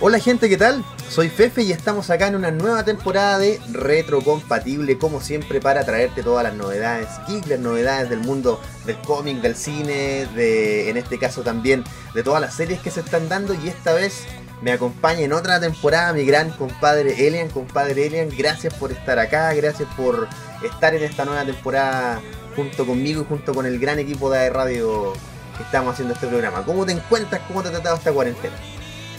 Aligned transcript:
Hola 0.00 0.20
gente, 0.20 0.48
¿qué 0.48 0.56
tal? 0.56 0.84
Soy 1.08 1.28
Fefe 1.28 1.62
y 1.62 1.72
estamos 1.72 2.08
acá 2.08 2.28
en 2.28 2.36
una 2.36 2.52
nueva 2.52 2.84
temporada 2.84 3.36
de 3.36 3.60
Retrocompatible, 3.72 4.96
como 4.96 5.20
siempre, 5.20 5.60
para 5.60 5.84
traerte 5.84 6.22
todas 6.22 6.44
las 6.44 6.54
novedades 6.54 7.08
geek, 7.26 7.48
las 7.48 7.58
novedades 7.58 8.08
del 8.08 8.20
mundo 8.20 8.60
del 8.86 8.96
cómic, 8.98 9.40
del 9.40 9.56
cine, 9.56 10.28
de, 10.36 10.88
en 10.88 10.98
este 10.98 11.18
caso 11.18 11.42
también, 11.42 11.82
de 12.14 12.22
todas 12.22 12.40
las 12.40 12.54
series 12.54 12.78
que 12.78 12.92
se 12.92 13.00
están 13.00 13.28
dando. 13.28 13.54
Y 13.54 13.66
esta 13.66 13.92
vez 13.92 14.22
me 14.62 14.70
acompaña 14.70 15.22
en 15.22 15.32
otra 15.32 15.58
temporada 15.58 16.12
mi 16.12 16.24
gran 16.24 16.50
compadre 16.50 17.26
Elian. 17.26 17.48
Compadre 17.48 18.06
Elian, 18.06 18.28
gracias 18.38 18.74
por 18.74 18.92
estar 18.92 19.18
acá, 19.18 19.52
gracias 19.54 19.88
por 19.96 20.28
estar 20.62 20.94
en 20.94 21.02
esta 21.02 21.24
nueva 21.24 21.44
temporada 21.44 22.20
junto 22.54 22.86
conmigo 22.86 23.22
y 23.22 23.24
junto 23.24 23.52
con 23.52 23.66
el 23.66 23.80
gran 23.80 23.98
equipo 23.98 24.30
de 24.30 24.48
radio 24.48 25.12
que 25.56 25.64
estamos 25.64 25.94
haciendo 25.94 26.14
este 26.14 26.28
programa. 26.28 26.64
¿Cómo 26.64 26.86
te 26.86 26.92
encuentras? 26.92 27.42
¿Cómo 27.48 27.62
te 27.62 27.70
ha 27.70 27.72
tratado 27.72 27.96
esta 27.96 28.12
cuarentena? 28.12 28.54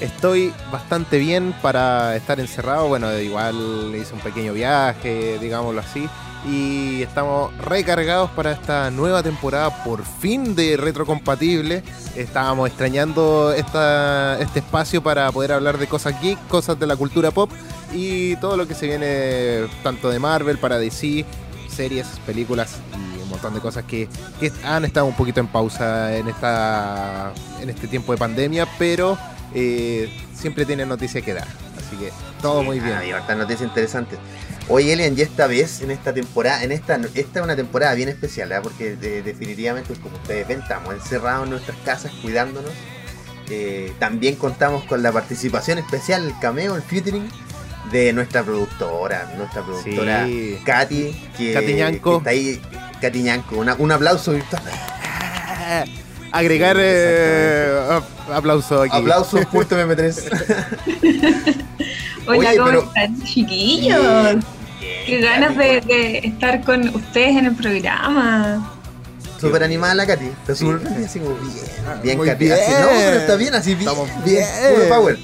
Estoy 0.01 0.53
bastante 0.71 1.17
bien 1.17 1.53
para 1.61 2.15
estar 2.15 2.39
encerrado. 2.39 2.87
Bueno, 2.87 3.17
igual 3.19 3.93
hice 3.93 4.13
un 4.13 4.21
pequeño 4.21 4.53
viaje, 4.53 5.37
digámoslo 5.39 5.81
así. 5.81 6.07
Y 6.47 7.01
estamos 7.01 7.55
recargados 7.57 8.29
para 8.31 8.53
esta 8.53 8.91
nueva 8.91 9.21
temporada, 9.21 9.83
por 9.83 10.05
fin 10.05 10.55
de 10.55 10.77
Retrocompatible. 10.77 11.83
Estábamos 12.15 12.69
extrañando 12.69 13.51
esta, 13.51 14.39
este 14.39 14.59
espacio 14.59 15.03
para 15.03 15.29
poder 15.33 15.51
hablar 15.51 15.77
de 15.77 15.87
cosas 15.87 16.19
geek, 16.21 16.39
cosas 16.47 16.79
de 16.79 16.87
la 16.87 16.95
cultura 16.95 17.31
pop 17.31 17.51
y 17.93 18.37
todo 18.37 18.55
lo 18.55 18.67
que 18.69 18.75
se 18.75 18.87
viene 18.87 19.67
tanto 19.83 20.09
de 20.09 20.19
Marvel 20.19 20.59
para 20.59 20.77
DC, 20.77 21.25
series, 21.67 22.07
películas 22.25 22.77
y 22.93 23.21
un 23.21 23.29
montón 23.29 23.53
de 23.53 23.59
cosas 23.59 23.83
que, 23.83 24.07
que 24.39 24.51
han 24.63 24.85
estado 24.85 25.07
un 25.07 25.15
poquito 25.15 25.41
en 25.41 25.47
pausa 25.47 26.15
en, 26.15 26.29
esta, 26.29 27.33
en 27.61 27.69
este 27.69 27.87
tiempo 27.87 28.13
de 28.13 28.17
pandemia, 28.17 28.65
pero 28.77 29.17
eh, 29.53 30.09
siempre 30.33 30.65
tiene 30.65 30.85
noticias 30.85 31.23
que 31.23 31.33
dar. 31.33 31.47
Así 31.77 31.95
que 31.97 32.11
todo 32.41 32.63
muy 32.63 32.79
bien. 32.79 32.97
Hay 32.97 33.11
hartas 33.11 33.37
noticias 33.37 33.67
interesantes. 33.67 34.19
Oye, 34.67 34.93
Elian, 34.93 35.17
y 35.17 35.21
esta 35.21 35.47
vez, 35.47 35.81
en 35.81 35.89
esta 35.89 36.13
temporada, 36.13 36.63
en 36.63 36.71
esta, 36.71 36.99
esta 37.15 37.39
es 37.39 37.43
una 37.43 37.55
temporada 37.55 37.95
bien 37.95 38.07
especial, 38.07 38.51
¿eh? 38.51 38.59
porque 38.61 38.95
definitivamente, 38.95 39.95
como 39.95 40.15
ustedes 40.17 40.47
ven, 40.47 40.59
estamos 40.59 40.93
encerrados 40.93 41.45
en 41.45 41.49
nuestras 41.51 41.77
casas 41.79 42.11
cuidándonos. 42.21 42.71
Eh, 43.49 43.93
también 43.97 44.35
contamos 44.35 44.83
con 44.83 45.01
la 45.01 45.11
participación 45.11 45.79
especial, 45.79 46.23
el 46.23 46.37
cameo, 46.39 46.75
el 46.75 46.83
featuring 46.83 47.27
de 47.91 48.13
nuestra 48.13 48.43
productora, 48.43 49.33
nuestra 49.37 49.63
productora 49.63 50.27
Katy, 50.63 51.31
que, 51.35 52.13
está 52.13 52.29
ahí, 52.29 52.61
Katy 53.01 53.25
un 53.49 53.91
aplauso 53.91 54.33
virtual. 54.33 54.61
Agregar 56.31 56.77
eh, 56.79 57.99
aplauso 58.31 58.83
aquí. 58.83 58.95
Aplausos.mp3. 58.95 61.57
Hola, 62.27 62.51
¿cómo 62.57 62.79
están, 62.79 63.23
chiquillos? 63.23 64.45
Qué 64.79 65.19
ganas 65.21 65.57
de, 65.57 66.19
estar 66.23 66.63
con 66.63 66.87
ustedes 66.89 67.37
en 67.37 67.47
el 67.47 67.55
programa. 67.55 68.71
Súper 69.39 69.63
animada 69.63 69.95
la 69.95 70.05
Katy. 70.05 70.25
Está 70.25 70.53
súper 70.53 70.77
bien, 70.79 71.05
así 71.05 71.19
como 71.19 71.35
bien. 71.35 71.55
Bien, 72.03 72.19
Katy. 72.19 72.45
Bien. 72.45 72.59
Así, 72.59 72.71
no, 72.71 72.87
pero 72.87 73.19
está 73.19 73.35
bien, 73.35 73.55
así 73.55 73.75
bien. 73.75 73.89
Estamos 73.89 74.09
bien. 74.23 74.45
Puro 74.75 74.89
power. 74.89 75.17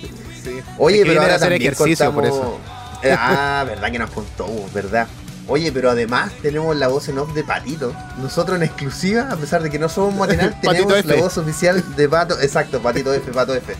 Oye, 0.78 1.03
pero 1.06 1.22
ahora 1.22 1.36
hacer 1.36 1.53
ejercicio 1.53 2.12
por 2.12 2.25
eso. 2.25 2.59
Ah, 3.03 3.64
verdad 3.67 3.92
que 3.92 4.00
nos 4.00 4.09
contó, 4.09 4.47
verdad. 4.73 5.08
Oye, 5.47 5.71
pero 5.71 5.91
además 5.91 6.31
tenemos 6.41 6.75
la 6.75 6.88
voz 6.88 7.07
en 7.07 7.19
off 7.19 7.33
de 7.33 7.43
Patito. 7.43 7.93
Nosotros 8.17 8.57
en 8.57 8.63
exclusiva, 8.63 9.29
a 9.31 9.35
pesar 9.35 9.61
de 9.61 9.69
que 9.69 9.77
no 9.77 9.89
somos 9.89 10.15
matinal, 10.15 10.59
tenemos 10.61 11.05
la 11.05 11.15
voz 11.15 11.38
oficial 11.38 11.83
de 11.95 12.09
Pato. 12.09 12.39
Exacto, 12.39 12.81
Patito 12.81 13.13
F, 13.13 13.31
Pato 13.31 13.53
F. 13.53 13.75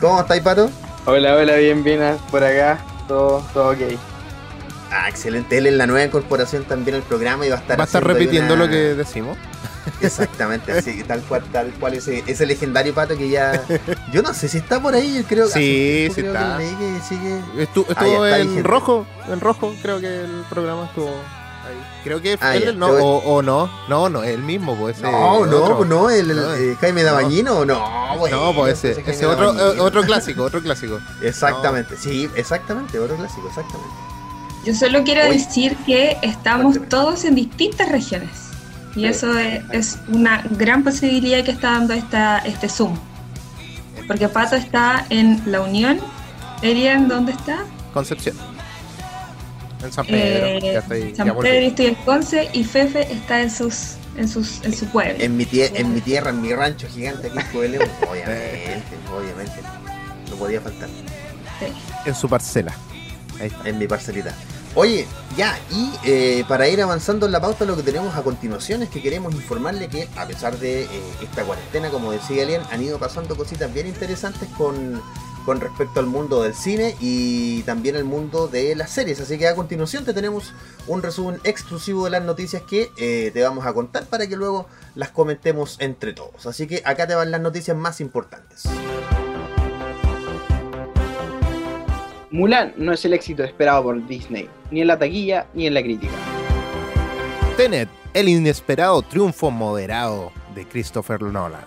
¿Cómo 0.00 0.20
estáis, 0.20 0.42
Pato? 0.42 0.70
Hola, 1.06 1.34
hola, 1.34 1.56
bien, 1.56 1.82
bien, 1.82 2.00
por 2.30 2.44
acá. 2.44 2.78
Todo, 3.08 3.44
todo 3.52 3.70
ok. 3.70 3.98
Ah, 4.90 5.08
excelente. 5.08 5.58
Él 5.58 5.66
es 5.66 5.74
la 5.74 5.86
nueva 5.86 6.04
incorporación 6.04 6.64
también 6.64 6.96
al 6.96 7.02
programa 7.02 7.46
y 7.46 7.50
va 7.50 7.56
a 7.56 7.58
estar. 7.58 7.78
¿Va 7.78 7.84
a 7.84 7.86
estar 7.86 8.06
repitiendo 8.06 8.54
lo 8.56 8.68
que 8.68 8.94
decimos? 8.94 9.36
Exactamente, 10.00 10.72
así, 10.72 11.02
tal 11.04 11.20
cual, 11.22 11.42
tal 11.52 11.72
cual 11.74 11.94
ese, 11.94 12.22
ese 12.26 12.46
legendario 12.46 12.94
pato 12.94 13.16
que 13.16 13.28
ya. 13.28 13.62
Yo 14.12 14.22
no 14.22 14.34
sé 14.34 14.48
si 14.48 14.58
está 14.58 14.80
por 14.80 14.94
ahí, 14.94 15.24
creo 15.28 15.46
que. 15.46 16.10
Sí, 16.10 16.14
sí 16.14 16.26
está. 16.26 16.58
Que 16.58 17.00
sigue... 17.08 17.40
estuvo 17.58 18.26
en 18.26 18.64
rojo, 18.64 19.06
en 19.30 19.40
rojo, 19.40 19.74
creo 19.82 20.00
que 20.00 20.22
el 20.22 20.44
programa 20.48 20.86
estuvo. 20.86 21.08
Ahí. 21.08 21.76
Creo 22.04 22.22
que 22.22 22.38
ah, 22.40 22.56
él, 22.56 22.78
no, 22.78 22.88
o, 22.88 23.42
no, 23.42 23.70
no, 23.88 24.08
no, 24.08 24.22
él 24.22 24.42
mismo, 24.42 24.76
pues 24.76 25.00
No, 25.02 25.44
no, 25.44 25.84
no, 25.84 26.08
el, 26.10 26.30
el, 26.30 26.38
eh, 26.38 26.76
Jaime 26.80 27.02
Dabañino, 27.02 27.64
no, 27.64 28.16
pues. 28.18 28.32
No, 28.32 28.54
pues 28.54 28.84
ese, 28.84 29.02
ese 29.06 29.26
otro, 29.26 29.52
eh, 29.52 29.80
otro 29.80 30.02
clásico, 30.02 30.44
otro 30.44 30.62
clásico. 30.62 31.00
Exactamente, 31.22 31.96
sí, 31.96 32.28
exactamente, 32.36 32.98
otro 32.98 33.16
clásico, 33.16 33.48
exactamente. 33.48 33.94
Yo 34.64 34.74
solo 34.74 35.02
quiero 35.02 35.24
decir 35.24 35.76
que 35.86 36.18
estamos 36.22 36.76
todos 36.88 37.24
en 37.24 37.34
distintas 37.34 37.88
regiones. 37.90 38.47
Y 38.94 39.06
eso 39.06 39.36
es, 39.38 39.98
una 40.08 40.42
gran 40.50 40.82
posibilidad 40.82 41.44
que 41.44 41.52
está 41.52 41.72
dando 41.72 41.94
esta, 41.94 42.38
este 42.38 42.68
Zoom. 42.68 42.96
Porque 44.06 44.28
Pato 44.28 44.56
está 44.56 45.06
en 45.10 45.42
La 45.46 45.60
Unión. 45.60 46.00
Elian, 46.62 47.08
¿dónde 47.08 47.32
está? 47.32 47.64
Concepción. 47.92 48.36
En 49.82 49.92
San 49.92 50.06
Pedro. 50.06 50.46
Eh, 50.46 51.14
San 51.14 51.36
Pedro 51.36 51.60
y 51.60 51.66
estoy 51.66 51.86
en 51.86 51.94
Conce 51.96 52.48
y 52.52 52.64
Fefe 52.64 53.12
está 53.12 53.42
en 53.42 53.50
sus 53.50 53.94
en 54.16 54.28
sus 54.28 54.64
en 54.64 54.74
su 54.74 54.86
pueblo. 54.86 55.14
En 55.22 55.36
mi, 55.36 55.46
en 55.52 55.94
mi 55.94 56.00
tierra, 56.00 56.30
en 56.30 56.42
mi 56.42 56.52
rancho 56.52 56.88
gigante 56.88 57.28
aquí 57.28 57.38
en 57.38 57.46
Pueblo, 57.46 57.78
obviamente, 58.10 58.96
obviamente. 59.16 59.60
No 60.30 60.36
podía 60.36 60.60
faltar. 60.60 60.88
En 62.04 62.14
su 62.14 62.28
parcela. 62.28 62.74
Ahí 63.40 63.46
está. 63.46 63.68
En 63.68 63.78
mi 63.78 63.86
parcelita. 63.86 64.34
Oye, 64.74 65.06
ya, 65.36 65.58
y 65.70 65.90
eh, 66.04 66.44
para 66.48 66.68
ir 66.68 66.80
avanzando 66.80 67.26
en 67.26 67.32
la 67.32 67.40
pauta, 67.40 67.64
lo 67.64 67.76
que 67.76 67.82
tenemos 67.82 68.14
a 68.16 68.22
continuación 68.22 68.82
es 68.82 68.90
que 68.90 69.02
queremos 69.02 69.34
informarle 69.34 69.88
que, 69.88 70.08
a 70.16 70.26
pesar 70.26 70.58
de 70.58 70.84
eh, 70.84 70.88
esta 71.22 71.42
cuarentena, 71.44 71.90
como 71.90 72.12
decía 72.12 72.42
Alien, 72.42 72.62
han 72.70 72.82
ido 72.82 72.98
pasando 72.98 73.36
cositas 73.36 73.72
bien 73.72 73.86
interesantes 73.86 74.48
con, 74.56 75.02
respecto 75.60 75.98
al 75.98 76.06
mundo 76.06 76.42
del 76.42 76.54
cine 76.54 76.94
y 77.00 77.62
también 77.62 77.96
el 77.96 78.04
mundo 78.04 78.48
de 78.48 78.76
las 78.76 78.90
series. 78.90 79.18
Así 79.20 79.38
que 79.38 79.48
a 79.48 79.54
continuación 79.54 80.04
te 80.04 80.12
tenemos 80.12 80.52
un 80.86 81.02
resumen 81.02 81.40
exclusivo 81.42 82.04
de 82.04 82.10
las 82.10 82.22
noticias 82.22 82.62
que 82.68 82.90
eh, 82.98 83.30
te 83.32 83.42
vamos 83.42 83.64
a 83.64 83.72
contar 83.72 84.04
para 84.04 84.26
que 84.26 84.36
luego 84.36 84.66
las 84.94 85.08
comentemos 85.08 85.76
entre 85.80 86.12
todos. 86.12 86.44
Así 86.44 86.66
que 86.66 86.82
acá 86.84 87.06
te 87.06 87.14
van 87.14 87.30
las 87.30 87.40
noticias 87.40 87.74
más 87.74 88.02
importantes. 88.02 88.64
Mulan 92.30 92.74
no 92.76 92.92
es 92.92 93.04
el 93.04 93.14
éxito 93.14 93.42
esperado 93.42 93.82
por 93.84 94.06
Disney, 94.06 94.48
ni 94.70 94.82
en 94.82 94.88
la 94.88 94.98
taquilla 94.98 95.46
ni 95.54 95.66
en 95.66 95.74
la 95.74 95.82
crítica. 95.82 96.12
Tenet, 97.56 97.88
el 98.12 98.28
inesperado 98.28 99.00
triunfo 99.02 99.50
moderado 99.50 100.30
de 100.54 100.66
Christopher 100.66 101.22
Nolan. 101.22 101.64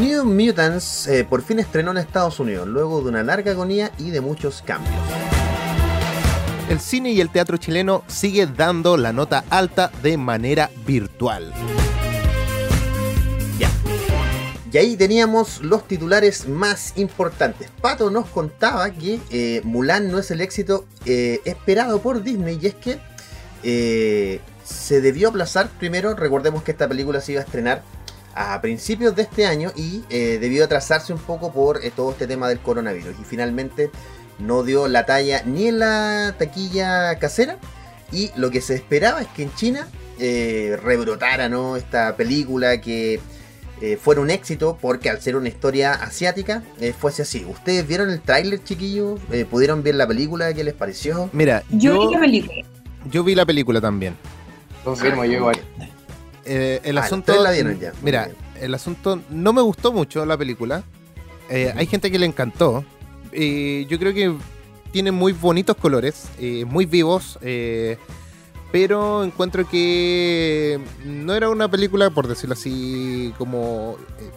New 0.00 0.24
Mutants 0.24 1.06
eh, 1.08 1.24
por 1.24 1.42
fin 1.42 1.58
estrenó 1.60 1.92
en 1.92 1.98
Estados 1.98 2.40
Unidos, 2.40 2.66
luego 2.66 3.02
de 3.02 3.08
una 3.08 3.22
larga 3.22 3.52
agonía 3.52 3.92
y 3.98 4.10
de 4.10 4.20
muchos 4.20 4.62
cambios. 4.62 4.94
El 6.68 6.80
cine 6.80 7.12
y 7.12 7.20
el 7.20 7.30
teatro 7.30 7.56
chileno 7.56 8.02
sigue 8.08 8.46
dando 8.46 8.96
la 8.96 9.12
nota 9.12 9.44
alta 9.48 9.90
de 10.02 10.18
manera 10.18 10.70
virtual. 10.84 11.52
Y 14.70 14.76
ahí 14.76 14.96
teníamos 14.96 15.62
los 15.62 15.88
titulares 15.88 16.46
más 16.46 16.92
importantes. 16.96 17.70
Pato 17.80 18.10
nos 18.10 18.26
contaba 18.26 18.90
que 18.90 19.18
eh, 19.30 19.62
Mulan 19.64 20.10
no 20.10 20.18
es 20.18 20.30
el 20.30 20.42
éxito 20.42 20.84
eh, 21.06 21.40
esperado 21.46 22.02
por 22.02 22.22
Disney 22.22 22.58
y 22.60 22.66
es 22.66 22.74
que 22.74 22.98
eh, 23.62 24.40
se 24.64 25.00
debió 25.00 25.30
aplazar 25.30 25.70
primero, 25.78 26.14
recordemos 26.14 26.62
que 26.62 26.72
esta 26.72 26.86
película 26.86 27.22
se 27.22 27.32
iba 27.32 27.40
a 27.40 27.44
estrenar 27.44 27.82
a 28.34 28.60
principios 28.60 29.16
de 29.16 29.22
este 29.22 29.46
año 29.46 29.72
y 29.74 30.04
debió 30.10 30.64
atrasarse 30.64 31.12
un 31.12 31.18
poco 31.18 31.52
por 31.52 31.80
todo 31.96 32.12
este 32.12 32.28
tema 32.28 32.48
del 32.48 32.60
coronavirus 32.60 33.16
y 33.20 33.24
finalmente 33.24 33.90
no 34.38 34.62
dio 34.62 34.86
la 34.86 35.06
talla 35.06 35.42
ni 35.44 35.66
en 35.68 35.80
la 35.80 36.36
taquilla 36.38 37.18
casera 37.18 37.56
y 38.12 38.30
lo 38.36 38.50
que 38.50 38.60
se 38.60 38.76
esperaba 38.76 39.22
es 39.22 39.28
que 39.28 39.42
en 39.42 39.54
China 39.56 39.88
rebrotara 40.20 41.48
¿no? 41.48 41.76
esta 41.76 42.14
película 42.14 42.80
que 42.80 43.18
eh, 43.80 43.96
fuera 43.96 44.20
un 44.20 44.30
éxito 44.30 44.76
porque 44.80 45.08
al 45.08 45.20
ser 45.20 45.36
una 45.36 45.48
historia 45.48 45.92
asiática 45.92 46.62
eh, 46.80 46.92
fuese 46.98 47.22
así. 47.22 47.44
¿Ustedes 47.48 47.86
vieron 47.86 48.10
el 48.10 48.20
tráiler, 48.20 48.62
chiquillos? 48.62 49.20
Eh, 49.30 49.44
¿Pudieron 49.48 49.82
ver 49.82 49.94
la 49.94 50.06
película? 50.06 50.52
¿Qué 50.52 50.64
les 50.64 50.74
pareció? 50.74 51.30
Mira, 51.32 51.62
yo, 51.70 52.08
vi 52.08 52.14
la 52.14 52.20
película. 52.20 52.54
Yo 53.10 53.24
vi 53.24 53.34
la 53.34 53.46
película 53.46 53.80
también. 53.80 54.16
Confirmo, 54.84 55.24
yo 55.24 55.32
igual. 55.32 55.60
el 56.44 56.98
ah, 56.98 57.02
asunto. 57.02 57.40
la 57.42 57.52
vieron 57.52 57.78
ya. 57.78 57.92
Mira, 58.02 58.30
el 58.60 58.74
asunto 58.74 59.20
no 59.30 59.52
me 59.52 59.62
gustó 59.62 59.92
mucho 59.92 60.26
la 60.26 60.36
película. 60.36 60.82
Hay 61.50 61.86
gente 61.86 62.10
que 62.10 62.18
le 62.18 62.26
encantó. 62.26 62.84
yo 63.32 63.98
creo 63.98 64.12
que 64.12 64.34
tiene 64.90 65.12
muy 65.12 65.32
bonitos 65.32 65.76
colores, 65.76 66.28
muy 66.66 66.84
vivos 66.86 67.38
pero 68.70 69.24
encuentro 69.24 69.68
que 69.68 70.80
no 71.04 71.34
era 71.34 71.48
una 71.48 71.70
película, 71.70 72.10
por 72.10 72.26
decirlo 72.26 72.54
así, 72.54 73.32
como... 73.38 73.96
Eh, 74.20 74.30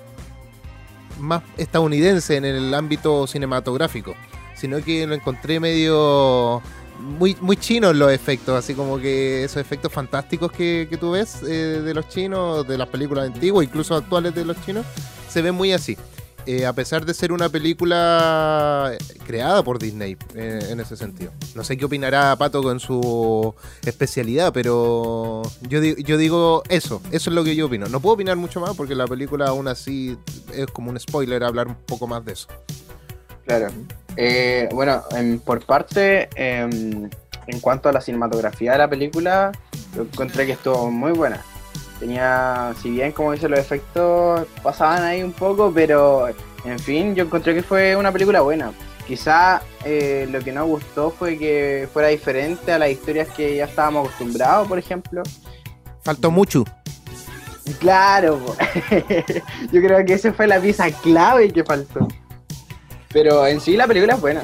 más 1.19 1.43
estadounidense 1.57 2.35
en 2.35 2.45
el 2.45 2.73
ámbito 2.73 3.27
cinematográfico, 3.27 4.15
sino 4.55 4.83
que 4.83 5.05
lo 5.05 5.13
encontré 5.13 5.59
medio 5.59 6.61
muy, 6.99 7.35
muy 7.41 7.57
chinos 7.57 7.95
los 7.95 8.11
efectos, 8.11 8.57
así 8.57 8.73
como 8.73 8.99
que 8.99 9.43
esos 9.43 9.57
efectos 9.57 9.91
fantásticos 9.91 10.51
que, 10.51 10.87
que 10.89 10.97
tú 10.97 11.11
ves 11.11 11.41
eh, 11.43 11.81
de 11.83 11.93
los 11.93 12.07
chinos, 12.09 12.67
de 12.67 12.77
las 12.77 12.87
películas 12.87 13.27
antiguas, 13.27 13.65
incluso 13.65 13.95
actuales 13.95 14.35
de 14.35 14.45
los 14.45 14.59
chinos, 14.65 14.85
se 15.29 15.41
ven 15.41 15.55
muy 15.55 15.71
así. 15.71 15.97
Eh, 16.45 16.65
a 16.65 16.73
pesar 16.73 17.05
de 17.05 17.13
ser 17.13 17.31
una 17.31 17.49
película 17.49 18.93
creada 19.27 19.63
por 19.63 19.77
Disney 19.77 20.17
eh, 20.35 20.59
en 20.69 20.79
ese 20.79 20.97
sentido. 20.97 21.31
No 21.55 21.63
sé 21.63 21.77
qué 21.77 21.85
opinará 21.85 22.35
Pato 22.35 22.63
con 22.63 22.79
su 22.79 23.53
especialidad, 23.85 24.51
pero 24.51 25.43
yo, 25.61 25.81
yo 25.81 26.17
digo 26.17 26.63
eso, 26.69 27.01
eso 27.11 27.29
es 27.29 27.35
lo 27.35 27.43
que 27.43 27.55
yo 27.55 27.67
opino. 27.67 27.87
No 27.87 27.99
puedo 27.99 28.15
opinar 28.15 28.37
mucho 28.37 28.59
más 28.59 28.75
porque 28.75 28.95
la 28.95 29.05
película 29.05 29.47
aún 29.47 29.67
así 29.67 30.17
es 30.53 30.65
como 30.67 30.89
un 30.89 30.99
spoiler 30.99 31.43
hablar 31.43 31.67
un 31.67 31.75
poco 31.75 32.07
más 32.07 32.25
de 32.25 32.33
eso. 32.33 32.47
Claro. 33.45 33.67
Eh, 34.17 34.67
bueno, 34.71 35.03
por 35.45 35.65
parte, 35.65 36.29
em, 36.35 37.09
en 37.47 37.59
cuanto 37.59 37.89
a 37.89 37.91
la 37.91 38.01
cinematografía 38.01 38.73
de 38.73 38.77
la 38.79 38.89
película, 38.89 39.51
yo 39.95 40.03
encontré 40.03 40.45
que 40.45 40.53
estuvo 40.53 40.89
muy 40.89 41.11
buena. 41.11 41.43
Tenía, 42.01 42.73
si 42.81 42.89
bien 42.89 43.11
como 43.11 43.31
dice 43.31 43.47
los 43.47 43.59
efectos 43.59 44.47
pasaban 44.63 45.03
ahí 45.03 45.21
un 45.21 45.33
poco, 45.33 45.71
pero 45.71 46.29
en 46.65 46.79
fin, 46.79 47.13
yo 47.13 47.25
encontré 47.25 47.53
que 47.53 47.61
fue 47.61 47.95
una 47.95 48.11
película 48.11 48.41
buena. 48.41 48.71
Quizá 49.05 49.61
eh, 49.85 50.27
lo 50.31 50.39
que 50.39 50.51
no 50.51 50.65
gustó 50.65 51.11
fue 51.11 51.37
que 51.37 51.87
fuera 51.93 52.07
diferente 52.07 52.71
a 52.71 52.79
las 52.79 52.89
historias 52.89 53.27
que 53.29 53.55
ya 53.55 53.65
estábamos 53.65 54.07
acostumbrados, 54.07 54.67
por 54.67 54.79
ejemplo. 54.79 55.21
Faltó 56.01 56.31
mucho. 56.31 56.65
Claro, 57.79 58.43
yo 59.71 59.81
creo 59.81 60.03
que 60.03 60.13
esa 60.13 60.33
fue 60.33 60.47
la 60.47 60.59
pieza 60.59 60.89
clave 60.91 61.53
que 61.53 61.63
faltó. 61.63 62.07
Pero 63.13 63.45
en 63.45 63.61
sí 63.61 63.77
la 63.77 63.85
película 63.85 64.15
es 64.15 64.21
buena. 64.21 64.41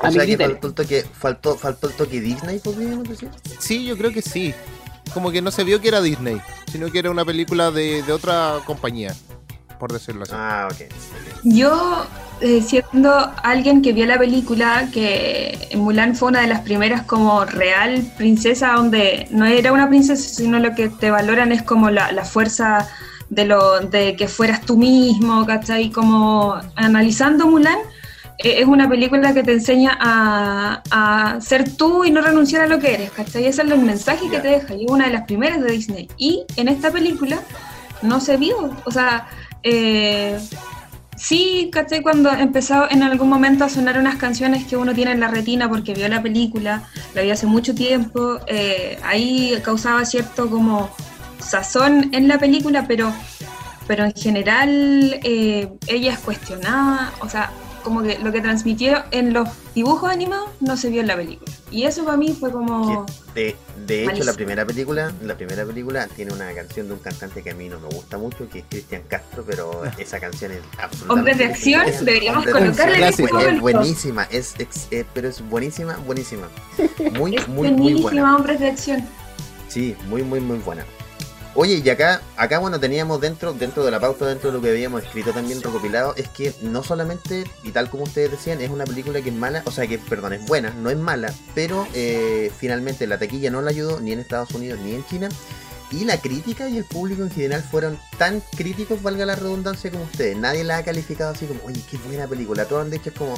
O 0.00 0.10
sea 0.10 0.26
que 0.26 0.36
faltó 0.36 0.66
el 0.66 0.74
toque, 0.74 1.02
faltó, 1.14 1.56
faltó 1.56 1.88
el 1.88 1.94
toque 1.94 2.20
Disney, 2.20 2.58
podríamos 2.58 3.08
decir. 3.08 3.30
Sí, 3.58 3.86
yo 3.86 3.96
creo 3.96 4.12
que 4.12 4.20
sí 4.20 4.54
como 5.12 5.30
que 5.30 5.42
no 5.42 5.50
se 5.50 5.64
vio 5.64 5.80
que 5.80 5.88
era 5.88 6.00
Disney, 6.00 6.40
sino 6.70 6.90
que 6.90 6.98
era 6.98 7.10
una 7.10 7.24
película 7.24 7.70
de, 7.70 8.02
otra 8.12 8.60
compañía, 8.64 9.14
por 9.78 9.92
decirlo 9.92 10.22
así. 10.22 10.32
Ah, 10.34 10.68
ok. 10.70 10.82
Yo, 11.44 12.06
eh, 12.40 12.62
siendo 12.62 13.32
alguien 13.42 13.82
que 13.82 13.92
vio 13.92 14.06
la 14.06 14.18
película, 14.18 14.88
que 14.92 15.68
Mulan 15.74 16.16
fue 16.16 16.28
una 16.28 16.40
de 16.40 16.48
las 16.48 16.60
primeras 16.60 17.02
como 17.02 17.44
real 17.44 18.04
princesa, 18.16 18.74
donde 18.74 19.26
no 19.30 19.44
era 19.44 19.72
una 19.72 19.88
princesa, 19.88 20.22
sino 20.22 20.58
lo 20.58 20.74
que 20.74 20.88
te 20.88 21.10
valoran 21.10 21.52
es 21.52 21.62
como 21.62 21.90
la, 21.90 22.12
la 22.12 22.24
fuerza 22.24 22.88
de, 23.32 23.46
lo, 23.46 23.80
de 23.80 24.14
que 24.14 24.28
fueras 24.28 24.60
tú 24.60 24.76
mismo, 24.76 25.46
¿cachai? 25.46 25.90
Como 25.90 26.54
analizando 26.76 27.46
Mulan, 27.46 27.78
es 28.42 28.66
una 28.66 28.88
película 28.88 29.32
que 29.32 29.42
te 29.42 29.52
enseña 29.52 29.96
a, 30.00 31.38
ser 31.40 31.76
tú 31.76 32.04
y 32.04 32.10
no 32.10 32.20
renunciar 32.20 32.62
a 32.62 32.66
lo 32.66 32.78
que 32.78 32.94
eres, 32.94 33.10
¿cachai? 33.10 33.46
Ese 33.46 33.62
es 33.62 33.70
el 33.70 33.78
mensaje 33.78 34.28
que 34.28 34.38
te 34.38 34.48
deja, 34.48 34.74
y 34.74 34.84
es 34.84 34.90
una 34.90 35.06
de 35.06 35.12
las 35.12 35.24
primeras 35.24 35.60
de 35.60 35.72
Disney. 35.72 36.08
Y 36.16 36.44
en 36.56 36.68
esta 36.68 36.90
película 36.90 37.40
no 38.02 38.20
se 38.20 38.36
vio, 38.36 38.76
o 38.84 38.90
sea, 38.90 39.28
eh, 39.62 40.38
sí, 41.16 41.70
¿cachai? 41.72 42.02
Cuando 42.02 42.30
empezó 42.30 42.90
en 42.90 43.02
algún 43.02 43.28
momento 43.28 43.64
a 43.64 43.68
sonar 43.68 43.98
unas 43.98 44.16
canciones 44.16 44.64
que 44.66 44.76
uno 44.76 44.94
tiene 44.94 45.12
en 45.12 45.20
la 45.20 45.28
retina 45.28 45.68
porque 45.68 45.94
vio 45.94 46.08
la 46.08 46.22
película, 46.22 46.82
la 47.14 47.22
vio 47.22 47.32
hace 47.32 47.46
mucho 47.46 47.74
tiempo, 47.74 48.40
eh, 48.46 48.98
ahí 49.04 49.58
causaba 49.62 50.04
cierto 50.04 50.50
como 50.50 50.90
sazón 51.38 52.10
en 52.12 52.28
la 52.28 52.38
película, 52.38 52.86
pero 52.86 53.12
pero 53.88 54.04
en 54.04 54.14
general 54.14 55.20
ella 55.24 56.12
es 56.12 56.18
cuestionada, 56.20 57.12
o 57.20 57.28
sea, 57.28 57.50
como 57.82 58.02
que 58.02 58.18
lo 58.18 58.32
que 58.32 58.40
transmitió 58.40 59.04
en 59.10 59.32
los 59.32 59.48
dibujos 59.74 60.10
animados 60.10 60.50
no 60.60 60.76
se 60.76 60.90
vio 60.90 61.00
en 61.00 61.06
la 61.06 61.16
película. 61.16 61.52
Y 61.70 61.84
eso 61.84 62.04
para 62.04 62.16
mí 62.16 62.36
fue 62.38 62.50
como... 62.50 63.06
De, 63.34 63.56
de 63.86 64.04
hecho, 64.04 64.24
la 64.24 64.34
primera 64.34 64.66
película 64.66 65.12
la 65.22 65.36
primera 65.36 65.64
película 65.64 66.06
tiene 66.06 66.32
una 66.32 66.52
canción 66.52 66.88
de 66.88 66.94
un 66.94 66.98
cantante 67.00 67.42
que 67.42 67.50
a 67.50 67.54
mí 67.54 67.68
no 67.68 67.80
me 67.80 67.88
gusta 67.88 68.18
mucho, 68.18 68.48
que 68.48 68.60
es 68.60 68.64
Cristian 68.68 69.02
Castro, 69.08 69.44
pero 69.46 69.82
esa 69.98 70.20
canción 70.20 70.52
es 70.52 70.60
absolutamente... 70.78 71.12
Hombres 71.12 71.38
de 71.38 71.44
acción, 71.46 72.04
deberíamos 72.04 72.46
colocarle 72.46 73.08
Es 73.08 73.60
buenísima, 73.60 74.24
es, 74.24 74.54
eh, 74.90 75.04
pero 75.14 75.28
es 75.28 75.40
buenísima, 75.48 75.96
buenísima. 76.06 76.48
Muy, 77.18 77.36
es 77.36 77.48
muy, 77.48 77.70
muy 77.72 77.94
buena. 77.94 78.36
Hombres 78.36 78.60
de 78.60 78.68
acción. 78.68 79.04
Sí, 79.68 79.96
muy, 80.08 80.22
muy, 80.22 80.40
muy 80.40 80.58
buena. 80.58 80.84
Oye, 81.54 81.82
y 81.84 81.90
acá, 81.90 82.22
acá 82.36 82.58
bueno, 82.58 82.80
teníamos 82.80 83.20
dentro, 83.20 83.52
dentro 83.52 83.84
de 83.84 83.90
la 83.90 84.00
pauta, 84.00 84.26
dentro 84.26 84.50
de 84.50 84.56
lo 84.56 84.62
que 84.62 84.70
habíamos 84.70 85.02
escrito 85.02 85.32
también 85.32 85.60
recopilado, 85.60 86.14
es 86.16 86.28
que 86.28 86.54
no 86.62 86.82
solamente, 86.82 87.44
y 87.62 87.72
tal 87.72 87.90
como 87.90 88.04
ustedes 88.04 88.30
decían, 88.30 88.62
es 88.62 88.70
una 88.70 88.84
película 88.84 89.20
que 89.20 89.28
es 89.28 89.34
mala, 89.34 89.62
o 89.66 89.70
sea 89.70 89.86
que, 89.86 89.98
perdón, 89.98 90.32
es 90.32 90.46
buena, 90.46 90.70
no 90.70 90.88
es 90.88 90.96
mala, 90.96 91.32
pero 91.54 91.86
eh, 91.92 92.50
finalmente 92.58 93.06
la 93.06 93.18
taquilla 93.18 93.50
no 93.50 93.60
la 93.60 93.70
ayudó 93.70 94.00
ni 94.00 94.12
en 94.12 94.20
Estados 94.20 94.50
Unidos 94.52 94.80
ni 94.80 94.94
en 94.94 95.04
China. 95.06 95.28
Y 95.90 96.06
la 96.06 96.16
crítica 96.18 96.70
y 96.70 96.78
el 96.78 96.84
público 96.84 97.22
en 97.22 97.30
general 97.30 97.62
fueron 97.62 97.98
tan 98.16 98.42
críticos, 98.56 99.02
valga 99.02 99.26
la 99.26 99.34
redundancia, 99.34 99.90
como 99.90 100.04
ustedes. 100.04 100.38
Nadie 100.38 100.64
la 100.64 100.78
ha 100.78 100.84
calificado 100.84 101.32
así 101.32 101.44
como, 101.44 101.60
oye, 101.66 101.82
qué 101.90 101.98
buena 101.98 102.26
película. 102.26 102.64
Todos 102.64 102.86
han 102.86 102.90
dicho 102.90 103.10
es 103.10 103.14
como... 103.14 103.34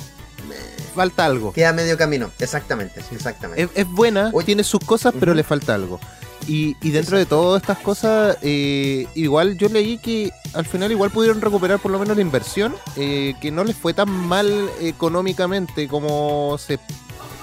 falta 0.95 1.25
algo. 1.25 1.53
Queda 1.53 1.73
medio 1.73 1.99
camino. 1.99 2.31
Exactamente, 2.39 3.01
exactamente. 3.11 3.69
Es, 3.75 3.89
buena, 3.89 4.31
tiene 4.45 4.63
sus 4.63 4.79
cosas, 4.85 5.13
pero 5.19 5.35
le 5.35 5.43
falta 5.43 5.75
algo. 5.75 5.99
Y, 6.47 6.75
dentro 6.91 7.17
de 7.17 7.27
todas 7.27 7.63
estas 7.63 7.79
cosas, 7.79 8.37
eh, 8.43 9.07
igual 9.15 9.57
yo 9.57 9.69
leí 9.69 9.99
que 9.99 10.31
al 10.53 10.67
final 10.67 10.93
igual 10.93 11.11
pudieron 11.11 11.41
recuperar 11.41 11.79
por 11.79 11.91
lo 11.91 11.99
menos 11.99 12.17
la 12.17 12.23
inversión, 12.23 12.75
eh, 12.97 13.35
que 13.41 13.51
no 13.51 13.65
les 13.65 13.77
fue 13.77 13.95
tan 13.95 14.11
mal 14.11 14.71
económicamente 14.81 15.89
como 15.89 16.57
se... 16.59 16.79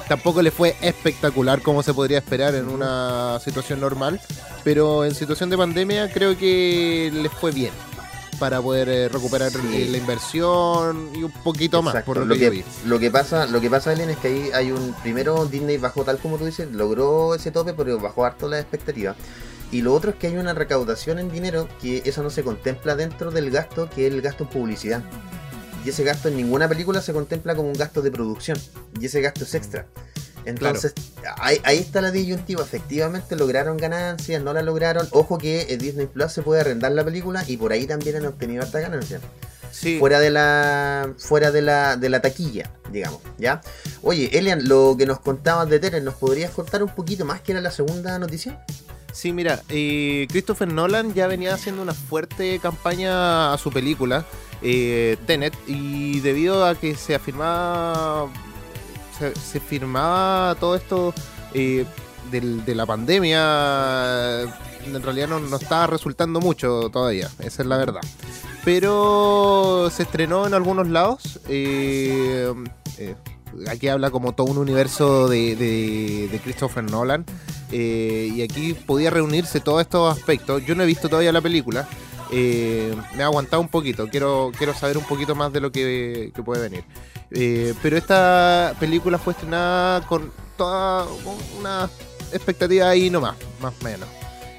Tampoco 0.07 0.42
les 0.42 0.53
fue 0.53 0.75
espectacular 0.81 1.62
como 1.62 1.83
se 1.83 1.94
podría 1.94 2.18
esperar 2.18 2.53
en 2.56 2.68
una 2.68 3.39
situación 3.39 3.80
normal, 3.80 4.19
pero 4.63 5.06
en 5.06 5.15
situación 5.15 5.50
de 5.50 5.57
pandemia 5.57 6.12
creo 6.12 6.38
que 6.38 7.09
les 7.13 7.31
fue 7.31 7.51
bien 7.51 7.71
para 8.42 8.60
poder 8.60 8.90
eh, 8.90 9.08
recuperar 9.08 9.52
eh, 9.72 9.88
la 9.88 9.98
inversión 10.00 11.12
y 11.14 11.22
un 11.22 11.32
poquito 11.32 11.84
más 11.84 12.04
por 12.04 12.26
lo, 12.26 12.34
que, 12.34 12.66
lo 12.88 12.98
que 12.98 13.12
pasa 13.12 13.46
lo 13.46 13.62
que 13.62 13.70
pasa 13.70 13.94
Ellen 13.94 14.10
es 14.10 14.18
que 14.18 14.30
ahí 14.30 14.50
hay 14.52 14.72
un 14.72 14.96
primero 15.04 15.46
Disney 15.46 15.78
bajó 15.78 16.04
tal 16.04 16.18
como 16.18 16.40
tú 16.40 16.46
dices 16.46 16.68
logró 16.72 17.36
ese 17.36 17.52
tope 17.52 17.74
pero 17.74 18.00
bajó 18.00 18.26
harto 18.26 18.50
la 18.50 18.60
expectativa 18.60 19.16
y 19.71 19.83
lo 19.83 19.94
otro 19.94 20.10
es 20.10 20.16
que 20.16 20.26
hay 20.26 20.38
una 20.38 20.56
recaudación 20.56 21.19
en 21.19 21.30
dinero 21.30 21.69
que 21.80 22.02
eso 22.04 22.24
no 22.24 22.31
se 22.31 22.42
contempla 22.42 22.95
dentro 22.95 23.30
del 23.30 23.52
gasto 23.52 23.88
que 23.92 24.07
es 24.07 24.14
el 24.14 24.21
gasto 24.21 24.45
en 24.45 24.50
publicidad. 24.50 25.04
Y 25.86 25.90
ese 25.90 26.04
gasto 26.04 26.28
en 26.28 26.36
ninguna 26.36 26.68
película 26.68 27.00
se 27.02 27.14
contempla 27.14 27.56
como 27.56 27.69
un 27.69 27.76
gasto 27.76 28.02
de 28.02 28.12
producción. 28.12 28.57
Y 29.00 29.06
ese 29.06 29.21
gasto 29.21 29.45
es 29.45 29.56
extra 29.56 29.88
entonces, 30.45 30.94
ahí, 31.38 31.78
está 31.78 32.02
la 32.02 32.12
disyuntiva. 32.12 32.64
Efectivamente 32.64 33.36
lograron 33.36 33.78
ganancias, 33.78 34.42
no 34.42 34.54
la 34.54 34.62
lograron. 34.62 35.07
Ojo 35.12 35.38
que 35.38 35.68
en 35.69 35.80
Disney 35.80 36.07
Plus 36.07 36.31
se 36.31 36.42
puede 36.42 36.62
arrendar 36.62 36.92
la 36.92 37.04
película 37.04 37.44
y 37.48 37.57
por 37.57 37.71
ahí 37.71 37.86
también 37.86 38.18
han 38.18 38.26
obtenido 38.26 38.64
harta 38.64 38.80
ganancia. 38.80 39.19
Fuera 40.00 40.19
de 40.19 40.30
la. 40.30 41.14
Fuera 41.18 41.52
de 41.52 41.62
la, 41.62 41.95
de 41.95 42.10
la 42.10 42.21
taquilla, 42.21 42.69
digamos. 42.92 43.21
¿Ya? 43.38 43.62
Oye, 44.02 44.30
Elian, 44.38 44.68
lo 44.68 44.95
que 44.98 45.06
nos 45.06 45.19
contabas 45.19 45.69
de 45.69 45.80
Tenet, 45.80 46.04
¿nos 46.04 46.16
podrías 46.16 46.52
contar 46.52 46.83
un 46.83 46.94
poquito 46.94 47.24
más 47.26 47.42
que 47.42 47.54
era 47.54 47.62
la 47.62 47.71
segunda 47.71 48.19
noticia? 48.19 48.64
Sí, 49.14 49.33
mira, 49.33 49.62
eh, 49.69 50.28
Christopher 50.30 50.71
Nolan 50.71 51.14
ya 51.14 51.28
venía 51.28 51.54
haciendo 51.54 51.81
una 51.81 51.94
fuerte 51.94 52.60
campaña 52.60 53.54
a 53.54 53.57
su 53.57 53.71
película, 53.71 54.26
eh, 54.62 55.18
Tenet, 55.26 55.54
y 55.68 56.19
debido 56.21 56.66
a 56.66 56.76
que 56.76 56.95
se 56.95 57.16
afirmaba 57.16 58.30
se, 59.33 59.59
firmaba 59.59 60.56
todo 60.56 60.75
esto 60.75 61.13
eh, 61.54 61.85
de 62.31 62.75
la 62.75 62.85
pandemia, 62.85 64.42
en 64.85 65.04
realidad 65.04 65.28
no, 65.28 65.56
estaba 65.56 65.87
resultando 65.87 66.40
mucho 66.40 66.90
todavía, 66.90 67.30
esa 67.40 67.61
es 67.61 67.68
la 67.68 67.78
verdad. 67.78 68.01
Pero 68.63 69.90
se 69.92 70.04
estrenó 70.04 70.45
en 70.45 70.54
algunos 70.54 70.87
lados. 70.87 71.40
Eh, 71.49 72.54
eh, 72.99 73.16
aquí 73.68 73.87
habla 73.87 74.11
como 74.11 74.33
todo 74.33 74.47
un 74.47 74.59
universo 74.59 75.28
de, 75.28 76.40
Christopher 76.44 76.83
Nolan. 76.83 77.25
y 77.71 78.42
aquí 78.42 78.73
podía 78.73 79.09
reunirse 79.09 79.59
todos 79.59 79.81
estos 79.81 80.16
aspectos. 80.16 80.63
Yo 80.66 80.75
no 80.75 80.83
he 80.83 80.85
visto 80.85 81.09
todavía 81.09 81.31
la 81.31 81.42
película. 81.42 81.87
Me 82.31 83.23
ha 83.23 83.26
aguantado 83.26 83.61
un 83.61 83.68
poquito. 83.68 84.07
Quiero, 84.07 84.52
quiero 84.57 84.73
saber 84.73 84.97
un 84.97 85.04
poquito 85.04 85.35
más 85.35 85.52
de 85.52 85.59
lo 85.61 85.71
que 85.71 86.31
puede 86.44 86.61
venir. 86.61 86.83
Eh, 87.31 87.73
pero 87.81 87.97
esta 87.97 88.76
película 88.80 89.18
fue 89.18 89.33
estrenada 89.33 90.06
con 90.06 90.31
toda 90.57 91.07
una 91.59 91.90
expectativa 92.33 92.90
ahí 92.90 93.09
nomás, 93.09 93.35
más 93.61 93.73
o 93.80 93.83
menos. 93.83 94.07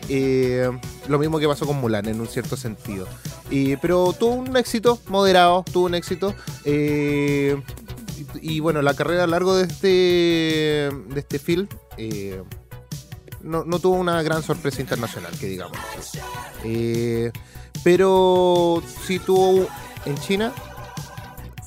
Eh, 0.08 0.70
lo 1.08 1.18
mismo 1.18 1.38
que 1.38 1.46
pasó 1.46 1.66
con 1.66 1.80
Mulan 1.80 2.08
en 2.08 2.20
un 2.20 2.26
cierto 2.26 2.56
sentido. 2.56 3.06
Eh, 3.50 3.76
pero 3.80 4.12
tuvo 4.12 4.34
un 4.34 4.56
éxito 4.56 4.98
moderado, 5.08 5.64
tuvo 5.70 5.86
un 5.86 5.94
éxito. 5.94 6.34
y, 6.64 8.60
bueno, 8.60 8.82
la 8.82 8.94
carrera 8.94 9.24
a 9.24 9.26
largo 9.26 9.54
de 9.56 9.64
este, 9.64 9.88
de 9.88 11.20
este 11.20 11.38
film 11.38 11.68
no, 13.42 13.64
no 13.64 13.78
tuvo 13.78 13.96
una 13.96 14.22
gran 14.22 14.42
sorpresa 14.42 14.80
internacional, 14.80 15.32
que 15.38 15.46
digamos. 15.46 15.76
Eh, 16.64 17.30
pero 17.84 18.82
sí 19.06 19.18
tuvo 19.18 19.66
en 20.06 20.16
China, 20.18 20.52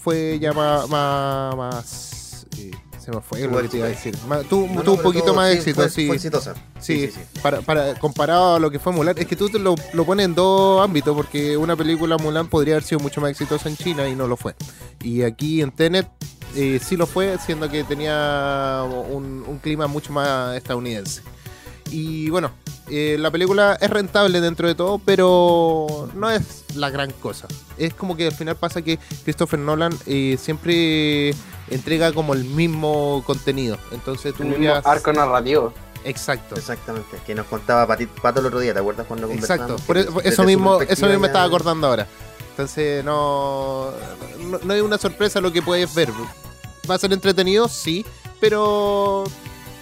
fue 0.01 0.37
ya 0.39 0.53
más... 0.53 0.87
más, 0.89 2.45
eh, 2.57 2.71
se 2.99 3.11
me 3.11 3.21
fue 3.21 3.41
lo 3.41 3.61
que 3.61 3.69
te 3.69 3.77
iba 3.77 3.85
a 3.87 3.89
decir. 3.89 4.15
Más- 4.27 4.45
tuvo 4.45 4.67
No, 4.67 4.73
no, 4.75 4.81
tuvo 4.83 4.95
un 4.95 5.01
poquito 5.01 5.25
todo- 5.25 5.35
más 5.35 5.51
sí, 5.51 5.57
éxito, 5.57 5.81
fue- 5.81 5.89
sí. 5.89 6.07
Fue 6.07 6.15
exitosa. 6.15 6.53
Sí, 6.79 7.11
Para, 7.41 7.61
para, 7.61 7.93
comparado 7.99 8.55
a 8.55 8.59
lo 8.59 8.69
que 8.71 8.79
fue 8.79 8.93
Mulan, 8.93 9.17
es 9.17 9.25
que 9.27 9.35
tú 9.35 9.49
te 9.49 9.59
lo, 9.59 9.75
lo 9.93 10.05
pones 10.05 10.25
en 10.25 10.35
dos 10.35 10.83
ámbitos, 10.83 11.15
porque 11.15 11.57
una 11.57 11.75
película 11.75 12.17
Mulan 12.17 12.47
podría 12.47 12.75
haber 12.75 12.83
sido 12.83 12.99
mucho 12.99 13.21
más 13.21 13.31
exitosa 13.31 13.69
en 13.69 13.77
China 13.77 14.07
y 14.07 14.15
no 14.15 14.27
lo 14.27 14.37
fue. 14.37 14.55
Y 15.01 15.21
aquí 15.23 15.61
en 15.61 15.71
Tenet 15.71 16.07
eh, 16.55 16.79
sí 16.83 16.95
lo 16.97 17.05
fue, 17.05 17.37
siendo 17.43 17.69
que 17.69 17.83
tenía 17.83 18.83
un, 19.11 19.43
un 19.47 19.57
clima 19.59 19.87
mucho 19.87 20.13
más 20.13 20.55
estadounidense. 20.55 21.21
Y 21.97 22.29
bueno, 22.29 22.51
eh, 22.89 23.15
la 23.17 23.31
película 23.31 23.77
es 23.79 23.89
rentable 23.89 24.41
dentro 24.41 24.67
de 24.67 24.75
todo, 24.75 24.99
pero 24.99 26.09
no 26.13 26.29
es 26.29 26.65
la 26.75 26.89
gran 26.89 27.09
cosa. 27.11 27.47
Es 27.77 27.93
como 27.93 28.17
que 28.17 28.25
al 28.27 28.33
final 28.33 28.57
pasa 28.57 28.81
que 28.81 28.99
Christopher 29.23 29.59
Nolan 29.59 29.97
eh, 30.05 30.37
siempre 30.37 31.29
entrega 31.69 32.11
como 32.11 32.33
el 32.33 32.43
mismo 32.43 33.23
contenido. 33.25 33.77
Entonces 33.93 34.33
tú 34.35 34.43
El 34.43 34.49
mismo 34.59 34.73
arco 34.83 35.13
narrativo. 35.13 35.73
Exacto. 36.03 36.55
Exactamente, 36.55 37.17
que 37.25 37.33
nos 37.33 37.45
contaba 37.45 37.87
Pati- 37.87 38.07
Pato 38.07 38.41
el 38.41 38.47
otro 38.47 38.59
día, 38.59 38.73
¿te 38.73 38.79
acuerdas 38.79 39.07
cuando 39.07 39.27
Exacto, 39.31 39.77
conversábamos? 39.77 39.81
por 40.11 40.21
Que 40.21 40.29
eso, 40.29 40.43
mismo, 40.43 40.81
eso 40.81 41.05
mismo 41.05 41.21
me 41.21 41.27
estaba 41.27 41.45
acordando 41.45 41.87
ahora. 41.87 42.05
Entonces 42.51 43.05
no, 43.05 43.91
no, 44.49 44.59
no 44.63 44.73
es 44.73 44.81
una 44.81 44.97
sorpresa 44.97 45.39
lo 45.39 45.51
que 45.53 45.61
puedes 45.61 45.95
ver. 45.95 46.09
Va 46.89 46.95
a 46.95 46.99
ser 46.99 47.13
entretenido, 47.13 47.69
sí, 47.69 48.05
pero 48.41 49.23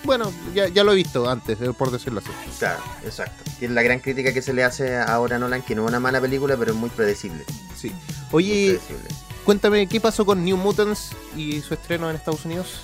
bueno, 0.03 0.31
ya, 0.53 0.67
ya 0.67 0.83
lo 0.83 0.91
he 0.91 0.95
visto 0.95 1.29
antes, 1.29 1.59
eh, 1.61 1.73
por 1.73 1.91
decirlo 1.91 2.19
así. 2.19 2.29
Claro, 2.59 2.83
exacto. 3.03 3.43
Que 3.59 3.65
es 3.65 3.71
la 3.71 3.81
gran 3.81 3.99
crítica 3.99 4.33
que 4.33 4.41
se 4.41 4.53
le 4.53 4.63
hace 4.63 4.97
ahora 4.97 5.37
a 5.37 5.39
Nolan, 5.39 5.61
que 5.61 5.75
no 5.75 5.83
es 5.83 5.89
una 5.89 5.99
mala 5.99 6.19
película, 6.19 6.57
pero 6.57 6.71
es 6.71 6.77
muy 6.77 6.89
predecible. 6.89 7.45
Sí. 7.75 7.91
Oye, 8.31 8.79
predecible. 8.79 9.09
cuéntame, 9.45 9.87
¿qué 9.87 9.99
pasó 9.99 10.25
con 10.25 10.43
New 10.43 10.57
Mutants 10.57 11.11
y 11.35 11.61
su 11.61 11.73
estreno 11.73 12.09
en 12.09 12.15
Estados 12.15 12.45
Unidos? 12.45 12.81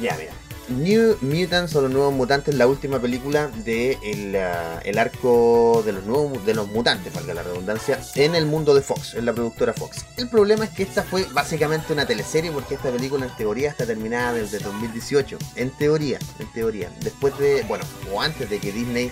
Ya, 0.00 0.16
mira. 0.16 0.32
New 0.70 1.16
Mutants 1.20 1.74
o 1.74 1.80
los 1.82 1.90
nuevos 1.90 2.12
mutantes, 2.14 2.54
la 2.54 2.66
última 2.66 3.00
película 3.00 3.48
de 3.48 3.98
el, 4.02 4.36
ah, 4.36 4.80
el 4.84 4.98
arco 4.98 5.82
de 5.84 5.92
los 5.92 6.04
nuevos 6.04 6.44
de 6.46 6.54
los 6.54 6.68
mutantes, 6.68 7.12
valga 7.12 7.34
la 7.34 7.42
redundancia, 7.42 8.00
en 8.14 8.34
el 8.34 8.46
mundo 8.46 8.74
de 8.74 8.82
Fox, 8.82 9.14
en 9.14 9.26
la 9.26 9.32
productora 9.32 9.72
Fox. 9.72 10.04
El 10.16 10.28
problema 10.28 10.64
es 10.64 10.70
que 10.70 10.82
esta 10.84 11.02
fue 11.02 11.24
básicamente 11.32 11.92
una 11.92 12.06
teleserie 12.06 12.50
porque 12.52 12.74
esta 12.76 12.90
película 12.90 13.26
en 13.26 13.36
teoría 13.36 13.70
está 13.70 13.84
terminada 13.86 14.32
desde 14.34 14.58
2018. 14.60 15.38
En 15.56 15.70
teoría, 15.70 16.18
en 16.38 16.52
teoría. 16.52 16.90
Después 17.00 17.36
de, 17.38 17.62
bueno, 17.64 17.84
o 18.12 18.20
antes 18.20 18.48
de 18.48 18.58
que 18.60 18.70
Disney 18.72 19.10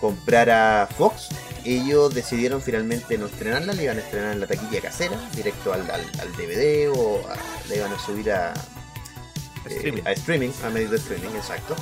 comprara 0.00 0.88
Fox, 0.96 1.28
ellos 1.64 2.14
decidieron 2.14 2.62
finalmente 2.62 3.18
no 3.18 3.26
estrenarla, 3.26 3.72
la 3.72 3.82
iban 3.82 3.96
a 3.96 4.00
estrenar 4.00 4.32
en 4.32 4.40
la 4.40 4.46
taquilla 4.46 4.80
casera, 4.80 5.18
directo 5.34 5.72
al, 5.72 5.80
al- 5.90 6.32
DVD 6.36 6.88
o 6.94 7.20
a- 7.28 7.36
la 7.68 7.74
iban 7.76 7.92
a 7.92 7.98
subir 7.98 8.30
a, 8.30 8.54
Streaming. 9.66 10.02
a 10.06 10.12
streaming, 10.12 10.50
a 10.64 10.70
medios 10.70 10.90
de 10.90 10.96
streaming, 10.96 11.34
exacto. 11.36 11.74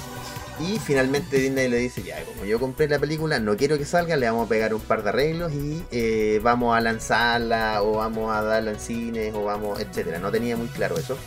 Y 0.61 0.79
finalmente 0.79 1.39
Disney 1.39 1.69
le 1.69 1.79
dice, 1.79 2.03
ya, 2.03 2.23
como 2.25 2.45
yo 2.45 2.61
compré 2.61 2.89
la 2.89 3.01
película, 3.01 3.41
no 3.41 3.57
quiero 3.57 3.77
que 3.77 3.85
salga, 3.85 4.17
le 4.17 4.27
vamos 4.27 4.47
a 4.47 4.49
pegar 4.49 4.73
un 4.73 4.81
par 4.81 5.03
de 5.03 5.09
arreglos 5.09 5.53
y 5.53 5.83
eh, 5.91 6.41
vamos 6.43 6.77
a 6.77 6.81
lanzarla 6.81 7.83
o 7.83 7.95
vamos 7.95 8.33
a 8.33 8.43
darla 8.43 8.71
en 8.71 8.79
cines 8.79 9.35
o 9.35 9.45
vamos, 9.45 9.81
etcétera. 9.81 10.21
No 10.21 10.31
tenía 10.31 10.57
muy 10.57 10.69
claro 10.69 10.97
eso. 10.97 11.19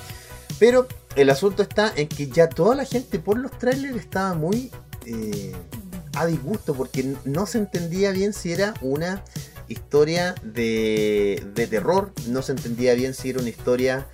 Pero 0.59 0.87
el 1.15 1.29
asunto 1.29 1.61
está 1.61 1.91
en 1.95 2.07
que 2.07 2.27
ya 2.27 2.47
toda 2.47 2.75
la 2.75 2.85
gente 2.85 3.19
por 3.19 3.37
los 3.37 3.51
trailers 3.57 3.97
estaba 3.97 4.33
muy 4.33 4.71
eh, 5.05 5.51
a 6.15 6.25
disgusto 6.25 6.73
porque 6.73 7.15
no 7.25 7.45
se 7.45 7.57
entendía 7.57 8.11
bien 8.11 8.31
si 8.33 8.53
era 8.53 8.73
una 8.81 9.23
historia 9.67 10.35
de, 10.41 11.43
de 11.53 11.67
terror, 11.67 12.13
no 12.27 12.41
se 12.41 12.53
entendía 12.53 12.93
bien 12.93 13.13
si 13.13 13.31
era 13.31 13.39
una 13.39 13.49
historia 13.49 14.07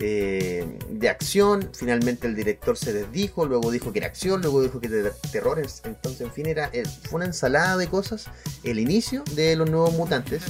eh, 0.00 0.78
de 0.90 1.08
acción. 1.08 1.70
Finalmente 1.72 2.26
el 2.26 2.34
director 2.34 2.76
se 2.76 2.92
desdijo, 2.92 3.46
luego 3.46 3.70
dijo 3.70 3.92
que 3.92 3.98
era 3.98 4.08
acción, 4.08 4.40
luego 4.42 4.62
dijo 4.62 4.80
que 4.80 4.86
era 4.86 5.10
terror. 5.32 5.60
Entonces, 5.84 6.20
en 6.20 6.32
fin, 6.32 6.46
era, 6.46 6.70
eh, 6.72 6.84
fue 7.04 7.16
una 7.16 7.26
ensalada 7.26 7.76
de 7.76 7.88
cosas 7.88 8.26
el 8.62 8.78
inicio 8.78 9.24
de 9.34 9.56
los 9.56 9.68
nuevos 9.68 9.92
mutantes. 9.94 10.42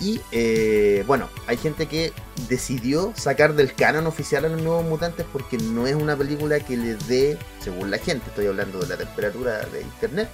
Y 0.00 0.20
eh, 0.30 1.04
bueno, 1.06 1.28
hay 1.46 1.56
gente 1.56 1.86
que 1.86 2.12
decidió 2.48 3.12
sacar 3.16 3.54
del 3.54 3.72
canon 3.72 4.06
oficial 4.06 4.44
a 4.44 4.48
los 4.48 4.60
nuevos 4.60 4.84
mutantes 4.84 5.24
porque 5.32 5.56
no 5.56 5.86
es 5.86 5.94
una 5.94 6.16
película 6.16 6.60
que 6.60 6.76
le 6.76 6.96
dé, 7.08 7.38
según 7.60 7.90
la 7.90 7.98
gente, 7.98 8.26
estoy 8.28 8.46
hablando 8.46 8.78
de 8.78 8.88
la 8.88 8.96
temperatura 8.98 9.64
de 9.66 9.80
internet, 9.80 10.28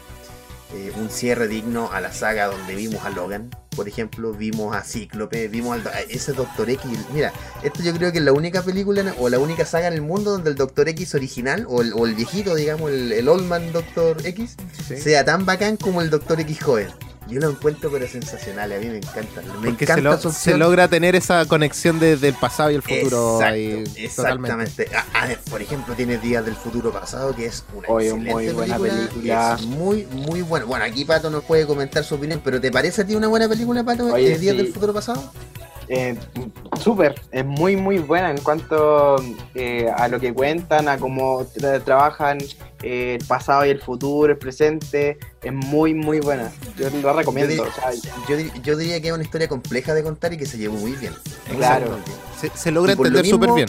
eh, 0.74 0.92
un 0.96 1.10
cierre 1.10 1.48
digno 1.48 1.90
a 1.92 2.00
la 2.00 2.12
saga 2.12 2.46
donde 2.46 2.74
vimos 2.74 3.04
a 3.04 3.10
Logan, 3.10 3.50
por 3.74 3.88
ejemplo, 3.88 4.32
vimos 4.32 4.76
a 4.76 4.82
Cíclope, 4.82 5.48
vimos 5.48 5.80
al, 5.80 5.86
a 5.88 6.00
ese 6.00 6.32
Doctor 6.32 6.68
X. 6.68 6.90
Mira, 7.12 7.32
esto 7.62 7.82
yo 7.82 7.92
creo 7.94 8.12
que 8.12 8.18
es 8.18 8.24
la 8.24 8.32
única 8.32 8.62
película 8.62 9.14
o 9.18 9.28
la 9.28 9.38
única 9.38 9.64
saga 9.64 9.88
en 9.88 9.94
el 9.94 10.02
mundo 10.02 10.32
donde 10.32 10.50
el 10.50 10.56
Doctor 10.56 10.88
X 10.88 11.14
original 11.14 11.66
o 11.68 11.80
el, 11.80 11.92
o 11.94 12.06
el 12.06 12.14
viejito, 12.14 12.54
digamos, 12.54 12.90
el, 12.90 13.12
el 13.12 13.28
Old 13.28 13.46
Man 13.46 13.72
Doctor 13.72 14.24
X, 14.26 14.56
sea 14.86 15.24
tan 15.24 15.46
bacán 15.46 15.76
como 15.76 16.02
el 16.02 16.10
Doctor 16.10 16.40
X 16.40 16.62
joven. 16.62 16.88
Yo 17.28 17.40
lo 17.40 17.50
encuentro 17.50 17.90
pero 17.90 18.06
sensacional, 18.08 18.72
a 18.72 18.78
mí 18.78 18.86
me 18.86 18.96
encanta. 18.98 19.40
Me 19.60 19.68
Porque 19.70 19.84
encanta 19.84 19.94
se, 19.94 20.02
lo- 20.02 20.18
su 20.18 20.32
se 20.32 20.56
logra 20.58 20.88
tener 20.88 21.14
esa 21.16 21.46
conexión 21.46 21.98
de- 22.00 22.16
del 22.16 22.34
pasado 22.34 22.70
y 22.70 22.74
el 22.74 22.82
futuro 22.82 23.36
Exacto, 23.36 23.54
ahí, 23.54 23.84
totalmente. 23.84 24.04
exactamente. 24.04 24.88
Ah, 24.94 25.04
ah, 25.14 25.28
por 25.50 25.62
ejemplo, 25.62 25.94
tiene 25.94 26.18
Días 26.18 26.44
del 26.44 26.56
Futuro 26.56 26.92
Pasado, 26.92 27.34
que 27.34 27.46
es 27.46 27.64
una 27.74 27.88
Oye, 27.88 28.08
excelente 28.08 28.32
muy 28.34 28.48
buena 28.52 28.78
película. 28.78 29.08
película. 29.08 29.56
Es 29.58 29.66
muy, 29.66 30.06
muy 30.06 30.42
buena. 30.42 30.66
Bueno, 30.66 30.84
aquí 30.84 31.04
Pato 31.04 31.30
nos 31.30 31.44
puede 31.44 31.66
comentar 31.66 32.04
su 32.04 32.16
opinión, 32.16 32.40
pero 32.44 32.60
¿te 32.60 32.70
parece 32.70 33.02
a 33.02 33.06
ti 33.06 33.14
una 33.14 33.28
buena 33.28 33.48
película, 33.48 33.82
Pato, 33.84 34.06
Oye, 34.12 34.34
eh, 34.34 34.38
Días 34.38 34.56
sí. 34.56 34.62
del 34.62 34.72
Futuro 34.74 34.92
Pasado? 34.92 35.32
Eh, 35.94 36.16
Súper, 36.80 37.14
es 37.30 37.44
muy 37.44 37.76
muy 37.76 37.98
buena 37.98 38.30
en 38.30 38.38
cuanto 38.38 39.16
eh, 39.54 39.90
a 39.94 40.08
lo 40.08 40.18
que 40.18 40.32
cuentan, 40.32 40.88
a 40.88 40.96
cómo 40.96 41.44
tra- 41.44 41.84
trabajan 41.84 42.38
eh, 42.82 43.18
el 43.20 43.26
pasado 43.26 43.66
y 43.66 43.68
el 43.70 43.78
futuro, 43.78 44.32
el 44.32 44.38
presente, 44.38 45.18
es 45.42 45.52
muy 45.52 45.92
muy 45.92 46.20
buena. 46.20 46.50
Yo 46.78 46.88
lo 46.88 47.12
recomiendo. 47.12 47.54
Yo 47.54 47.64
o 47.64 47.72
sea, 47.72 47.90
Yo, 48.26 48.36
di- 48.38 48.50
yo 48.62 48.76
diría 48.78 49.02
que 49.02 49.08
es 49.08 49.12
una 49.12 49.22
historia 49.22 49.48
compleja 49.48 49.92
de 49.92 50.02
contar 50.02 50.32
y 50.32 50.38
que 50.38 50.46
se 50.46 50.56
llevó 50.56 50.76
muy 50.78 50.92
bien. 50.92 51.12
Claro. 51.58 51.98
Se, 52.40 52.48
se 52.54 52.70
logra 52.70 52.94
lo 52.94 52.96
entender 53.04 53.26
súper 53.26 53.52
bien. 53.52 53.68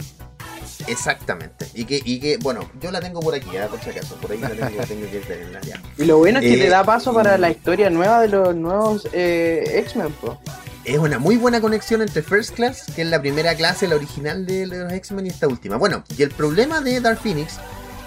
Exactamente. 0.86 1.66
Y 1.74 1.84
que, 1.84 2.00
y 2.04 2.20
que, 2.20 2.38
bueno, 2.38 2.68
yo 2.80 2.90
la 2.90 3.00
tengo 3.00 3.20
por 3.20 3.34
aquí, 3.34 3.54
ah, 3.58 3.68
por 3.68 3.80
si 3.80 3.90
acaso. 3.90 4.16
Por 4.16 4.32
ahí 4.32 4.38
la 4.38 4.48
tengo, 4.48 4.82
tengo 4.88 5.10
que 5.10 5.20
tenerla 5.20 5.60
ya. 5.60 5.80
y 5.98 6.04
lo 6.06 6.16
bueno 6.18 6.38
es 6.38 6.44
que 6.46 6.54
Eh, 6.54 6.56
le 6.56 6.68
da 6.70 6.84
paso 6.84 7.12
para 7.12 7.36
la 7.36 7.50
historia 7.50 7.90
nueva 7.90 8.20
de 8.22 8.28
los 8.28 8.54
nuevos 8.56 9.06
eh, 9.12 9.62
X-Men. 9.86 10.14
Es 10.84 10.98
una 10.98 11.18
muy 11.18 11.36
buena 11.36 11.60
conexión 11.60 12.02
entre 12.02 12.22
First 12.22 12.54
Class, 12.54 12.84
que 12.94 13.02
es 13.02 13.08
la 13.08 13.20
primera 13.20 13.54
clase, 13.54 13.88
la 13.88 13.96
original 13.96 14.44
de 14.46 14.66
los 14.66 14.92
X-Men, 14.92 15.26
y 15.26 15.28
esta 15.30 15.48
última. 15.48 15.76
Bueno, 15.76 16.04
y 16.16 16.22
el 16.22 16.30
problema 16.30 16.80
de 16.80 17.00
Dark 17.00 17.18
Phoenix 17.20 17.54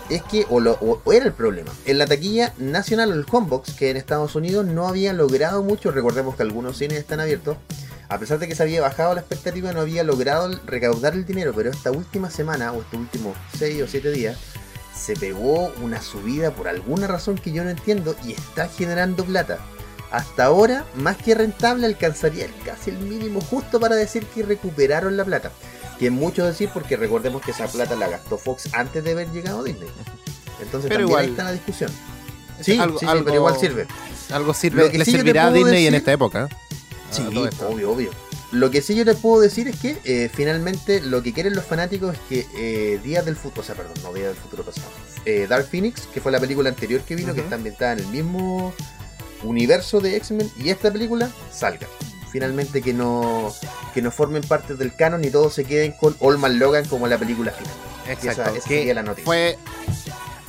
es 0.10 0.22
que, 0.24 0.46
o, 0.50 0.60
lo- 0.60 0.78
o- 0.80 1.12
era 1.12 1.26
el 1.26 1.34
problema, 1.34 1.72
en 1.86 1.98
la 1.98 2.06
taquilla 2.06 2.54
nacional, 2.58 3.12
el 3.12 3.26
Homebox, 3.30 3.74
que 3.74 3.90
en 3.90 3.98
Estados 3.98 4.36
Unidos 4.36 4.66
no 4.66 4.88
había 4.88 5.12
logrado 5.14 5.64
mucho, 5.64 5.92
recordemos 5.92 6.36
que 6.36 6.44
algunos 6.44 6.78
cines 6.78 7.00
están 7.00 7.20
abiertos, 7.20 7.58
a 8.10 8.18
pesar 8.20 8.40
de 8.40 8.48
que 8.48 8.56
se 8.56 8.64
había 8.64 8.80
bajado 8.82 9.14
la 9.16 9.20
expectativa, 9.22 9.74
no 9.74 9.82
había 9.82 10.04
logrado 10.04 10.50
recaudar 10.66 11.14
el 11.14 11.26
dinero, 11.26 11.52
pero 11.56 11.72
esta 11.72 11.92
última 11.92 12.30
semana, 12.30 12.72
o 12.72 12.82
estos 12.82 13.00
últimos 13.00 13.36
6 13.58 13.82
o 13.82 13.88
7 13.88 14.12
días, 14.12 14.38
se 14.96 15.16
pegó 15.16 15.74
una 15.82 16.02
subida 16.02 16.52
por 16.52 16.68
alguna 16.70 17.08
razón 17.08 17.38
que 17.38 17.52
yo 17.52 17.64
no 17.64 17.70
entiendo 17.70 18.16
y 18.24 18.32
está 18.32 18.68
generando 18.70 19.26
plata. 19.26 19.60
Hasta 20.12 20.46
ahora, 20.46 20.86
más 20.96 21.18
que 21.18 21.36
rentable, 21.36 21.86
alcanzaría 21.86 22.46
el- 22.46 22.56
casi 22.66 22.92
el 22.92 22.98
mínimo 23.00 23.42
justo 23.42 23.80
para 23.80 23.96
decir 23.96 24.26
que 24.26 24.44
recuperaron 24.44 25.18
la 25.18 25.26
plata. 25.26 25.52
Que 26.00 26.08
es 26.08 26.12
mucho 26.12 26.46
decir 26.46 26.70
porque 26.74 26.96
recordemos 26.96 27.42
que 27.42 27.52
esa 27.52 27.68
plata 27.68 27.96
la 27.96 28.08
gastó 28.08 28.38
Fox 28.38 28.70
antes 28.74 29.04
de 29.04 29.12
haber 29.12 29.32
llegado 29.32 29.62
a 29.62 29.64
Disney. 29.64 29.90
Entonces 30.62 30.90
Pero 30.90 31.02
también 31.02 31.02
igual- 31.08 31.24
ahí 31.26 31.30
está 31.32 31.44
la 31.44 31.52
discusión. 31.52 31.92
Sí, 32.62 32.78
algo, 32.80 33.00
sí, 33.00 33.06
sí, 33.06 33.12
algo- 33.12 33.26
pero 33.26 33.36
igual 33.38 33.60
sirve. 33.60 33.88
Algo 34.32 34.54
sirve, 34.54 34.90
que 34.92 34.98
le 34.98 35.06
sí 35.06 35.12
servirá 35.12 35.48
a 35.48 35.52
Disney 35.52 35.88
en 35.88 35.96
esta 35.96 36.12
época. 36.12 36.46
¿eh? 36.52 36.56
Sí, 37.12 37.24
obvio, 37.68 37.92
obvio. 37.92 38.12
Lo 38.52 38.72
que 38.72 38.82
sí 38.82 38.96
yo 38.96 39.04
te 39.04 39.14
puedo 39.14 39.42
decir 39.42 39.68
es 39.68 39.76
que 39.78 39.98
eh, 40.06 40.30
finalmente 40.34 41.02
lo 41.02 41.22
que 41.22 41.34
quieren 41.34 41.54
los 41.54 41.66
fanáticos 41.66 42.14
es 42.16 42.20
que 42.30 42.48
eh, 42.56 43.00
Días 43.04 43.26
del 43.26 43.36
Futuro, 43.36 43.62
o 43.62 43.66
sea, 43.66 43.76
perdón, 43.76 43.94
no 44.04 44.14
Días 44.14 44.28
del 44.28 44.38
Futuro 44.38 44.64
pasado. 44.64 44.88
eh, 45.26 45.46
Dark 45.50 45.68
Phoenix, 45.70 46.08
que 46.14 46.22
fue 46.22 46.32
la 46.32 46.40
película 46.40 46.70
anterior 46.70 47.02
que 47.02 47.16
vino, 47.16 47.34
que 47.34 47.42
está 47.42 47.56
ambientada 47.56 47.94
en 47.94 48.00
el 48.00 48.08
mismo 48.08 48.74
universo 49.44 50.00
de 50.00 50.16
X-Men, 50.18 50.52
y 50.58 50.70
esta 50.70 50.92
película 50.92 51.30
salga. 51.52 51.88
Finalmente 52.32 52.82
que 52.82 52.94
no, 52.94 53.54
que 53.94 54.02
no 54.02 54.12
formen 54.12 54.44
parte 54.44 54.76
del 54.76 54.94
canon 54.96 55.24
y 55.24 55.30
todos 55.30 55.54
se 55.54 55.64
queden 55.64 55.94
con 55.94 56.16
Olman 56.20 56.60
Logan 56.60 56.86
como 56.86 57.08
la 57.08 57.18
película 57.18 57.52
final. 57.52 57.74
Exacto. 58.10 58.42
esa- 58.44 58.44
esa 58.58 58.68
que 58.70 58.78
sería 58.80 58.94
la 58.94 59.04
noticia. 59.04 59.26
Fue 59.26 59.58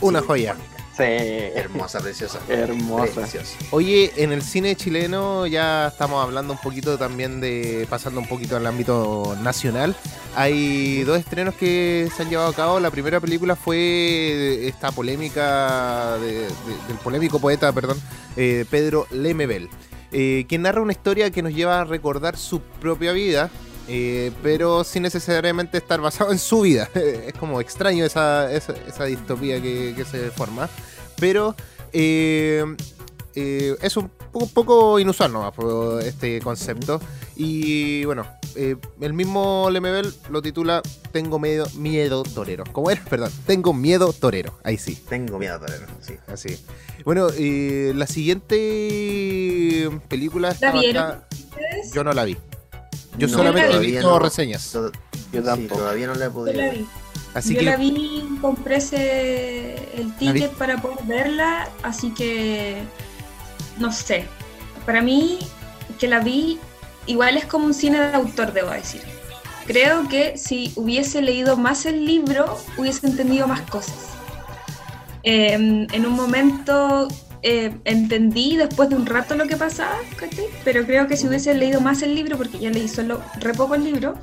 una 0.01 0.21
Sí, 0.21 0.27
joya. 0.27 0.53
icónica. 0.55 0.78
Sí. 0.99 1.05
Hermosa, 1.05 2.01
preciosa. 2.01 2.41
Hermosa. 2.49 3.21
Preciosa. 3.23 3.57
Oye, 3.71 4.13
en 4.17 4.33
el 4.33 4.43
cine 4.43 4.75
chileno 4.77 5.47
ya 5.47 5.87
estamos 5.89 6.23
hablando 6.23 6.53
un 6.53 6.59
poquito 6.61 6.99
también 6.99 7.41
de, 7.41 7.87
pasando 7.89 8.21
un 8.21 8.27
poquito 8.29 8.57
al 8.57 8.67
ámbito 8.67 9.37
nacional. 9.43 9.95
Hay 10.37 11.05
dos 11.05 11.19
estrenos 11.19 11.55
que 11.55 12.11
se 12.17 12.23
han 12.25 12.31
llevado 12.31 12.49
a 12.51 12.55
cabo. 12.55 12.81
La 12.81 12.91
primera 12.91 13.21
película 13.21 13.55
fue 13.57 14.67
esta 14.69 14.91
polémica 14.93 16.17
de- 16.19 16.33
de- 16.43 16.49
del 16.89 16.97
polémico 17.03 17.39
poeta, 17.39 17.73
perdón, 17.73 18.01
eh, 18.37 18.65
Pedro 18.69 19.07
Lemebel, 19.11 19.69
eh, 20.13 20.47
quien 20.49 20.63
narra 20.63 20.81
una 20.83 20.93
historia 20.93 21.31
que 21.31 21.43
nos 21.43 21.55
lleva 21.55 21.81
a 21.81 21.85
recordar 21.85 22.37
su 22.37 22.61
propia 22.61 23.13
vida. 23.13 23.51
Eh, 23.89 24.31
pero 24.43 24.85
sin 24.85 25.03
necesariamente 25.03 25.79
estar 25.79 26.01
basado 26.01 26.31
en 26.33 26.39
su 26.39 26.61
vida. 26.61 26.89
es 26.95 27.33
como 27.35 27.61
extraño 27.61 28.05
esa, 28.05 28.53
esa, 28.53 28.75
esa 28.87 29.05
distopía 29.05 29.61
que, 29.61 29.95
que 29.97 30.05
se 30.05 30.31
forma. 30.31 30.69
Pero 31.19 31.57
eh, 31.93 32.65
eh, 33.35 33.77
es 33.83 33.97
un 33.97 34.11
poco, 34.33 34.49
poco 34.49 34.99
inusual 34.99 35.33
nomás 35.33 35.55
este 36.05 36.41
concepto. 36.41 37.01
Y 37.37 38.05
bueno, 38.05 38.27
eh, 38.57 38.75
el 39.01 39.13
mismo 39.13 39.69
Lemebel 39.71 40.13
lo 40.29 40.43
titula 40.43 40.83
Tengo 41.13 41.39
miedo, 41.39 41.67
miedo 41.77 42.25
torero. 42.25 42.65
¿Cómo 42.73 42.91
era? 42.91 43.05
Perdón, 43.09 43.31
Tengo 43.47 43.73
miedo 43.73 44.13
torero. 44.13 44.59
Ahí 44.65 44.77
sí, 44.77 44.97
Tengo 45.09 45.39
miedo, 45.39 45.61
torero. 45.61 45.87
Sí. 46.01 46.15
así. 46.27 46.59
Bueno, 47.05 47.29
eh, 47.39 47.93
la 47.95 48.09
siguiente 48.09 49.89
película 50.09 50.51
está 50.51 50.73
vieron 50.73 51.23
¿Ustedes? 51.31 51.93
Yo 51.95 52.03
no 52.03 52.13
la 52.13 52.25
vi. 52.25 52.37
Yo 53.19 53.27
No, 53.27 53.37
solamente 53.37 53.67
he 53.67 53.71
todavía 53.71 53.91
visto 54.01 54.11
no. 54.11 54.19
reseñas. 54.19 54.73
To- 54.73 54.93
Yo 55.33 55.55
sí, 55.57 55.67
todavía 55.67 56.07
no 56.07 56.15
la 56.15 56.25
he 56.27 56.29
Yo 56.29 56.35
podido 56.35 56.57
la 56.59 56.65
ver. 56.67 56.79
vi. 56.79 56.87
Así 57.35 57.55
Yo 57.55 57.61
que 57.61 57.67
la 57.67 57.77
vi, 57.77 58.25
compré 58.41 58.77
ese, 58.77 59.75
el 60.01 60.15
ticket 60.17 60.51
para 60.53 60.81
poder 60.81 61.05
verla, 61.05 61.69
así 61.83 62.13
que 62.15 62.79
no 63.79 63.93
sé. 63.93 64.27
Para 64.87 65.03
mí, 65.03 65.39
que 65.99 66.09
la 66.09 66.21
vi, 66.21 66.59
igual 67.07 67.37
es 67.37 67.45
como 67.45 67.67
un 67.67 67.75
cine 67.75 68.01
de 68.01 68.15
autor, 68.15 68.53
debo 68.53 68.71
decir. 68.71 69.03
Creo 69.67 70.09
que 70.09 70.39
si 70.39 70.73
hubiese 70.77 71.21
leído 71.21 71.57
más 71.59 71.85
el 71.85 72.07
libro, 72.07 72.57
hubiese 72.79 73.07
entendido 73.07 73.47
más 73.47 73.61
cosas. 73.63 73.95
Eh, 75.25 75.53
en 75.93 76.07
un 76.07 76.13
momento 76.15 77.09
eh, 77.43 77.77
entendí 77.85 78.57
después 78.57 78.89
de 78.89 78.97
un 78.97 79.07
rato 79.07 79.35
lo 79.37 79.47
que 79.47 79.57
pasaba, 79.57 79.99
¿cachai? 80.17 80.47
pero 80.65 80.85
creo 80.85 81.07
que 81.07 81.17
si 81.17 81.27
hubiese 81.27 81.55
leído 81.55 81.81
más 81.81 82.03
el 82.03 82.15
libro, 82.15 82.37
porque 82.37 82.59
ya 82.59 82.71
leí 82.71 82.89
solo 82.89 83.23
re 83.41 83.55
poco 83.55 83.75
el 83.75 83.85
libro, 83.85 84.15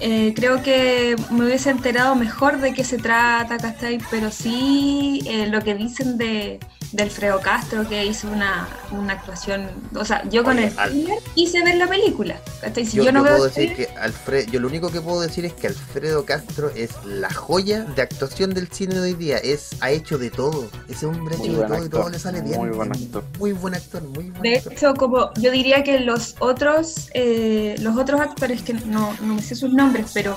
eh, 0.00 0.32
creo 0.34 0.62
que 0.62 1.16
me 1.30 1.44
hubiese 1.44 1.70
enterado 1.70 2.14
mejor 2.14 2.60
de 2.60 2.72
qué 2.72 2.84
se 2.84 2.96
trata, 2.96 3.58
¿cachai? 3.58 3.98
Pero 4.10 4.30
sí 4.30 5.20
eh, 5.26 5.46
lo 5.46 5.60
que 5.60 5.74
dicen 5.74 6.16
de, 6.16 6.58
de 6.92 7.04
Alfredo 7.04 7.40
Castro, 7.40 7.88
que 7.88 8.04
hizo 8.04 8.28
una, 8.28 8.66
una 8.90 9.12
actuación, 9.12 9.70
o 9.94 10.04
sea, 10.04 10.22
yo 10.28 10.42
con 10.42 10.58
Oye, 10.58 10.66
el 10.68 10.78
Al- 10.78 11.06
hice 11.36 11.62
ver 11.62 11.76
la 11.76 11.86
película, 11.86 12.40
¿cachai? 12.60 12.84
Si 12.84 12.96
Yo, 12.96 13.04
yo, 13.04 13.12
no 13.12 13.20
yo 13.20 13.24
veo 13.24 13.32
puedo 13.36 13.44
decir 13.48 13.76
que 13.76 13.86
Alfred, 13.96 14.48
yo 14.50 14.58
lo 14.58 14.66
único 14.66 14.90
que 14.90 15.00
puedo 15.00 15.20
decir 15.20 15.44
es 15.44 15.52
que 15.52 15.68
Alfredo 15.68 16.24
Castro 16.24 16.70
es 16.74 16.90
la 17.04 17.32
joya 17.32 17.82
de 17.84 18.02
actuación 18.02 18.50
del 18.54 18.68
cine 18.68 18.94
de 18.96 19.00
hoy 19.02 19.14
día. 19.14 19.38
Es, 19.38 19.70
ha 19.80 19.90
hecho 19.90 20.18
de 20.18 20.30
todo. 20.30 20.68
Ese 20.88 21.06
hombre 21.06 21.36
ha 21.36 21.38
hecho 21.38 21.52
de 21.52 21.66
todo 21.66 21.84
y 21.84 21.88
todo 21.88 22.00
actor, 22.00 22.12
le 22.12 22.18
sale 22.18 22.40
bien. 22.40 22.58
muy 22.58 22.70
buen 22.70 22.90
actor. 22.92 23.24
Muy 23.38 23.52
buen 23.52 23.74
actor, 23.74 24.02
muy 24.02 24.30
buen 24.30 24.42
De 24.42 24.56
actor. 24.56 24.72
hecho, 24.72 24.94
como 24.94 25.30
yo 25.34 25.50
diría 25.52 25.84
que 25.84 26.00
los 26.00 26.34
otros, 26.40 27.08
eh, 27.14 27.76
los 27.78 27.96
otros 27.96 28.20
actores 28.20 28.62
que 28.62 28.74
no, 28.74 29.14
no 29.20 29.34
me 29.34 29.42
sé 29.42 29.54
sus 29.54 29.72
nombres, 29.72 30.10
pero 30.12 30.36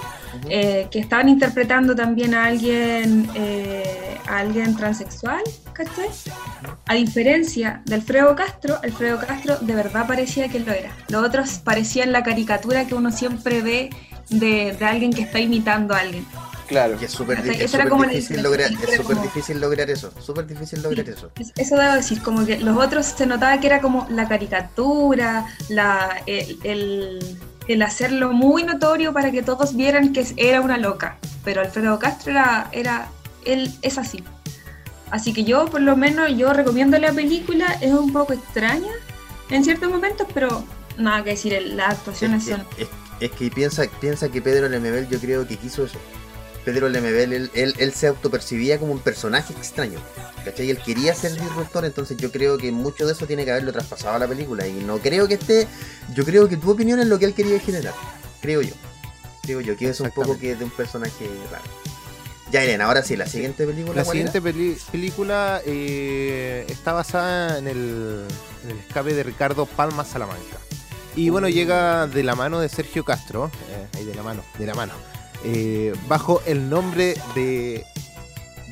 eh, 0.50 0.88
que 0.92 1.00
estaban 1.00 1.30
interpretando 1.30 1.96
también 1.96 2.36
a 2.36 2.46
alguien, 2.46 3.28
eh, 3.34 4.18
a 4.28 4.38
alguien 4.40 4.76
transexual, 4.76 5.42
¿cachai? 5.74 6.10
A 6.86 6.94
diferencia 6.96 7.82
de 7.86 7.96
Alfredo 7.96 8.36
Castro, 8.36 8.78
Alfredo 8.84 9.20
Castro 9.20 9.58
de 9.60 9.76
verdad 9.76 10.06
parecía 10.08 10.48
que 10.50 10.60
lo 10.60 10.72
era. 10.72 10.92
Los 11.10 11.26
otros 11.26 11.60
parecían 11.60 12.12
la 12.12 12.24
caricatura 12.24 12.86
que 12.86 12.96
uno 12.96 13.12
siempre 13.12 13.62
ve 13.62 13.90
de, 14.30 14.76
de 14.78 14.86
alguien 14.86 15.12
que 15.14 15.22
está 15.24 15.40
imitando 15.40 15.94
a 15.94 16.00
alguien. 16.00 16.26
Claro. 16.68 16.98
Y 17.00 17.04
es 17.06 17.12
súper 17.12 17.44
difícil 17.44 18.42
lograr, 18.42 18.72
es 18.72 19.00
como- 19.02 19.22
difícil 19.22 19.60
lograr 19.62 19.90
eso, 19.90 20.12
súper 20.22 20.48
difícil 20.48 20.82
lograr 20.82 21.08
eso. 21.10 21.30
Es- 21.38 21.52
Eso 21.58 21.76
debo 21.76 21.94
decir, 21.94 22.22
como 22.22 22.46
que 22.46 22.58
los 22.60 22.78
otros 22.78 23.06
se 23.06 23.26
notaba 23.26 23.60
que 23.60 23.68
era 23.68 23.82
como 23.82 24.08
la 24.10 24.28
caricatura, 24.28 25.46
la, 25.70 26.22
el, 26.26 26.58
el- 26.64 27.38
el 27.68 27.82
hacerlo 27.82 28.32
muy 28.34 28.64
notorio 28.64 29.14
para 29.14 29.32
que 29.32 29.42
todos 29.44 29.76
vieran 29.76 30.14
que 30.14 30.26
era 30.38 30.62
una 30.62 30.78
loca. 30.78 31.18
Pero 31.44 31.62
Alfredo 31.62 32.00
Castro 32.00 32.32
era, 32.32 32.68
era 32.72 33.08
él 33.46 33.72
es 33.82 33.98
así. 33.98 34.24
Así 35.14 35.32
que 35.32 35.44
yo, 35.44 35.66
por 35.68 35.80
lo 35.82 35.96
menos, 35.96 36.36
yo 36.36 36.52
recomiendo 36.54 36.98
la 36.98 37.14
película, 37.14 37.78
es 37.82 37.94
un 37.94 38.12
poco 38.12 38.34
extraña 38.34 38.92
en 39.52 39.64
ciertos 39.64 39.88
momentos, 39.92 40.26
pero 40.34 40.64
nada 40.98 41.24
que 41.24 41.30
decir, 41.30 41.54
el- 41.54 41.78
las 41.78 41.94
actuaciones 42.00 42.48
Es 42.48 42.50
son... 42.50 42.66
es- 42.80 42.88
es 43.20 43.30
que 43.32 43.52
piensa, 43.52 43.84
piensa 44.02 44.30
que 44.30 44.42
Pedro 44.42 44.68
Lemebel 44.68 45.08
yo 45.08 45.20
creo 45.20 45.48
que 45.48 45.56
quiso 45.58 45.86
eso. 45.86 46.00
Pedro 46.66 46.90
Lemebel, 46.90 47.32
él, 47.32 47.52
él, 47.54 47.76
él 47.78 47.94
se 47.94 48.08
autopercibía 48.08 48.80
como 48.80 48.92
un 48.92 49.00
personaje 49.00 49.54
extraño. 49.54 50.00
¿Cachai? 50.44 50.72
Él 50.72 50.80
quería 50.84 51.14
ser 51.14 51.34
disruptor, 51.34 51.86
entonces 51.86 52.18
yo 52.18 52.32
creo 52.32 52.58
que 52.58 52.72
mucho 52.72 53.06
de 53.06 53.14
eso 53.14 53.28
tiene 53.28 53.46
que 53.46 53.52
haberlo 53.52 53.72
traspasado 53.72 54.16
a 54.16 54.20
la 54.20 54.28
película. 54.28 54.66
Y 54.66 54.72
no 54.74 54.98
creo 54.98 55.28
que 55.28 55.36
esté. 55.36 55.68
Yo 56.16 56.26
creo 56.26 56.50
que 56.50 56.58
tu 56.58 56.72
opinión 56.72 57.00
es 57.00 57.06
lo 57.08 57.20
que 57.20 57.26
él 57.26 57.34
quería 57.36 57.60
generar. 57.60 57.94
Creo 58.42 58.62
yo. 58.64 58.74
Creo 59.44 59.62
yo, 59.62 59.78
que 59.78 59.90
es 59.90 60.00
un 60.00 60.10
poco 60.10 60.40
que 60.40 60.56
de 60.56 60.64
un 60.64 60.72
personaje 60.72 61.30
raro. 61.52 61.64
Ya, 62.54 62.64
Elena, 62.64 62.86
ahora 62.86 63.02
sí, 63.02 63.16
la 63.18 63.26
siguiente 63.26 63.66
película. 63.66 63.96
La 63.96 64.06
siguiente 64.06 64.40
peli- 64.40 64.78
película 64.92 65.60
eh, 65.66 66.64
está 66.70 66.94
basada 66.94 67.58
en 67.58 67.68
el, 67.68 68.28
en 68.64 68.70
el 68.72 68.78
escape 68.78 69.14
de 69.16 69.24
Ricardo 69.24 69.66
Palma 69.66 70.06
Salamanca. 70.06 70.58
Y 71.16 71.30
bueno, 71.30 71.50
llega 71.50 72.06
de 72.06 72.22
la 72.22 72.36
mano 72.36 72.60
de 72.60 72.70
Sergio 72.70 73.04
Castro, 73.04 73.50
eh, 73.72 73.88
ahí 73.98 74.06
de 74.06 74.14
la 74.14 74.22
mano, 74.22 74.44
de 74.60 74.66
la 74.68 74.76
mano, 74.76 74.94
eh, 75.44 75.94
bajo 76.08 76.44
el 76.46 76.70
nombre 76.70 77.16
de 77.34 77.86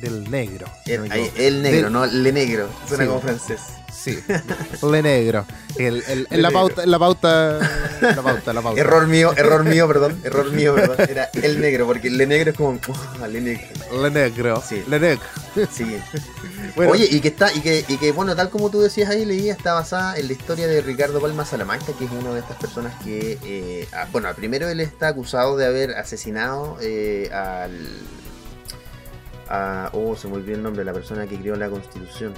del 0.00 0.30
negro. 0.30 0.66
no 0.86 0.92
El, 1.04 1.10
ahí, 1.12 1.30
negro, 1.36 1.82
Del- 1.82 1.92
no 1.92 2.06
le 2.06 2.32
negro. 2.32 2.68
Suena 2.86 3.02
Sí. 3.04 3.08
como 3.08 3.20
francés. 3.20 3.60
Sí, 4.02 4.18
le 4.90 5.02
negro. 5.02 5.46
El, 5.78 5.98
Le 5.98 6.26
la 6.30 6.48
negro. 6.48 6.52
pauta, 6.52 6.82
en 6.82 6.90
la 6.90 6.98
pauta, 6.98 7.58
la 8.00 8.22
pauta, 8.22 8.52
la 8.52 8.60
pauta. 8.62 8.80
Error 8.80 9.06
mío, 9.06 9.32
error 9.36 9.64
mío, 9.64 9.86
perdón. 9.86 10.20
Error 10.24 10.50
mío, 10.50 10.74
perdón. 10.74 10.96
Era 11.08 11.30
el 11.34 11.60
negro, 11.60 11.86
porque 11.86 12.08
el 12.08 12.18
negro 12.28 12.50
es 12.50 12.56
como. 12.56 12.80
"Ah, 13.22 13.28
le 13.28 13.40
negro. 13.40 13.66
Le 14.02 14.10
negro. 14.10 14.62
Sí. 14.68 14.82
Le 14.88 14.98
negro. 14.98 15.22
Sí. 15.70 15.98
Bueno, 16.74 16.92
Oye, 16.92 17.06
y 17.10 17.20
que 17.20 17.28
está, 17.28 17.52
y 17.52 17.60
que, 17.60 17.84
y 17.86 17.98
que 17.98 18.12
bueno, 18.12 18.34
tal 18.34 18.48
como 18.48 18.70
tú 18.70 18.80
decías 18.80 19.10
ahí, 19.10 19.26
leía, 19.26 19.52
está 19.52 19.74
basada 19.74 20.16
en 20.16 20.26
la 20.28 20.32
historia 20.32 20.66
de 20.66 20.80
Ricardo 20.80 21.20
Palma 21.20 21.44
Salamanca, 21.44 21.92
que 21.98 22.06
es 22.06 22.10
una 22.10 22.32
de 22.32 22.40
estas 22.40 22.56
personas 22.56 22.94
que, 23.04 23.38
eh, 23.44 23.86
ah, 23.92 24.06
bueno, 24.10 24.32
primero 24.34 24.68
él 24.70 24.80
está 24.80 25.08
acusado 25.08 25.56
de 25.58 25.66
haber 25.66 25.90
asesinado 25.96 26.78
eh, 26.80 27.28
al, 27.30 27.88
a, 29.50 29.90
oh, 29.92 30.16
se 30.16 30.28
me 30.28 30.34
olvidó 30.36 30.56
el 30.56 30.62
nombre 30.62 30.80
de 30.80 30.86
la 30.86 30.94
persona 30.94 31.26
que 31.26 31.36
creó 31.38 31.56
la 31.56 31.68
Constitución. 31.68 32.32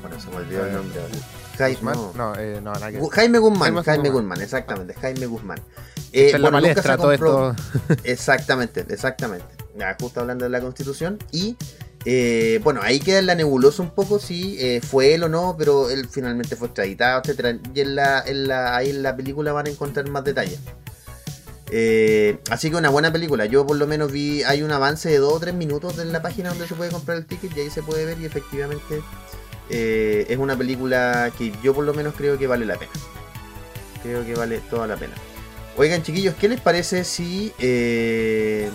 Bueno, 0.00 0.20
se 0.20 0.30
me 0.30 0.36
olvidó 0.36 0.66
el 0.66 0.72
nombre. 0.74 1.00
ahora. 1.00 1.14
Jaime, 1.58 1.74
Guzmán. 1.76 1.94
no. 1.96 2.12
No, 2.14 2.34
eh, 2.38 2.60
no, 2.62 2.72
nada 2.72 2.90
que 2.92 3.00
Gu- 3.00 3.10
Jaime 3.10 3.38
Guzmán, 3.38 3.60
Jaime 3.74 3.82
Jaime, 3.84 4.10
Guzmán. 4.10 4.40
Exactamente, 4.40 4.94
Jaime 4.94 5.26
Guzmán. 5.26 5.60
Eh, 6.12 6.32
la 6.38 6.50
bueno, 6.50 6.58
se 6.58 6.62
palestra 6.74 6.96
todo 6.96 7.12
esto. 7.12 7.56
Exactamente, 8.04 8.86
exactamente. 8.88 9.46
Ya, 9.76 9.96
justo 10.00 10.20
hablando 10.20 10.44
de 10.44 10.50
la 10.50 10.60
constitución. 10.60 11.18
Y 11.32 11.56
eh, 12.04 12.60
bueno, 12.62 12.80
ahí 12.82 13.00
queda 13.00 13.18
en 13.18 13.26
la 13.26 13.34
nebulosa 13.34 13.82
un 13.82 13.90
poco 13.90 14.18
si 14.18 14.56
eh, 14.60 14.80
fue 14.80 15.14
él 15.14 15.24
o 15.24 15.28
no, 15.28 15.56
pero 15.58 15.90
él 15.90 16.08
finalmente 16.08 16.56
fue 16.56 16.68
extraditado, 16.68 17.20
etcétera. 17.20 17.58
Y 17.74 17.80
en 17.80 17.94
la, 17.96 18.22
en 18.24 18.48
la, 18.48 18.76
ahí 18.76 18.90
en 18.90 19.02
la 19.02 19.14
película 19.16 19.52
van 19.52 19.66
a 19.66 19.70
encontrar 19.70 20.08
más 20.08 20.24
detalles. 20.24 20.60
Eh, 21.70 22.38
así 22.50 22.70
que 22.70 22.76
una 22.76 22.88
buena 22.88 23.12
película. 23.12 23.44
Yo 23.46 23.66
por 23.66 23.76
lo 23.76 23.86
menos 23.86 24.10
vi, 24.10 24.42
hay 24.44 24.62
un 24.62 24.70
avance 24.72 25.08
de 25.10 25.18
2 25.18 25.32
o 25.34 25.38
3 25.40 25.54
minutos 25.54 25.98
en 25.98 26.12
la 26.12 26.22
página 26.22 26.48
donde 26.50 26.66
se 26.66 26.74
puede 26.74 26.90
comprar 26.90 27.18
el 27.18 27.26
ticket 27.26 27.54
y 27.56 27.60
ahí 27.60 27.70
se 27.70 27.82
puede 27.82 28.06
ver 28.06 28.18
y 28.20 28.24
efectivamente 28.24 29.02
eh, 29.70 30.26
es 30.28 30.38
una 30.38 30.56
película 30.56 31.30
que 31.36 31.52
yo 31.62 31.74
por 31.74 31.84
lo 31.84 31.94
menos 31.94 32.14
creo 32.16 32.38
que 32.38 32.46
vale 32.46 32.66
la 32.66 32.76
pena. 32.76 32.92
Creo 34.02 34.24
que 34.24 34.34
vale 34.34 34.58
toda 34.70 34.86
la 34.86 34.96
pena. 34.96 35.14
Oigan 35.76 36.02
chiquillos, 36.02 36.34
¿qué 36.40 36.48
les 36.48 36.60
parece 36.60 37.04
si 37.04 37.52
eh, 37.58 38.68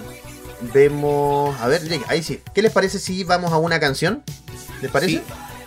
vemos... 0.73 1.59
A 1.59 1.67
ver, 1.67 1.81
ahí 2.07 2.23
sí. 2.23 2.39
¿Qué 2.53 2.61
les 2.61 2.71
parece 2.71 2.99
si 2.99 3.23
vamos 3.23 3.51
a 3.51 3.57
una 3.57 3.79
canción? 3.79 4.23
¿Les 4.81 4.89
parece? 4.91 5.13
Sí, 5.13 5.21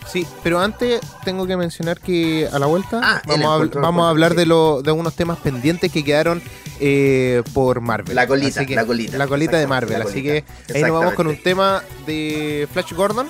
sí, 0.07 0.27
pero 0.43 0.61
antes 0.61 1.01
tengo 1.25 1.47
que 1.47 1.57
mencionar 1.57 2.01
que 2.01 2.49
a 2.51 2.59
la 2.59 2.67
vuelta 2.67 3.01
Ah, 3.03 3.23
vamos, 3.27 3.71
a, 3.77 3.81
vamos 3.81 4.07
a 4.07 4.11
hablar 4.11 4.33
sí. 4.33 4.39
de, 4.39 4.47
lo, 4.47 4.83
de 4.83 4.93
unos 4.93 5.15
temas 5.15 5.39
pendientes 5.39 5.91
que 5.93 6.05
quedaron 6.05 6.43
eh, 6.81 7.43
por 7.53 7.81
Marvel. 7.81 8.15
La 8.15 8.27
colita, 8.27 8.65
que- 8.65 8.75
la 8.75 8.87
colita. 8.87 9.19
La 9.19 9.27
colita 9.27 9.59
de 9.59 9.67
Marvel. 9.67 10.01
Así 10.03 10.23
que 10.23 10.45
ahí 10.75 10.83
nos 10.83 10.93
vamos 10.93 11.15
con 11.15 11.27
un 11.27 11.43
tema 11.43 11.83
de 12.07 12.69
Flash 12.73 12.93
Gordon. 12.95 13.29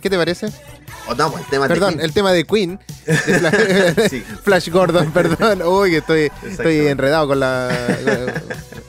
¿Qué 0.00 0.08
te 0.10 0.16
parece? 0.16 0.48
O 1.08 1.14
no, 1.14 1.36
el 1.36 1.44
tema 1.46 1.66
de 1.66 1.74
Perdón, 1.74 1.94
Queen. 1.94 2.04
el 2.04 2.12
tema 2.12 2.32
de 2.32 2.44
Queen. 2.44 2.80
de 3.06 3.14
Fla- 3.16 4.08
Sí. 4.10 4.20
Flash 4.44 4.68
Gordon, 4.70 5.10
perdón. 5.12 5.62
Uy, 5.62 5.90
que 5.90 5.96
estoy, 5.98 6.30
estoy 6.48 6.86
enredado 6.86 7.28
con 7.28 7.40
la. 7.40 7.68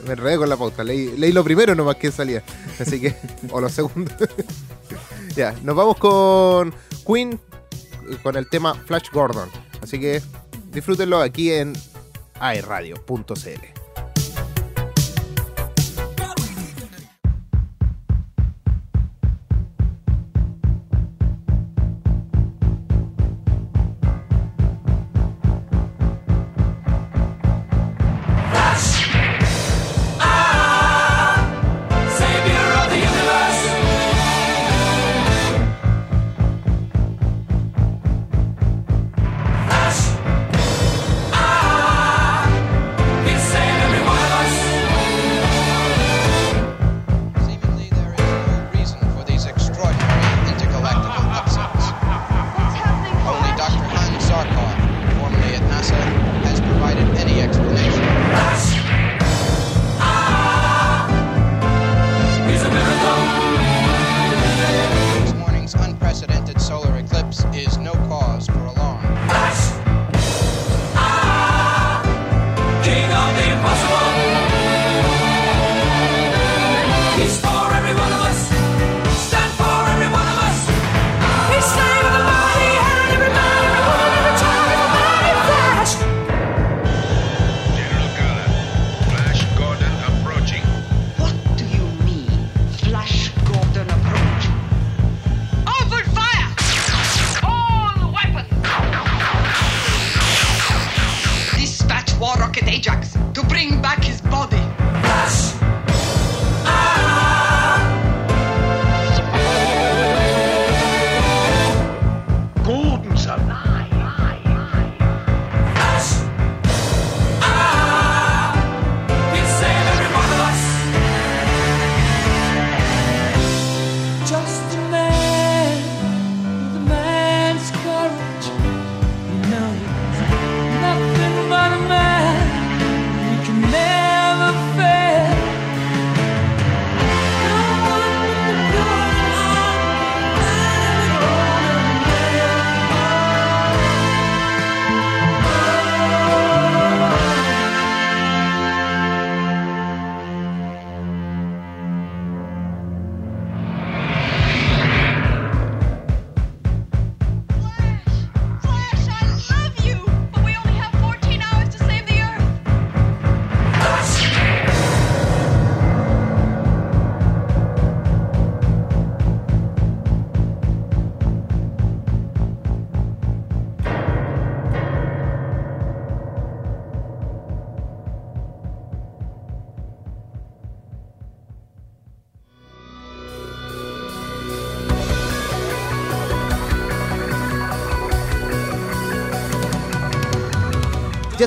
Me 0.06 0.12
enredé 0.12 0.36
con 0.36 0.48
la 0.48 0.56
pauta. 0.56 0.84
Leí, 0.84 1.16
leí 1.16 1.32
lo 1.32 1.42
primero 1.42 1.74
nomás 1.74 1.96
que 1.96 2.12
salía. 2.12 2.42
Así 2.78 3.00
que. 3.00 3.16
O 3.50 3.60
lo 3.60 3.68
segundo. 3.68 4.12
Ya, 5.36 5.52
nos 5.64 5.74
vamos 5.74 5.96
con 5.96 6.72
Queen 7.04 7.40
con 8.22 8.36
el 8.36 8.48
tema 8.48 8.72
Flash 8.86 9.08
Gordon. 9.12 9.48
Así 9.82 9.98
que 9.98 10.22
disfrútenlo 10.70 11.20
aquí 11.20 11.50
en 11.50 11.72
airradio.cl. 12.38 13.73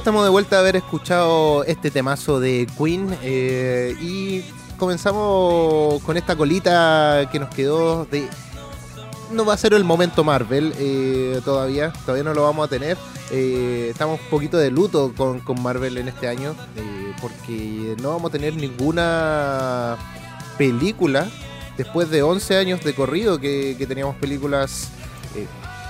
estamos 0.08 0.24
de 0.24 0.30
vuelta 0.30 0.56
a 0.56 0.60
haber 0.60 0.78
escuchado 0.78 1.66
este 1.66 1.92
temazo 1.92 2.40
de 2.40 2.66
Queen 2.78 3.14
eh, 3.24 3.94
y 4.00 4.42
comenzamos 4.78 6.02
con 6.02 6.16
esta 6.16 6.34
colita 6.38 7.28
que 7.30 7.40
nos 7.40 7.50
quedó 7.50 8.06
de... 8.06 8.30
No 9.34 9.44
va 9.44 9.56
a 9.56 9.58
ser 9.58 9.74
el 9.74 9.84
momento 9.84 10.24
Marvel 10.24 10.74
eh, 10.78 11.42
todavía, 11.44 11.92
todavía 12.06 12.24
no 12.24 12.34
lo 12.34 12.44
vamos 12.44 12.66
a 12.66 12.70
tener. 12.70 12.98
Eh, 13.32 13.90
estamos 13.92 14.22
un 14.22 14.28
poquito 14.28 14.58
de 14.58 14.72
luto 14.72 15.14
con, 15.14 15.62
Marvel 15.62 15.98
en 15.98 16.08
este 16.08 16.30
año 16.30 16.56
porque 17.20 17.98
no 18.02 18.12
vamos 18.12 18.30
a 18.30 18.32
tener 18.32 18.56
ninguna 18.56 19.98
película 20.58 21.28
después 21.76 22.10
de 22.10 22.24
11 22.24 22.56
años 22.56 22.82
de 22.82 22.96
corrido 22.96 23.42
que, 23.42 23.76
teníamos 23.86 24.16
películas 24.16 24.88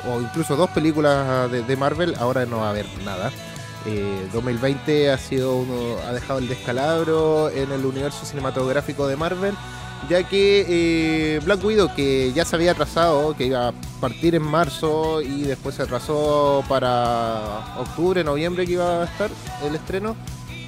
o 0.10 0.19
incluso 0.21 0.56
dos 0.56 0.71
películas 0.71 1.51
de, 1.51 1.62
de, 1.62 1.77
Marvel, 1.77 2.15
ahora 2.17 2.47
no 2.47 2.58
va 2.62 2.67
a 2.67 2.69
haber 2.71 2.88
nada. 3.06 3.32
2020 4.34 5.04
eh, 5.06 5.12
ha 5.12 5.17
sido 5.17 5.56
uno, 5.58 5.97
ha 6.08 6.13
dejado 6.13 6.39
el 6.39 6.47
descalabro 6.47 7.50
en 7.50 7.71
el 7.71 7.86
universo 7.86 8.26
cinematográfico 8.26 9.08
de 9.08 9.15
Marvel, 9.15 9.56
ya 10.10 10.23
que 10.23 10.65
eh, 10.67 11.39
Black 11.43 11.63
Widow, 11.63 11.93
que 11.95 12.32
ya 12.34 12.45
se 12.45 12.56
había 12.56 12.71
atrasado, 12.71 13.36
que 13.36 13.45
iba 13.45 13.69
a 13.69 13.73
partir 14.00 14.36
en 14.36 14.43
marzo 14.43 15.21
y 15.21 15.43
después 15.43 15.76
se 15.76 15.84
atrasó 15.84 16.63
para 16.67 17.76
octubre, 17.80 18.23
noviembre 18.23 18.65
que 18.65 18.73
iba 18.73 19.02
a 19.02 19.06
estar 19.06 19.30
el 19.63 19.76
estreno, 19.76 20.15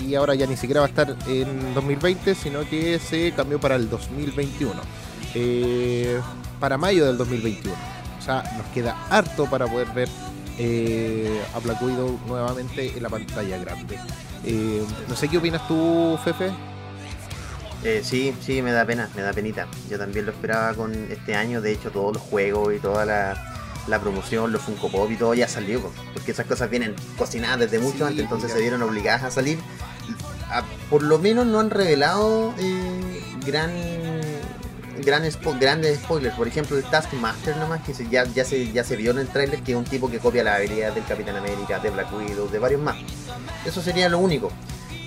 y 0.05 0.15
ahora 0.15 0.35
ya 0.35 0.47
ni 0.47 0.55
siquiera 0.55 0.81
va 0.81 0.87
a 0.87 0.89
estar 0.89 1.15
en 1.27 1.73
2020, 1.73 2.35
sino 2.35 2.67
que 2.69 2.99
se 2.99 3.31
cambió 3.33 3.59
para 3.59 3.75
el 3.75 3.89
2021, 3.89 4.73
eh, 5.35 6.19
para 6.59 6.77
mayo 6.77 7.05
del 7.05 7.17
2021. 7.17 7.75
O 8.17 8.21
sea, 8.21 8.43
nos 8.57 8.65
queda 8.67 8.97
harto 9.09 9.45
para 9.45 9.67
poder 9.67 9.87
ver 9.89 10.09
eh, 10.59 11.41
a 11.55 11.59
Black 11.59 11.81
Widow 11.81 12.19
nuevamente 12.27 12.91
en 12.95 13.01
la 13.01 13.09
pantalla 13.09 13.57
grande. 13.57 13.97
Eh, 14.45 14.83
no 15.07 15.15
sé 15.15 15.27
qué 15.29 15.37
opinas 15.37 15.65
tú, 15.67 16.19
Fefe. 16.23 16.51
Eh, 17.83 18.01
sí, 18.03 18.35
sí, 18.41 18.61
me 18.61 18.73
da 18.73 18.85
pena, 18.85 19.09
me 19.15 19.21
da 19.21 19.31
penita. 19.31 19.67
Yo 19.89 19.97
también 19.97 20.25
lo 20.25 20.33
esperaba 20.33 20.73
con 20.73 20.93
este 21.09 21.33
año, 21.35 21.61
de 21.61 21.71
hecho 21.71 21.91
todos 21.91 22.13
los 22.13 22.21
juegos 22.21 22.73
y 22.73 22.79
toda 22.79 23.05
la, 23.05 23.99
promoción, 24.01 24.51
los 24.51 24.61
Funko 24.61 24.91
Pop 24.91 25.09
y 25.09 25.15
todo 25.15 25.33
ya 25.33 25.47
salió, 25.47 25.91
porque 26.13 26.31
esas 26.31 26.45
cosas 26.45 26.69
vienen 26.69 26.93
cocinadas 27.17 27.59
desde 27.59 27.79
mucho 27.79 28.05
antes, 28.05 28.23
entonces 28.23 28.51
se 28.51 28.59
vieron 28.59 28.81
obligadas 28.81 29.23
a 29.23 29.31
salir. 29.31 29.59
por 30.89 31.03
lo 31.03 31.19
menos 31.19 31.47
no 31.47 31.59
han 31.59 31.69
revelado 31.69 32.53
eh, 32.59 33.23
gran 33.45 33.71
grandes 35.01 35.35
spoilers. 35.35 36.35
Por 36.35 36.47
ejemplo, 36.47 36.77
el 36.77 36.83
Taskmaster 36.83 37.57
nomás, 37.57 37.81
que 37.81 37.93
ya, 38.09 38.25
ya, 38.25 38.45
se, 38.45 38.71
ya 38.71 38.83
se 38.83 38.95
vio 38.95 39.11
en 39.11 39.19
el 39.19 39.27
tráiler, 39.27 39.61
que 39.61 39.73
es 39.73 39.77
un 39.77 39.83
tipo 39.83 40.09
que 40.09 40.19
copia 40.19 40.43
la 40.43 40.55
habilidad 40.55 40.93
del 40.93 41.05
Capitán 41.05 41.35
América, 41.35 41.79
de 41.79 41.89
Black 41.89 42.13
Widow, 42.13 42.49
de 42.49 42.59
varios 42.59 42.81
más. 42.81 42.97
Eso 43.65 43.81
sería 43.81 44.09
lo 44.09 44.19
único. 44.19 44.51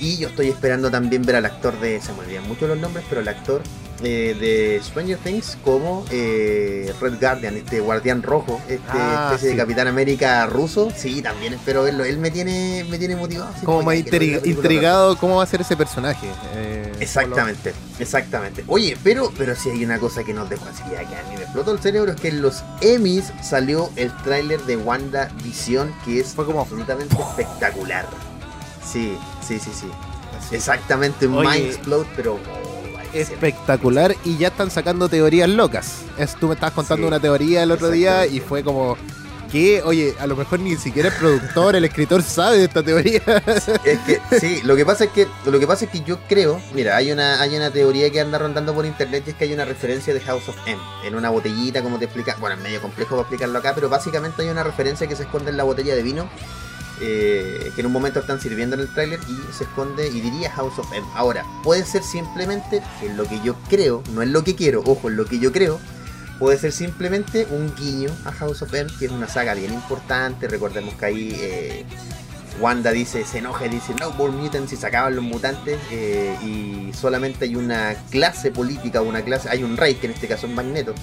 Y 0.01 0.17
yo 0.17 0.29
estoy 0.29 0.49
esperando 0.49 0.91
también 0.91 1.23
ver 1.23 1.37
al 1.37 1.47
actor 1.47 1.79
de, 1.81 2.01
se 2.01 2.13
me 2.13 2.21
olvidan 2.21 2.49
mucho 2.49 2.67
los 2.67 2.79
nombres, 2.79 3.05
pero 3.09 3.21
el 3.21 3.29
actor 3.29 3.63
eh, 4.03 4.37
de 4.39 4.81
Stranger 4.83 5.19
Things 5.19 5.57
como 5.65 6.05
eh, 6.11 6.93
Red 7.01 7.21
Guardian, 7.21 7.57
este 7.57 7.81
guardián 7.81 8.23
rojo, 8.23 8.61
este 8.69 8.83
ah, 8.91 9.31
especie 9.31 9.51
de 9.51 9.57
Capitán 9.57 9.89
América 9.89 10.47
ruso. 10.47 10.91
Sí, 10.97 11.23
también 11.23 11.55
espero 11.55 11.83
verlo. 11.85 12.05
Él 12.05 12.19
me 12.19 12.31
tiene, 12.31 12.85
me 12.89 12.99
tiene 12.99 13.17
motivado. 13.17 13.53
como 13.65 13.83
más 13.83 13.97
intrigado 13.97 15.17
cómo 15.17 15.37
va 15.37 15.45
a 15.45 15.47
ser 15.47 15.61
ese 15.61 15.77
personaje. 15.77 16.27
Eh, 16.55 16.93
Exactamente, 17.01 17.73
exactamente. 17.99 18.65
Oye, 18.69 18.97
pero, 19.03 19.33
pero 19.37 19.57
si 19.57 19.71
hay 19.71 19.85
una 19.85 19.99
cosa 19.99 20.23
que 20.23 20.33
nos 20.33 20.49
dejó 20.49 20.67
así, 20.69 20.83
que 20.89 20.97
a 20.97 21.23
mí 21.29 21.37
me 21.37 21.43
explotó 21.43 21.73
el 21.73 21.81
cerebro, 21.81 22.13
es 22.13 22.21
que 22.21 22.29
en 22.29 22.43
los 22.43 22.63
Emmys 22.81 23.33
salió 23.43 23.91
el 23.97 24.17
tráiler 24.19 24.61
de 24.63 24.77
Wanda 24.77 25.29
Visión, 25.43 25.93
que 26.05 26.21
es 26.21 26.29
Fue 26.29 26.45
como- 26.47 26.61
absolutamente 26.61 27.17
espectacular. 27.21 28.07
Sí, 28.85 29.17
sí, 29.47 29.59
sí, 29.59 29.71
sí. 29.75 29.87
Exactamente, 30.53 31.27
un 31.27 31.39
mind 31.41 31.67
explode, 31.67 32.07
pero... 32.17 32.39
espectacular 33.15 34.15
y 34.25 34.37
ya 34.37 34.49
están 34.49 34.71
sacando 34.71 35.09
teorías 35.09 35.49
locas. 35.49 36.03
Es, 36.19 36.35
tú 36.37 36.49
me 36.49 36.55
estabas 36.55 36.75
contando 36.75 37.07
Sí, 37.07 37.09
una 37.09 37.21
teoría 37.21 37.63
el 37.63 37.71
otro 37.71 37.91
día 37.91 38.27
y 38.27 38.41
fue 38.41 38.63
como 38.63 38.97
que, 39.53 39.83
oye, 39.83 40.15
a 40.19 40.27
lo 40.27 40.35
mejor 40.35 40.61
ni 40.61 40.77
siquiera 40.77 41.11
el 41.11 41.15
productor, 41.15 41.77
el 41.77 41.85
escritor 41.85 42.23
sabe 42.23 42.57
de 42.57 42.65
esta 42.65 42.83
teoría. 42.83 43.21
Es 43.85 43.99
que 44.01 44.21
sí, 44.41 44.63
lo 44.65 44.75
que 44.77 44.87
pasa 44.87 45.05
es 45.05 45.11
que 45.11 45.29
lo 45.45 45.61
que 45.61 45.67
pasa 45.67 45.85
es 45.85 45.91
que 45.91 46.01
yo 46.01 46.19
creo, 46.27 46.61
mira, 46.75 46.97
hay 46.97 47.13
una 47.13 47.41
hay 47.41 47.55
una 47.55 47.71
teoría 47.71 48.11
que 48.11 48.21
anda 48.21 48.39
rondando 48.39 48.75
por 48.75 48.87
internet 48.87 49.25
y 49.27 49.31
es 49.31 49.37
que 49.37 49.45
hay 49.45 49.53
una 49.53 49.67
referencia 49.67 50.15
de 50.15 50.21
House 50.21 50.49
of 50.49 50.57
M 50.67 50.81
en 51.05 51.15
una 51.15 51.29
botellita, 51.29 51.83
como 51.83 51.99
te 51.99 52.07
explica, 52.07 52.37
bueno, 52.41 52.57
es 52.57 52.63
medio 52.63 52.81
complejo 52.81 53.11
para 53.11 53.23
explicarlo 53.23 53.59
acá, 53.59 53.75
pero 53.75 53.91
básicamente 53.91 54.43
hay 54.43 54.49
una 54.49 54.63
referencia 54.63 55.07
que 55.07 55.17
se 55.17 55.25
esconde 55.25 55.51
en 55.51 55.59
la 55.59 55.65
botella 55.65 55.95
de 55.95 56.03
vino 56.03 56.29
eh, 57.01 57.73
que 57.75 57.81
en 57.81 57.87
un 57.87 57.93
momento 57.93 58.21
están 58.21 58.41
sirviendo 58.41 58.75
en 58.75 58.83
el 58.83 58.93
tráiler 58.93 59.21
y 59.29 59.53
se 59.53 59.65
esconde 59.65 60.09
y 60.09 60.21
diría 60.21 60.51
House 60.51 60.79
of 60.79 60.93
M. 60.93 61.07
Ahora, 61.15 61.45
puede 61.63 61.85
ser 61.85 62.03
simplemente 62.03 62.83
es 63.03 63.15
lo 63.17 63.25
que 63.25 63.41
yo 63.43 63.55
creo, 63.69 64.03
no 64.13 64.23
es 64.23 64.29
lo 64.29 64.45
que 64.45 64.55
quiero, 64.55 64.83
ojo, 64.87 65.09
es 65.09 65.17
lo 65.17 65.25
que 65.25 65.39
yo 65.39 65.53
creo. 65.53 65.81
Puede 66.39 66.59
ser 66.59 66.73
simplemente 66.73 67.47
un 67.51 67.75
guiño 67.77 68.11
a 68.25 68.33
House 68.33 68.63
of 68.63 68.75
M, 68.75 68.91
que 68.99 69.07
es 69.07 69.13
una 69.13 69.29
saga 69.29 69.55
bien 69.55 69.73
importante. 69.73 70.49
Recordemos 70.49 70.95
que 70.95 71.05
ahí 71.05 71.37
eh, 71.41 71.85
Wanda 72.61 72.91
dice, 72.91 73.25
se 73.25 73.39
enoja 73.39 73.67
y 73.67 73.69
dice 73.69 73.95
no 74.01 74.11
more 74.11 74.33
mutants 74.33 74.73
y 74.73 74.77
se 74.77 74.87
acaban 74.87 75.15
los 75.15 75.25
mutantes. 75.25 75.79
eh, 75.91 76.37
y 76.43 76.93
solamente 76.95 77.45
hay 77.45 77.57
una 77.57 77.95
clase 78.11 78.51
política, 78.51 79.03
una 79.03 79.23
clase, 79.23 79.49
hay 79.51 79.63
un 79.63 79.77
rey, 79.77 79.95
que 79.95 80.07
en 80.07 80.15
este 80.15 80.27
caso 80.27 80.47
es 80.47 80.53
Magneto. 80.53 80.95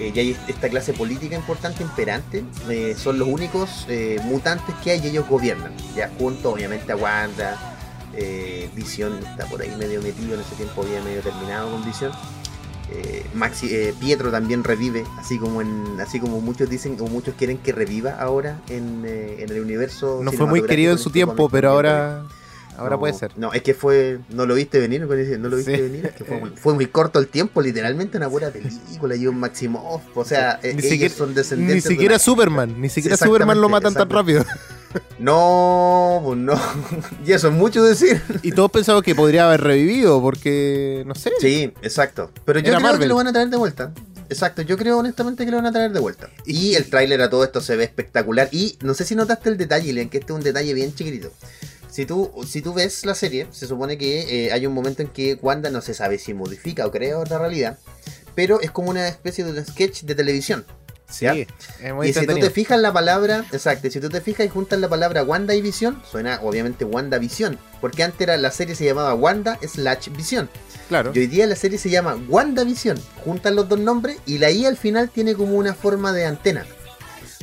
Eh, 0.00 0.12
y 0.14 0.18
hay 0.18 0.36
esta 0.48 0.68
clase 0.68 0.92
política 0.92 1.36
importante, 1.36 1.82
imperante. 1.82 2.42
eh, 2.68 2.94
son 2.96 3.18
los 3.18 3.28
únicos 3.28 3.86
eh, 3.88 4.18
mutantes 4.24 4.74
que 4.82 4.92
hay 4.92 5.00
y 5.04 5.08
ellos 5.08 5.28
gobiernan. 5.28 5.72
Ya 5.94 6.10
junto 6.18 6.50
obviamente 6.50 6.92
a 6.92 6.96
Wanda. 6.96 7.76
Visión 8.74 9.18
está 9.24 9.46
por 9.46 9.62
ahí 9.62 9.70
medio 9.78 10.02
metido, 10.02 10.34
en 10.34 10.40
ese 10.40 10.54
tiempo 10.56 10.82
había 10.82 11.00
medio 11.02 11.20
terminado 11.20 11.70
con 11.70 11.84
Visión. 11.84 12.12
Maxi, 13.34 13.68
eh, 13.72 13.94
Pietro 14.00 14.32
también 14.32 14.64
revive, 14.64 15.04
así 15.16 15.38
como 15.38 15.60
en, 15.62 15.98
así 16.00 16.18
como 16.18 16.40
muchos 16.40 16.68
dicen 16.68 16.96
o 17.00 17.06
muchos 17.06 17.34
quieren 17.36 17.58
que 17.58 17.70
reviva 17.72 18.16
ahora 18.20 18.60
en, 18.68 19.04
en 19.06 19.48
el 19.48 19.60
universo. 19.60 20.20
No 20.22 20.32
fue 20.32 20.46
muy 20.46 20.62
querido 20.62 20.92
en 20.92 20.98
su 20.98 21.10
tiempo, 21.10 21.48
pero 21.48 21.70
ahora, 21.70 22.24
ahora 22.76 22.96
No, 22.96 23.00
puede 23.00 23.12
ser. 23.14 23.32
No, 23.36 23.52
es 23.52 23.62
que 23.62 23.74
fue, 23.74 24.18
no 24.30 24.46
lo 24.46 24.54
viste 24.54 24.78
venir, 24.78 25.00
no 25.02 25.48
lo 25.48 25.56
viste 25.56 25.76
Sí. 25.76 25.82
venir, 25.82 26.06
es 26.06 26.12
que 26.12 26.24
fue 26.24 26.38
muy, 26.38 26.50
fue 26.50 26.74
muy 26.74 26.86
corto 26.86 27.18
el 27.18 27.28
tiempo, 27.28 27.60
literalmente 27.62 28.16
una 28.16 28.28
pura 28.30 28.50
película 28.50 29.16
y 29.16 29.26
un 29.26 29.38
Maximoff, 29.38 30.02
o 30.14 30.24
sea, 30.24 30.58
eh, 30.62 30.72
Ni 30.74 30.80
ellos 30.80 30.90
siquiera- 30.90 31.14
son 31.14 31.28
Ni 31.30 31.34
descendientes. 31.34 31.84
de 31.84 31.90
siquiera 31.90 32.14
una- 32.14 32.18
Superman, 32.18 32.80
ni 32.80 32.88
siquiera 32.88 33.16
Superman 33.16 33.60
lo 33.60 33.68
matan 33.68 33.94
tan 33.94 34.08
rápido. 34.10 34.44
No, 35.20 36.20
pues 36.24 36.38
no, 36.38 36.54
y 37.26 37.32
eso 37.32 37.48
es 37.48 37.54
mucho 37.54 37.84
decir. 37.84 38.20
Y 38.42 38.52
todos 38.52 38.70
pensamos 38.70 39.02
que 39.04 39.14
podría 39.14 39.46
haber 39.46 39.60
revivido, 39.60 40.20
porque, 40.20 41.04
no 41.06 41.14
sé. 41.14 41.30
Sí, 41.40 41.72
exacto. 41.82 42.30
Pero 42.44 42.58
yo 42.58 42.68
Era 42.68 42.78
creo 42.78 42.88
Marvel. 42.88 43.00
que 43.00 43.06
lo 43.06 43.14
van 43.16 43.26
a 43.28 43.32
traer 43.32 43.48
de 43.50 43.56
vuelta. 43.56 43.92
Exacto, 44.28 44.62
yo 44.62 44.76
creo 44.76 44.98
honestamente 44.98 45.44
que 45.44 45.50
lo 45.50 45.58
van 45.58 45.66
a 45.66 45.72
traer 45.72 45.92
de 45.92 46.00
vuelta. 46.00 46.28
Y 46.46 46.74
el 46.74 46.88
tráiler 46.88 47.20
a 47.22 47.30
todo 47.30 47.44
esto 47.44 47.60
se 47.60 47.76
ve 47.76 47.84
espectacular. 47.84 48.48
Y 48.52 48.78
no 48.82 48.94
sé 48.94 49.04
si 49.04 49.14
notaste 49.14 49.48
el 49.50 49.56
detalle, 49.58 49.92
Len, 49.92 50.08
que 50.08 50.18
este 50.18 50.32
es 50.32 50.36
un 50.36 50.42
detalle 50.42 50.72
bien 50.74 50.94
chiquitito. 50.94 51.30
Si 52.00 52.06
tú, 52.06 52.30
si 52.48 52.62
tú 52.62 52.72
ves 52.72 53.04
la 53.04 53.14
serie, 53.14 53.46
se 53.50 53.66
supone 53.66 53.98
que 53.98 54.46
eh, 54.46 54.52
hay 54.52 54.66
un 54.66 54.72
momento 54.72 55.02
en 55.02 55.08
que 55.08 55.34
Wanda 55.42 55.68
no 55.68 55.82
se 55.82 55.92
sabe 55.92 56.18
si 56.18 56.32
modifica 56.32 56.86
o 56.86 56.90
crea 56.90 57.18
otra 57.18 57.38
realidad, 57.38 57.78
pero 58.34 58.58
es 58.62 58.70
como 58.70 58.88
una 58.88 59.06
especie 59.06 59.44
de 59.44 59.62
sketch 59.62 60.04
de 60.04 60.14
televisión. 60.14 60.64
Sí, 61.10 61.26
es 61.26 61.92
muy 61.92 62.08
y 62.08 62.14
si 62.14 62.26
tú 62.26 62.38
te 62.38 62.48
fijas 62.48 62.80
la 62.80 62.90
palabra, 62.90 63.44
exacto, 63.52 63.88
y 63.88 63.90
si 63.90 64.00
tú 64.00 64.08
te 64.08 64.22
fijas 64.22 64.46
y 64.46 64.48
juntas 64.48 64.80
la 64.80 64.88
palabra 64.88 65.24
Wanda 65.24 65.54
y 65.54 65.60
Visión, 65.60 66.02
suena 66.10 66.40
obviamente 66.42 66.86
Wanda 66.86 67.18
Visión, 67.18 67.58
porque 67.82 68.02
antes 68.02 68.22
era, 68.22 68.38
la 68.38 68.50
serie 68.50 68.74
se 68.74 68.86
llamaba 68.86 69.12
Wanda 69.12 69.58
slash 69.62 70.08
Visión. 70.16 70.48
Claro. 70.88 71.12
Y 71.14 71.18
hoy 71.18 71.26
día 71.26 71.46
la 71.46 71.54
serie 71.54 71.76
se 71.76 71.90
llama 71.90 72.18
WandaVision. 72.28 72.98
Juntan 73.24 73.56
los 73.56 73.68
dos 73.68 73.78
nombres 73.78 74.16
y 74.24 74.38
la 74.38 74.50
I 74.50 74.64
al 74.64 74.78
final 74.78 75.10
tiene 75.10 75.34
como 75.34 75.56
una 75.56 75.74
forma 75.74 76.12
de 76.14 76.24
antena. 76.24 76.64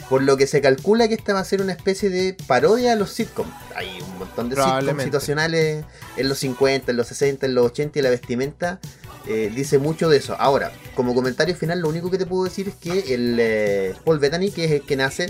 Por 0.09 0.23
lo 0.23 0.37
que 0.37 0.47
se 0.47 0.61
calcula 0.61 1.07
que 1.07 1.15
esta 1.15 1.33
va 1.33 1.41
a 1.41 1.45
ser 1.45 1.61
una 1.61 1.73
especie 1.73 2.09
de 2.09 2.35
parodia 2.47 2.93
a 2.93 2.95
los 2.95 3.11
sitcoms. 3.11 3.51
Hay 3.75 3.99
un 4.01 4.19
montón 4.19 4.49
de 4.49 4.55
sitcoms 4.55 5.03
situacionales 5.03 5.85
en 6.15 6.29
los 6.29 6.37
50, 6.39 6.91
en 6.91 6.97
los 6.97 7.07
60, 7.07 7.45
en 7.45 7.55
los 7.55 7.65
80 7.65 7.99
y 7.99 8.01
la 8.01 8.09
vestimenta 8.09 8.79
eh, 9.27 9.51
dice 9.53 9.77
mucho 9.77 10.09
de 10.09 10.17
eso. 10.17 10.35
Ahora, 10.39 10.71
como 10.95 11.13
comentario 11.13 11.55
final, 11.55 11.81
lo 11.81 11.89
único 11.89 12.09
que 12.09 12.17
te 12.17 12.25
puedo 12.25 12.45
decir 12.45 12.69
es 12.69 12.75
que 12.75 13.13
el 13.13 13.37
eh, 13.39 13.93
Paul 14.05 14.19
Bettany, 14.19 14.51
que 14.51 14.65
es 14.65 14.71
el 14.71 14.81
que 14.83 14.95
nace 14.95 15.29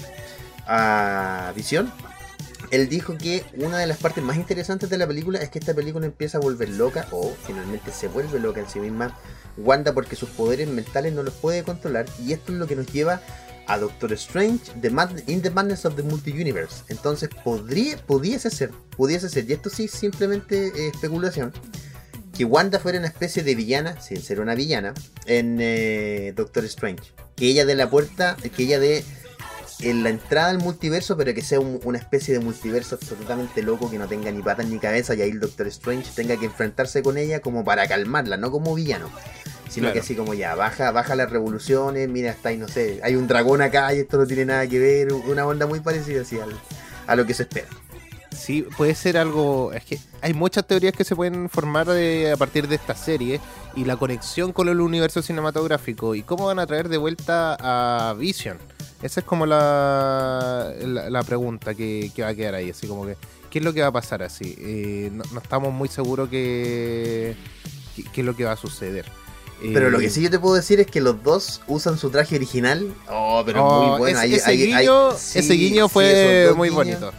a 0.67 1.51
Visión, 1.55 1.91
él 2.69 2.89
dijo 2.89 3.17
que 3.17 3.43
una 3.55 3.79
de 3.79 3.87
las 3.87 3.97
partes 3.97 4.23
más 4.23 4.35
interesantes 4.35 4.89
de 4.89 4.97
la 4.97 5.07
película 5.07 5.39
es 5.39 5.49
que 5.49 5.57
esta 5.57 5.73
película 5.73 6.05
empieza 6.05 6.37
a 6.37 6.41
volver 6.41 6.69
loca, 6.69 7.07
o 7.11 7.33
finalmente 7.45 7.91
se 7.91 8.07
vuelve 8.07 8.39
loca 8.39 8.59
en 8.59 8.69
sí 8.69 8.79
misma, 8.79 9.17
Wanda 9.57 9.93
porque 9.93 10.15
sus 10.15 10.29
poderes 10.29 10.67
mentales 10.67 11.13
no 11.13 11.23
los 11.23 11.33
puede 11.33 11.63
controlar, 11.63 12.05
y 12.23 12.33
esto 12.33 12.51
es 12.51 12.59
lo 12.59 12.67
que 12.67 12.75
nos 12.75 12.87
lleva 12.91 13.13
a 13.13 13.21
Doctor 13.75 14.13
Strange 14.13 14.71
the 14.81 14.89
Mad- 14.89 15.23
in 15.27 15.41
the 15.41 15.49
Madness 15.49 15.83
of 15.85 15.95
the 15.95 16.03
Multi-Universe. 16.03 16.83
Entonces 16.87 17.29
podría, 17.43 17.97
pudiese 17.97 18.49
ser, 18.49 18.71
pudiese 18.95 19.27
ser, 19.29 19.49
y 19.49 19.53
esto 19.53 19.69
sí 19.69 19.87
simplemente 19.89 20.67
eh, 20.67 20.87
especulación, 20.93 21.51
que 22.37 22.45
Wanda 22.45 22.79
fuera 22.79 22.99
una 22.99 23.07
especie 23.07 23.43
de 23.43 23.55
villana, 23.55 23.99
sin 23.99 24.21
ser 24.21 24.39
una 24.39 24.53
villana, 24.55 24.93
en 25.25 25.57
eh, 25.59 26.33
Doctor 26.35 26.63
Strange. 26.65 27.03
Que 27.35 27.47
ella 27.47 27.65
dé 27.65 27.75
la 27.75 27.89
puerta, 27.89 28.37
que 28.55 28.63
ella 28.63 28.79
dé 28.79 29.03
en 29.81 30.03
la 30.03 30.09
entrada 30.09 30.49
al 30.49 30.57
multiverso, 30.59 31.17
pero 31.17 31.33
que 31.33 31.41
sea 31.41 31.59
un- 31.59 31.79
una 31.83 31.97
especie 31.99 32.33
de 32.33 32.39
multiverso 32.39 32.95
absolutamente 32.95 33.61
loco, 33.63 33.91
que 33.91 33.97
no 33.99 34.07
tenga 34.07 34.31
ni 34.31 34.41
patas 34.41 34.67
ni 34.67 34.79
cabeza, 34.79 35.13
y 35.15 35.21
ahí 35.21 35.29
el 35.31 35.39
Doctor 35.39 35.67
Strange 35.67 36.09
tenga 36.15 36.37
que 36.37 36.45
enfrentarse 36.45 37.03
con 37.03 37.17
ella 37.17 37.41
como 37.41 37.63
para 37.63 37.87
calmarla, 37.87 38.37
no 38.37 38.49
como 38.51 38.73
villano. 38.73 39.09
Sino 39.69 39.85
Claro. 39.85 39.93
que 39.93 39.99
así 39.99 40.15
como 40.15 40.33
ya, 40.33 40.55
baja, 40.55 40.91
baja 40.91 41.15
las 41.15 41.29
revoluciones, 41.29 42.07
mira, 42.09 42.31
está 42.31 42.49
ahí, 42.49 42.57
no 42.57 42.67
sé, 42.67 42.99
hay 43.03 43.15
un 43.15 43.27
dragón 43.27 43.61
acá 43.61 43.93
y 43.93 43.99
esto 43.99 44.17
no 44.17 44.25
tiene 44.25 44.45
nada 44.45 44.65
que 44.67 44.79
ver, 44.79 45.11
una 45.13 45.45
onda 45.45 45.65
muy 45.67 45.79
parecida 45.81 46.21
así 46.21 46.39
al- 46.39 46.57
a 47.05 47.15
lo 47.15 47.25
que 47.25 47.33
se 47.33 47.43
espera. 47.43 47.67
Sí, 48.31 48.65
puede 48.77 48.93
ser 48.95 49.17
algo. 49.17 49.73
Es 49.73 49.83
que 49.83 49.99
hay 50.21 50.33
muchas 50.33 50.65
teorías 50.67 50.93
que 50.93 51.03
se 51.03 51.15
pueden 51.15 51.49
formar 51.49 51.87
de- 51.87 52.31
a 52.31 52.37
partir 52.37 52.67
de 52.67 52.75
esta 52.75 52.95
serie 52.95 53.39
y 53.75 53.83
la 53.85 53.97
conexión 53.97 54.53
con 54.53 54.69
el 54.69 54.79
universo 54.79 55.21
cinematográfico 55.21 56.13
y 56.15 56.21
cómo 56.23 56.45
van 56.45 56.59
a 56.59 56.67
traer 56.67 56.87
de 56.87 56.97
vuelta 56.97 57.57
a 57.59 58.13
Vision. 58.13 58.57
Esa 59.01 59.19
es 59.19 59.25
como 59.25 59.45
la, 59.45 60.71
la, 60.81 61.09
la 61.09 61.23
pregunta 61.23 61.73
que, 61.75 62.11
que 62.15 62.21
va 62.23 62.29
a 62.29 62.35
quedar 62.35 62.55
ahí. 62.55 62.69
Así 62.69 62.87
como 62.87 63.05
que, 63.05 63.15
¿qué 63.49 63.59
es 63.59 63.65
lo 63.65 63.73
que 63.73 63.81
va 63.81 63.87
a 63.87 63.91
pasar 63.91 64.23
así? 64.23 64.55
Eh, 64.59 65.09
no, 65.11 65.23
no 65.33 65.39
estamos 65.39 65.73
muy 65.73 65.87
seguros 65.89 66.29
que, 66.29 67.35
que- 67.95 68.03
qué 68.03 68.21
es 68.21 68.25
lo 68.25 68.35
que 68.35 68.45
va 68.45 68.53
a 68.53 68.57
suceder. 68.57 69.05
Pero 69.61 69.87
Eh, 69.87 69.91
lo 69.91 69.97
que 69.99 70.09
sí 70.09 70.21
yo 70.21 70.29
te 70.29 70.37
puedo 70.39 70.53
decir 70.55 70.79
es 70.79 70.87
que 70.87 71.01
los 71.01 71.23
dos 71.23 71.61
usan 71.67 71.97
su 71.97 72.09
traje 72.11 72.35
original. 72.35 72.93
Oh, 73.09 73.41
pero 73.45 73.65
oh, 73.65 73.87
muy 73.89 73.97
bueno. 73.99 74.17
ese, 74.19 74.25
Ahí- 74.27 74.33
ese 74.35 74.49
ahí- 74.51 74.61
ahí- 74.73 74.79
guiño, 74.81 75.11
sí, 75.17 75.39
ese 75.39 75.53
guiño 75.53 75.87
sí, 75.87 75.93
fue 75.93 76.53
muy 76.55 76.69
guiños. 76.69 76.85
bonito. 76.85 77.11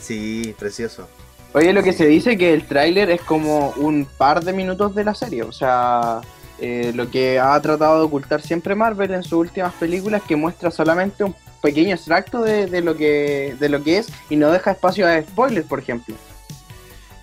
Sí, 0.00 0.54
precioso. 0.58 1.08
Oye, 1.54 1.72
lo 1.72 1.82
que 1.82 1.92
se 1.92 2.06
dice 2.06 2.38
que 2.38 2.54
el 2.54 2.66
tráiler 2.66 3.10
es 3.10 3.20
como 3.20 3.70
un 3.76 4.06
par 4.06 4.42
de 4.44 4.52
minutos 4.52 4.94
de 4.94 5.04
la 5.04 5.14
serie, 5.14 5.42
o 5.42 5.52
sea, 5.52 6.20
eh, 6.58 6.92
lo 6.94 7.10
que 7.10 7.38
ha 7.38 7.60
tratado 7.60 7.98
de 7.98 8.04
ocultar 8.06 8.40
siempre 8.40 8.74
Marvel 8.74 9.12
en 9.12 9.22
sus 9.22 9.32
últimas 9.34 9.74
películas, 9.74 10.22
que 10.26 10.34
muestra 10.36 10.70
solamente 10.70 11.24
un 11.24 11.34
pequeño 11.60 11.94
extracto 11.94 12.40
de, 12.42 12.66
de 12.68 12.80
lo 12.80 12.96
que 12.96 13.54
de 13.60 13.68
lo 13.68 13.82
que 13.84 13.98
es 13.98 14.06
y 14.30 14.36
no 14.36 14.50
deja 14.50 14.70
espacio 14.72 15.06
a 15.06 15.20
spoilers, 15.20 15.66
por 15.66 15.78
ejemplo. 15.80 16.14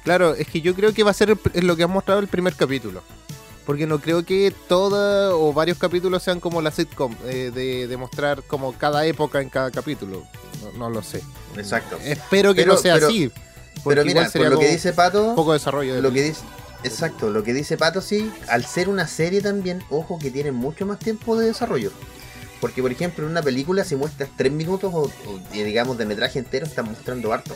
Claro, 0.03 0.33
es 0.35 0.47
que 0.47 0.61
yo 0.61 0.73
creo 0.75 0.93
que 0.93 1.03
va 1.03 1.11
a 1.11 1.13
ser 1.13 1.37
lo 1.55 1.75
que 1.75 1.83
ha 1.83 1.87
mostrado 1.87 2.19
el 2.19 2.27
primer 2.27 2.53
capítulo. 2.55 3.01
Porque 3.65 3.85
no 3.85 3.99
creo 3.99 4.25
que 4.25 4.53
toda 4.67 5.35
o 5.35 5.53
varios 5.53 5.77
capítulos 5.77 6.23
sean 6.23 6.39
como 6.39 6.61
la 6.61 6.71
sitcom, 6.71 7.15
eh, 7.25 7.51
de, 7.53 7.87
de 7.87 7.97
mostrar 7.97 8.41
como 8.43 8.73
cada 8.73 9.05
época 9.05 9.41
en 9.41 9.49
cada 9.49 9.69
capítulo. 9.69 10.23
No, 10.63 10.71
no 10.77 10.89
lo 10.89 11.03
sé. 11.03 11.21
Exacto. 11.55 11.97
Espero 12.03 12.53
que 12.55 12.61
Pero- 12.63 12.73
no 12.73 12.79
sea 12.79 12.95
pero- 12.95 13.07
así. 13.07 13.31
Pero 13.85 14.03
mira, 14.03 14.29
por 14.29 14.49
lo 14.49 14.59
que 14.59 14.67
dice 14.71 14.91
Pato, 14.91 15.35
poco 15.35 15.53
de 15.53 15.59
desarrollo. 15.59 15.95
de- 15.95 16.01
lo 16.01 16.11
que 16.11 16.21
dice, 16.23 16.41
exacto, 16.83 17.29
lo 17.29 17.43
que 17.43 17.53
dice 17.53 17.77
Pato 17.77 18.01
sí, 18.01 18.29
al 18.49 18.65
ser 18.65 18.89
una 18.89 19.07
serie 19.07 19.41
también, 19.41 19.81
ojo 19.89 20.19
que 20.19 20.31
tiene 20.31 20.51
mucho 20.51 20.85
más 20.85 20.99
tiempo 20.99 21.37
de 21.37 21.47
desarrollo. 21.47 21.91
Porque 22.59 22.81
por 22.81 22.91
ejemplo 22.91 23.23
en 23.23 23.31
una 23.31 23.41
película 23.41 23.85
si 23.85 23.95
muestras 23.95 24.29
3 24.35 24.51
minutos 24.51 24.91
o, 24.93 25.03
o, 25.03 25.39
digamos 25.53 25.97
de 25.97 26.05
metraje 26.05 26.39
entero 26.39 26.65
están 26.65 26.85
mostrando 26.85 27.31
harto. 27.31 27.55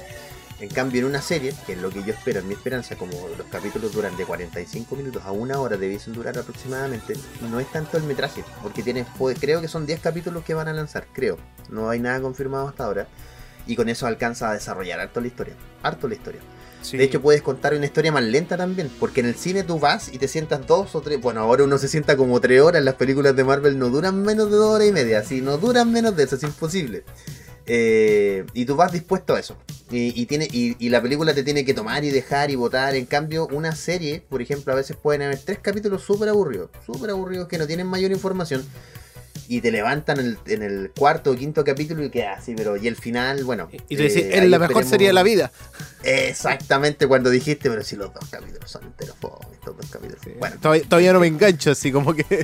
En 0.64 0.70
cambio 0.70 1.02
en 1.02 1.08
una 1.08 1.22
serie, 1.22 1.54
que 1.66 1.74
es 1.74 1.78
lo 1.80 1.90
que 1.90 2.02
yo 2.04 2.14
espero, 2.14 2.42
mi 2.44 2.54
esperanza, 2.54 2.96
como 2.96 3.12
los 3.38 3.46
capítulos 3.48 3.92
duran 3.92 4.16
de 4.16 4.24
45 4.24 4.96
minutos 4.96 5.22
a 5.26 5.34
una 5.34 5.60
hora 5.60 5.76
debiesen 5.76 6.14
durar 6.14 6.38
aproximadamente, 6.38 7.16
no 7.52 7.60
es 7.60 7.70
tanto 7.70 7.98
el 7.98 8.04
metraje, 8.04 8.46
porque 8.62 8.82
tiene, 8.82 9.06
puede- 9.18 9.36
creo 9.36 9.60
que 9.60 9.68
son 9.68 9.86
10 9.86 10.00
capítulos 10.00 10.46
que 10.46 10.54
van 10.54 10.70
a 10.70 10.74
lanzar, 10.74 11.06
creo. 11.12 11.38
No 11.70 11.90
hay 11.90 12.00
nada 12.00 12.22
confirmado 12.22 12.70
hasta 12.70 12.86
ahora. 12.86 13.08
Y 13.68 13.76
con 13.76 13.90
eso 13.90 14.08
alcanza 14.08 14.52
a 14.52 14.54
desarrollar 14.54 15.02
harto 15.02 15.20
la 15.20 15.28
historia. 15.28 15.54
Harto 15.84 16.08
la 16.08 16.14
historia. 16.16 16.40
De 16.98 17.04
hecho, 17.04 17.22
puedes 17.22 17.42
contar 17.42 17.74
una 17.74 17.86
historia 17.86 18.14
más 18.14 18.24
lenta 18.24 18.56
también, 18.56 18.90
porque 19.02 19.20
en 19.20 19.26
el 19.26 19.36
cine 19.36 19.64
tú 19.64 19.80
vas 19.80 20.14
y 20.14 20.18
te 20.18 20.30
sientas 20.30 20.66
dos 20.66 20.96
o 20.96 21.02
tres. 21.02 21.20
Bueno, 21.20 21.42
ahora 21.42 21.66
uno 21.66 21.78
se 21.78 21.90
sienta 21.90 22.16
como 22.16 22.40
tres 22.40 22.62
horas. 22.62 22.82
Las 22.84 22.96
películas 22.96 23.36
de 23.36 23.44
Marvel 23.44 23.78
no 23.78 23.90
duran 23.90 24.22
menos 24.22 24.50
de 24.50 24.56
dos 24.56 24.76
horas 24.76 24.88
y 24.88 24.94
media. 24.94 25.24
Si 25.26 25.42
no 25.42 25.58
duran 25.58 25.92
menos 25.92 26.16
de 26.16 26.24
eso, 26.24 26.38
es 26.38 26.44
imposible. 26.44 27.04
Eh, 27.66 28.46
y 28.54 28.66
tú 28.66 28.76
vas 28.76 28.92
dispuesto 28.92 29.36
a 29.36 29.40
eso. 29.40 29.58
Y, 29.96 30.26
tiene, 30.26 30.48
y, 30.52 30.90
la 30.90 31.04
película 31.04 31.36
te 31.36 31.44
tiene 31.44 31.64
que 31.64 31.76
tomar 31.76 32.04
y 32.04 32.10
dejar 32.10 32.50
y 32.50 32.56
votar. 32.56 32.96
En 32.96 33.06
cambio, 33.06 33.48
una 33.52 33.76
serie, 33.76 34.24
por 34.28 34.42
ejemplo, 34.42 34.74
a 34.74 34.76
veces 34.76 34.98
pueden 34.98 35.22
haber 35.22 35.38
tres 35.38 35.60
capítulos 35.60 36.02
súper 36.02 36.30
aburridos. 36.30 36.72
Súper 36.84 37.12
aburridos 37.12 37.48
que 37.48 37.60
no 37.60 37.68
tienen 37.68 37.86
mayor 37.86 38.12
información. 38.12 38.66
Y 39.48 39.62
te 39.62 39.72
levantan 39.72 40.38
en 40.48 40.64
el, 40.64 40.92
cuarto 40.98 41.32
o 41.32 41.36
quinto 41.36 41.64
capítulo 41.64 42.04
y 42.04 42.10
queda 42.10 42.34
así, 42.34 42.56
pero 42.56 42.76
y 42.76 42.88
el 42.88 42.96
final, 42.96 43.44
bueno. 43.44 43.70
Y 43.88 43.96
te 43.96 44.04
decís, 44.04 44.24
eh, 44.32 44.48
la 44.48 44.58
mejor 44.58 44.84
sería 44.84 45.14
la 45.14 45.22
vida. 45.22 45.52
Exactamente 46.02 47.06
cuando 47.08 47.30
dijiste, 47.30 47.70
pero 47.70 47.84
si 47.84 47.96
los 47.96 48.12
dos 48.14 48.28
capítulos 48.32 48.72
son 48.72 48.86
enteros, 48.86 49.16
estos 49.52 49.78
dos 49.78 49.90
capítulos. 49.92 50.22
Bueno, 50.40 50.56
todavía 50.60 51.14
no 51.14 51.20
me 51.20 51.28
engancho, 51.28 51.72
así 51.72 51.92
como 51.92 52.16
que. 52.16 52.44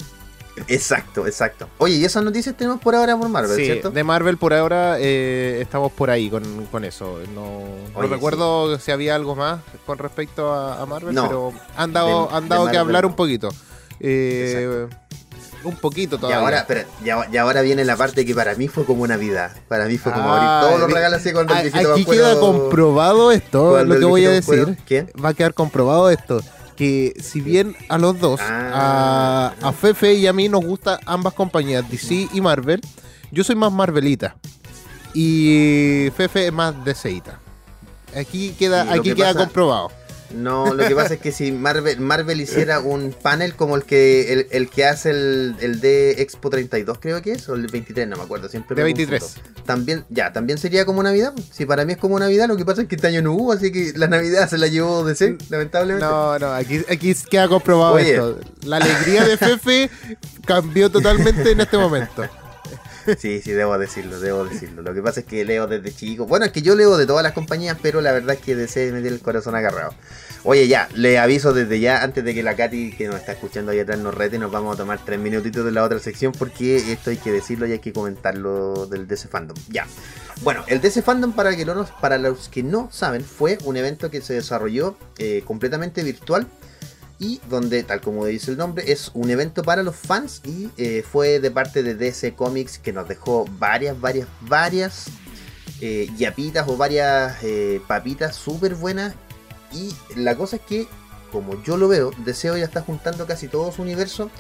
Exacto, 0.68 1.26
exacto. 1.26 1.70
Oye, 1.78 1.96
y 1.96 2.06
esas 2.06 2.24
noticias 2.24 2.56
tenemos 2.56 2.80
por 2.82 2.96
ahora 2.96 3.18
por 3.18 3.30
Marvel, 3.30 3.56
sí, 3.56 3.90
De 3.90 4.04
Marvel 4.04 4.38
por 4.38 4.54
ahora 4.54 4.98
eh, 5.00 5.60
estamos 5.62 5.92
por 5.92 6.10
ahí 6.10 6.30
con, 6.30 6.86
eso. 6.86 7.20
No, 7.34 7.64
recuerdo 8.08 8.78
si 8.80 8.92
había 8.92 9.16
algo 9.16 9.36
más 9.36 9.62
con 9.86 9.98
respecto 9.98 10.54
a, 10.54 10.86
Marvel, 10.86 11.16
pero 11.16 11.54
han 11.76 11.94
dado, 11.94 12.34
han 12.34 12.50
dado 12.50 12.70
que 12.70 12.78
hablar 12.78 13.06
un 13.06 13.16
poquito. 13.16 13.50
Eh, 14.00 14.88
un 15.64 15.76
poquito 15.76 16.18
todavía. 16.18 16.38
Y 16.38 16.44
ahora, 16.44 16.66
pero, 16.68 16.82
y, 17.04 17.38
ahora 17.38 17.62
viene 17.62 17.84
la 17.84 17.98
parte 17.98 18.26
que 18.26 18.34
para 18.34 18.56
mí 18.56 18.68
fue 18.68 18.86
como 18.86 19.06
Navidad. 19.08 19.52
Para 19.68 19.86
mí 19.86 19.98
fue 19.98 20.12
como 20.14 20.34
abrir 20.34 20.68
todos 20.68 20.80
los 20.80 20.92
regalos 20.92 21.20
así 21.20 21.30
el 21.30 21.92
Aquí 21.92 22.06
queda 22.06 22.40
comprobado 22.40 23.32
esto, 23.32 23.84
lo 23.84 24.00
que 24.00 24.06
voy 24.06 24.26
a 24.26 24.32
decir. 24.32 24.78
¿Quién? 24.86 25.12
Va 25.24 25.30
a 25.30 25.34
quedar 25.34 25.54
comprobado 25.54 26.10
esto 26.10 26.42
que 26.80 27.14
si 27.22 27.42
bien 27.42 27.76
a 27.90 27.98
los 27.98 28.22
dos, 28.22 28.40
a, 28.40 29.54
ah. 29.62 29.68
a, 29.68 29.74
Fefe 29.74 30.14
y 30.14 30.28
a 30.28 30.32
mí 30.34 30.48
nos 30.48 30.64
gusta 30.64 30.98
ambas 31.06 31.34
compañías, 31.34 31.84
DC 31.92 32.30
y 32.32 32.40
Marvel, 32.40 32.80
yo 33.32 33.44
soy 33.44 33.58
más 33.58 33.74
Marvelita. 33.74 34.38
Y 35.14 36.08
Fefe 36.16 36.48
es 36.48 36.54
más 36.54 36.74
DCita. 36.86 37.38
Aquí 38.16 38.56
queda, 38.58 38.94
aquí 38.94 39.14
queda 39.14 39.34
comprobado. 39.34 39.92
No, 40.32 40.74
lo 40.74 40.88
que 40.88 40.96
pasa 40.96 41.16
es 41.16 41.20
que 41.20 41.32
si 41.32 41.52
Marvel, 41.52 42.00
Marvel 42.00 42.40
hiciera 42.42 42.80
un 42.80 43.14
panel 43.20 43.56
como 43.56 43.76
el 43.76 43.84
que 43.84 44.48
el, 44.52 44.70
que 44.70 44.86
hace 44.86 45.10
el, 45.10 45.56
el, 45.60 45.80
de 45.82 46.22
Expo 46.22 46.50
32, 46.50 47.00
creo 47.00 47.22
que 47.22 47.32
es, 47.32 47.50
o 47.50 47.56
el 47.56 47.68
23, 47.68 48.08
no 48.08 48.18
me 48.18 48.24
acuerdo, 48.24 48.48
siempre. 48.50 48.76
De 48.76 48.84
23. 48.84 49.36
También, 49.66 50.06
ya, 50.10 50.32
también 50.32 50.58
sería 50.58 50.86
como 50.86 51.02
Navidad. 51.02 51.34
Si 51.52 51.66
para 51.66 51.86
mí 51.86 51.94
es 51.94 51.98
como 51.98 52.20
Navidad, 52.20 52.48
lo 52.48 52.58
que 52.58 52.66
pasa 52.66 52.84
es 52.84 52.88
que 52.88 52.96
este 52.96 53.08
año 53.08 53.22
no 53.22 53.34
hubo, 53.34 53.54
así 53.54 53.72
que 53.72 53.94
la 53.96 54.08
Navidad 54.08 54.50
se 54.50 54.58
la 54.58 54.68
llevó 54.68 55.04
DC, 55.04 55.38
lamentablemente. 55.50 56.06
No, 56.06 56.38
no, 56.38 56.54
aquí, 56.54 56.84
aquí 56.90 57.16
queda 57.30 57.48
comprobado 57.48 57.98
esto. 57.98 58.40
La 58.64 58.78
alegría 58.78 59.26
de 59.26 59.38
Fefe 59.38 59.90
cambió 60.46 60.90
totalmente 60.92 61.52
en 61.52 61.62
este 61.62 61.78
momento. 61.78 62.24
Sí, 63.18 63.42
sí, 63.42 63.52
debo 63.52 63.78
decirlo, 63.78 64.20
debo 64.20 64.46
decirlo. 64.46 64.82
Lo 64.82 64.94
que 64.94 65.02
pasa 65.02 65.22
es 65.22 65.26
que 65.26 65.44
leo 65.46 65.68
desde 65.68 65.94
chico. 65.94 66.26
Bueno, 66.26 66.46
es 66.46 66.52
que 66.52 66.62
yo 66.62 66.76
leo 66.76 66.98
de 66.98 67.06
todas 67.06 67.24
las 67.24 67.34
compañías, 67.34 67.78
pero 67.82 68.02
la 68.02 68.12
verdad 68.12 68.36
es 68.36 68.42
que 68.42 68.56
DC 68.56 68.92
me 68.92 69.02
tiene 69.02 69.16
el 69.16 69.22
corazón 69.22 69.56
agarrado. 69.56 69.94
Oye, 70.44 70.68
ya, 70.68 70.88
le 70.94 71.20
aviso 71.20 71.54
desde 71.54 71.80
ya, 71.80 72.02
antes 72.02 72.24
de 72.24 72.34
que 72.34 72.44
la 72.44 72.56
Katy, 72.56 72.92
que 72.92 73.08
nos 73.08 73.18
está 73.18 73.34
escuchando 73.34 73.72
ahí 73.72 73.80
atrás, 73.80 74.00
nos 74.00 74.14
rete, 74.14 74.40
nos 74.40 74.52
vamos 74.52 74.76
a 74.76 74.78
tomar 74.78 75.04
tres 75.04 75.20
minutitos 75.20 75.66
de 75.66 75.72
la 75.72 75.84
otra 75.84 76.00
sección, 76.00 76.32
porque 76.32 76.94
esto 76.94 77.10
hay 77.10 77.18
que 77.18 77.32
decirlo 77.32 77.68
y 77.68 77.74
hay 77.74 77.80
que 77.80 77.92
comentarlo 77.92 78.86
del 78.86 79.08
DC 79.08 79.28
Fandom. 79.28 79.58
Ya. 79.70 79.86
Bueno, 80.42 80.64
el 80.68 80.80
DC 80.80 81.02
Fandom, 81.02 81.34
para, 81.34 81.56
que 81.56 81.66
para 82.00 82.18
los 82.18 82.48
que 82.48 82.64
no 82.64 82.90
saben, 82.92 83.24
fue 83.24 83.58
un 83.66 83.76
evento 83.76 84.10
que 84.10 84.22
se 84.22 84.34
desarrolló 84.34 84.98
eh, 85.18 85.44
completamente 85.46 86.04
virtual 86.04 86.48
y 87.20 87.42
donde, 87.50 87.84
tal 87.84 88.00
como 88.00 88.26
dice 88.26 88.52
el 88.52 88.58
nombre, 88.58 88.92
es 88.92 89.12
un 89.14 89.30
evento 89.30 89.62
para 89.62 89.84
los 89.84 89.96
fans 89.96 90.42
y 90.46 90.70
eh, 90.78 91.04
fue 91.04 91.40
de 91.40 91.52
parte 91.52 91.84
de 91.84 91.94
DC 91.94 92.34
Comics 92.34 92.80
que 92.80 92.94
nos 92.94 93.10
dejó 93.10 93.46
varias, 93.60 94.00
varias, 94.00 94.28
varias 94.42 95.08
eh, 95.82 96.10
yapitas 96.18 96.68
o 96.70 96.78
varias 96.78 97.36
eh, 97.44 97.82
papitas 97.88 98.36
súper 98.36 98.76
buenas. 98.76 99.16
Y 99.74 99.94
la 100.16 100.36
cosa 100.36 100.56
es 100.56 100.62
que, 100.62 100.88
como 101.32 101.62
yo 101.64 101.76
lo 101.76 101.90
veo, 101.90 102.12
DC 102.26 102.58
ya 102.58 102.66
está 102.66 102.82
juntando 102.82 103.28
casi 103.28 103.50
todo 103.50 103.72
su 103.74 103.82
universo. 103.82 104.32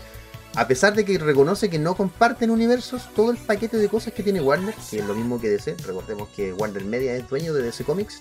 A 0.55 0.67
pesar 0.67 0.95
de 0.95 1.05
que 1.05 1.17
reconoce 1.17 1.69
que 1.69 1.77
no 1.77 1.95
comparten 1.95 2.49
universos, 2.49 3.09
todo 3.13 3.29
el 3.29 3.37
paquete 3.37 3.77
de 3.77 3.89
cosas 3.89 4.13
que 4.13 4.23
tiene 4.23 4.41
Warner, 4.41 4.73
que 4.89 4.99
es 4.99 5.05
lo 5.05 5.13
mismo 5.13 5.39
que 5.39 5.49
DC, 5.49 5.75
recordemos 5.85 6.29
que 6.29 6.53
Warner 6.53 6.85
Media 6.85 7.15
es 7.15 7.27
dueño 7.29 7.53
de 7.53 7.61
DC 7.61 7.83
Comics, 7.83 8.17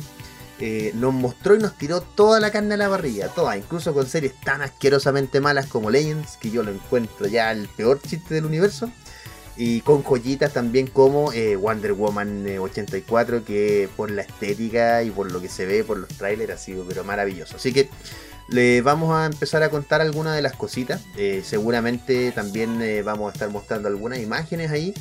eh, 0.61 0.93
nos 0.95 1.15
mostró 1.15 1.55
y 1.55 1.59
nos 1.59 1.79
tiró 1.79 2.01
toda 2.01 2.41
la 2.41 2.51
carne 2.51 2.75
a 2.75 2.77
la 2.77 2.89
barriga, 2.89 3.29
toda, 3.29 3.57
incluso 3.57 3.95
con 3.95 4.07
series 4.07 4.35
tan 4.41 4.61
asquerosamente 4.61 5.41
malas 5.41 5.67
como 5.67 5.91
Legends, 5.91 6.37
que 6.37 6.51
yo 6.51 6.65
lo 6.65 6.73
encuentro 6.73 7.29
ya 7.29 7.53
el 7.53 7.69
peor 7.69 8.01
chiste 8.03 8.35
del 8.35 8.45
universo, 8.45 8.91
y 9.57 9.81
con 9.83 10.03
joyitas 10.03 10.53
también 10.53 10.89
como 10.89 11.33
eh, 11.33 11.55
Wonder 11.55 11.93
Woman 11.93 12.45
84, 12.59 13.37
eh, 13.37 13.43
que 13.47 13.89
por 13.97 14.11
la 14.11 14.23
estética 14.23 15.03
y 15.05 15.11
por 15.11 15.31
lo 15.31 15.41
que 15.41 15.49
se 15.49 15.65
ve, 15.65 15.85
por 15.85 15.99
los 15.99 16.09
trailers, 16.09 16.53
ha 16.53 16.59
sido 16.59 16.85
pero 16.87 17.05
maravilloso. 17.05 17.57
Así 17.57 17.73
que 17.73 17.89
le 18.49 18.81
vamos 18.83 19.15
a 19.15 19.27
empezar 19.27 19.63
a 19.63 19.71
contar 19.71 20.01
algunas 20.01 20.35
de 20.35 20.43
las 20.43 20.55
cositas, 20.55 21.03
seguramente 21.43 22.33
también 22.33 22.81
vamos 23.05 23.31
a 23.31 23.33
estar 23.35 23.51
mostrando 23.51 23.89
algunas 23.89 24.21
imágenes 24.21 24.71
ahí 24.71 24.95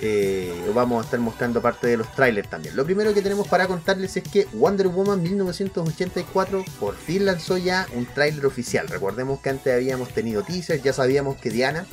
eh, 0.00 0.70
vamos 0.74 1.02
a 1.02 1.04
estar 1.04 1.20
mostrando 1.20 1.62
parte 1.62 1.86
de 1.86 1.96
los 1.96 2.12
trailers 2.14 2.48
también. 2.48 2.76
Lo 2.76 2.84
primero 2.84 3.14
que 3.14 3.22
tenemos 3.22 3.48
para 3.48 3.66
contarles 3.66 4.16
es 4.16 4.24
que 4.24 4.46
Wonder 4.52 4.88
Woman 4.88 5.22
1984 5.22 6.64
por 6.80 6.96
fin 6.96 7.24
lanzó 7.26 7.56
ya 7.56 7.86
un 7.94 8.06
trailer 8.06 8.46
oficial. 8.46 8.88
Recordemos 8.88 9.40
que 9.40 9.50
antes 9.50 9.72
habíamos 9.72 10.10
tenido 10.10 10.42
teasers, 10.42 10.82
ya 10.82 10.92
sabíamos 10.92 11.36
que 11.36 11.50
Diana, 11.50 11.86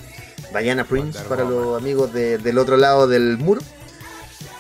Diana 0.60 0.84
Prince 0.84 1.20
para 1.30 1.44
los 1.44 1.80
amigos 1.80 2.12
del 2.14 2.58
otro 2.58 2.78
lado 2.78 3.08
del 3.08 3.38
muro, 3.38 3.62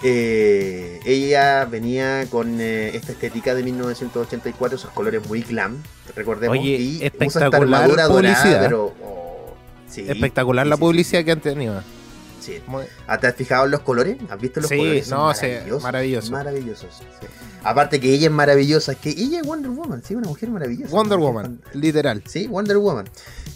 eh, 0.03 0.99
ella 1.05 1.65
venía 1.65 2.25
con 2.29 2.59
eh, 2.59 2.95
esta 2.95 3.11
estética 3.11 3.53
de 3.53 3.63
1984, 3.63 4.77
esos 4.77 4.91
colores 4.91 5.27
muy 5.27 5.41
glam, 5.41 5.81
recordemos, 6.15 6.57
y 6.57 7.03
espectacular 7.03 7.89
usa 7.89 8.07
publicidad. 8.07 8.61
pero, 8.63 8.93
oh, 9.03 9.55
espectacular 9.95 10.65
la 10.65 10.77
publicidad 10.77 11.23
que 11.23 11.31
han 11.31 11.41
tenido. 11.41 11.83
Sí. 12.41 12.59
Ah, 13.07 13.19
¿Te 13.19 13.27
has 13.27 13.35
fijado 13.35 13.65
en 13.65 13.71
los 13.71 13.81
colores? 13.81 14.17
¿Has 14.29 14.41
visto 14.41 14.59
los 14.59 14.69
colores? 14.69 15.07
no, 15.09 15.27
maravillosos, 15.27 15.81
maravillosos. 15.81 16.31
Maravillosos. 16.31 17.01
Aparte 17.63 17.99
que 17.99 18.11
ella 18.11 18.27
es 18.27 18.33
maravillosa, 18.33 18.93
es 18.93 18.97
que 18.97 19.09
ella 19.11 19.41
es 19.41 19.47
Wonder 19.47 19.69
Woman, 19.69 20.03
sí, 20.03 20.15
una 20.15 20.27
mujer 20.27 20.49
maravillosa. 20.49 20.91
Wonder 20.91 21.19
Woman, 21.19 21.61
literal. 21.73 22.23
Sí, 22.25 22.47
Wonder 22.47 22.77
Woman. 22.77 23.07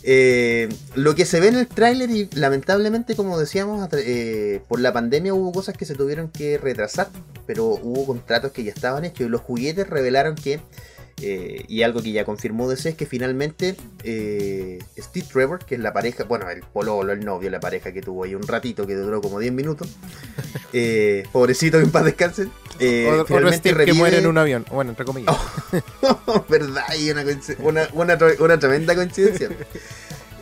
Eh, 0.03 0.69
lo 0.93 1.15
que 1.15 1.25
se 1.25 1.39
ve 1.39 1.47
en 1.47 1.55
el 1.55 1.67
tráiler 1.67 2.11
y 2.11 2.29
lamentablemente, 2.35 3.15
como 3.15 3.39
decíamos, 3.39 3.89
eh, 3.93 4.61
por 4.67 4.79
la 4.79 4.93
pandemia 4.93 5.33
hubo 5.33 5.51
cosas 5.51 5.75
que 5.75 5.85
se 5.85 5.95
tuvieron 5.95 6.29
que 6.29 6.59
retrasar, 6.59 7.09
pero 7.47 7.65
hubo 7.65 8.05
contratos 8.05 8.51
que 8.51 8.63
ya 8.63 8.71
estaban 8.71 9.03
hechos 9.05 9.25
y 9.25 9.29
los 9.29 9.41
juguetes 9.41 9.89
revelaron 9.89 10.35
que 10.35 10.59
eh, 11.21 11.63
y 11.69 11.83
algo 11.83 12.01
que 12.01 12.11
ya 12.11 12.25
confirmó 12.25 12.69
DC 12.69 12.89
es 12.89 12.95
que 12.95 13.05
finalmente 13.05 13.77
eh, 14.03 14.79
Steve 14.97 15.25
Trevor, 15.31 15.65
que 15.65 15.75
es 15.75 15.81
la 15.81 15.93
pareja, 15.93 16.25
bueno, 16.25 16.49
el 16.49 16.61
pololo, 16.61 17.13
el 17.13 17.23
novio, 17.23 17.49
la 17.49 17.61
pareja 17.61 17.93
que 17.93 18.01
tuvo 18.01 18.25
ahí 18.25 18.35
un 18.35 18.45
ratito 18.45 18.85
que 18.85 18.95
duró 18.95 19.21
como 19.21 19.39
10 19.39 19.53
minutos, 19.53 19.87
eh, 20.73 21.23
pobrecito 21.31 21.77
que 21.77 21.85
en 21.85 21.91
paz 21.91 22.03
descanse, 22.03 22.49
finalmente 22.77 23.73
que 23.73 23.93
muere 23.93 24.17
en 24.17 24.27
un 24.27 24.37
avión, 24.37 24.65
bueno, 24.71 24.91
entre 24.91 25.05
comillas. 25.05 25.35
verdad, 26.49 26.83
y 26.99 27.11
una, 27.11 27.87
una, 27.93 28.17
una 28.39 28.59
tremenda 28.59 28.93
coincidencia. 28.93 29.49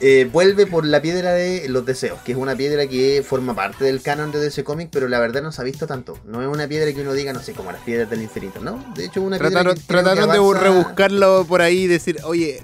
Eh, 0.06 0.30
vuelve 0.30 0.68
por 0.68 0.86
la 0.86 1.02
piedra 1.02 1.32
de 1.32 1.70
los 1.70 1.86
deseos, 1.86 2.20
que 2.26 2.34
es 2.34 2.38
una 2.38 2.58
piedra 2.58 2.88
que 2.88 3.24
forma 3.26 3.56
parte 3.56 3.86
del 3.86 4.02
canon 4.02 4.34
de 4.34 4.40
DC 4.40 4.66
Comics, 4.66 4.90
pero 4.92 5.08
la 5.08 5.18
verdad 5.18 5.42
no 5.42 5.54
se 5.54 5.62
ha 5.62 5.64
visto 5.64 5.88
tanto. 5.88 6.20
No 6.26 6.42
es 6.42 6.48
una 6.50 6.68
piedra 6.68 6.92
que 6.92 7.00
uno 7.00 7.14
diga, 7.14 7.32
no 7.32 7.40
sé, 7.40 7.54
como 7.54 7.72
las 7.72 7.80
piedras 7.84 8.10
del 8.10 8.22
infinito, 8.22 8.60
¿no? 8.60 8.84
De 8.96 9.06
hecho, 9.06 9.22
una 9.22 9.38
trataron, 9.38 9.76
piedra 9.76 10.04
Trataron 10.04 10.54
de 10.54 10.60
rebuscarlo 10.60 11.46
por 11.48 11.62
ahí 11.62 11.84
y 11.84 11.88
decir, 11.88 12.18
oye, 12.26 12.62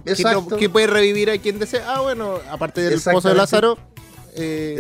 ¿qué, 0.58 0.70
puede 0.70 0.88
revivir 0.88 1.30
a 1.30 1.38
quien 1.38 1.60
desea? 1.60 1.86
Ah, 1.88 2.02
bueno, 2.02 2.40
aparte 2.52 2.82
del 2.82 3.00
pozo 3.00 3.30
de 3.30 3.36
Lázaro. 3.36 3.78
Eh, 4.36 4.76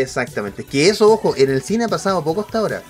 exactamente. 0.00 0.64
Que 0.64 0.88
eso, 0.88 1.12
ojo, 1.12 1.36
en 1.36 1.50
el 1.50 1.60
cine 1.60 1.84
ha 1.84 1.88
pasado 1.88 2.24
poco 2.24 2.40
hasta 2.40 2.60
ahora 2.60 2.82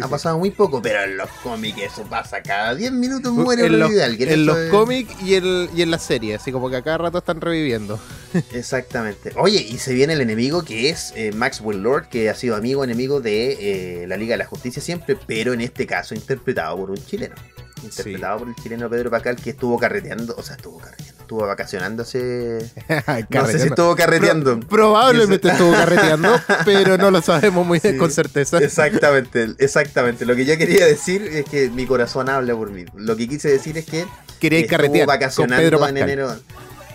ha 0.00 0.08
pasado 0.08 0.38
muy 0.38 0.50
poco, 0.50 0.80
pero 0.80 1.02
en 1.02 1.16
los 1.16 1.28
cómics 1.42 1.82
eso 1.82 2.04
pasa 2.04 2.42
cada 2.42 2.74
10 2.74 2.92
minutos 2.92 3.32
muere 3.32 3.66
en 3.66 3.78
los, 3.78 3.90
En 3.92 4.46
los 4.46 4.70
cómics 4.70 5.14
y, 5.22 5.34
y 5.34 5.82
en 5.82 5.90
las 5.90 6.02
series, 6.02 6.40
así 6.40 6.52
como 6.52 6.70
que 6.70 6.76
a 6.76 6.82
cada 6.82 6.98
rato 6.98 7.18
están 7.18 7.40
reviviendo. 7.40 7.98
Exactamente. 8.52 9.32
Oye, 9.36 9.60
y 9.60 9.78
se 9.78 9.92
viene 9.94 10.14
el 10.14 10.20
enemigo 10.20 10.64
que 10.64 10.90
es 10.90 11.12
eh, 11.16 11.32
Maxwell 11.32 11.82
Lord, 11.82 12.08
que 12.08 12.30
ha 12.30 12.34
sido 12.34 12.56
amigo 12.56 12.84
enemigo 12.84 13.20
de 13.20 14.02
eh, 14.02 14.06
la 14.06 14.16
Liga 14.16 14.34
de 14.34 14.38
la 14.38 14.46
Justicia 14.46 14.80
siempre, 14.82 15.16
pero 15.26 15.52
en 15.52 15.60
este 15.60 15.86
caso 15.86 16.14
interpretado 16.14 16.76
por 16.76 16.90
un 16.90 17.04
chileno. 17.04 17.34
Interpretado 17.82 18.40
por 18.40 18.48
el 18.48 18.54
chileno 18.54 18.88
Pedro 18.88 19.10
Pacal, 19.10 19.36
que 19.36 19.50
estuvo 19.50 19.78
carreteando, 19.78 20.34
o 20.36 20.42
sea, 20.42 20.56
estuvo 20.56 20.78
carreteando, 20.78 21.20
estuvo 21.20 21.46
vacacionándose. 21.46 22.70
no 23.30 23.46
sé 23.46 23.58
si 23.58 23.68
estuvo 23.68 23.94
carreteando. 23.96 24.60
probablemente 24.60 25.48
estuvo 25.48 25.72
carreteando, 25.72 26.40
pero 26.64 26.98
no 26.98 27.10
lo 27.10 27.22
sabemos 27.22 27.66
muy 27.66 27.78
bien 27.78 27.98
con 27.98 28.10
certeza. 28.10 28.58
Exactamente, 28.58 29.54
exactamente. 29.58 30.24
Lo 30.24 30.36
que 30.36 30.44
yo 30.44 30.56
quería 30.56 30.86
decir 30.86 31.22
es 31.22 31.44
que 31.44 31.70
mi 31.70 31.86
corazón 31.86 32.28
habla 32.28 32.54
por 32.54 32.70
mí. 32.70 32.84
Lo 32.94 33.16
que 33.16 33.28
quise 33.28 33.48
decir 33.48 33.78
es 33.78 33.86
que 33.86 34.06
Quería 34.42 34.66
carretear 34.66 35.06
vacacionando 35.06 35.78
con 35.78 35.88
Pedro 35.88 35.88
en 35.88 35.96
enero. 35.96 36.36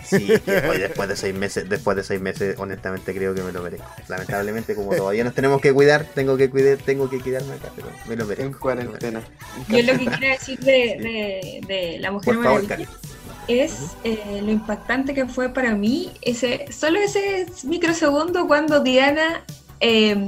Sí, 0.10 0.28
después 0.46 1.10
de 1.10 1.16
seis 1.16 1.36
meses, 1.36 1.70
después 1.70 1.98
de 1.98 2.04
seis 2.04 2.22
meses, 2.22 2.56
honestamente 2.58 3.14
creo 3.14 3.34
que 3.36 3.42
me 3.42 3.52
lo 3.52 3.62
merezco. 3.62 3.90
Lamentablemente, 4.08 4.76
como 4.76 4.92
todavía 4.96 5.24
nos 5.24 5.34
tenemos 5.34 5.62
que 5.62 5.74
cuidar, 5.74 6.06
tengo 6.06 6.38
que 6.38 6.50
cuidar, 6.50 6.78
tengo 6.78 7.10
que 7.10 7.20
cuidarme 7.20 7.54
acá, 7.54 7.72
pero 7.76 7.90
me 8.08 8.16
lo 8.16 8.26
merezco. 8.26 8.48
En 8.48 8.54
cuarentena. 8.54 9.22
Yo 9.70 9.82
lo 9.82 10.00
que 10.00 10.06
quiero 10.06 10.28
decir 10.28 10.60
de, 10.60 11.62
de, 11.68 11.98
la 12.00 12.12
mujer 12.12 12.36
maravilla 12.36 12.78
es 13.48 13.96
eh, 14.04 14.42
lo 14.44 14.52
impactante 14.52 15.14
que 15.14 15.26
fue 15.26 15.50
para 15.50 15.74
mí 15.74 16.12
ese, 16.22 16.66
solo 16.72 17.00
ese 17.00 17.46
microsegundo 17.64 18.46
cuando 18.46 18.82
Diana 18.82 19.44
eh, 19.80 20.28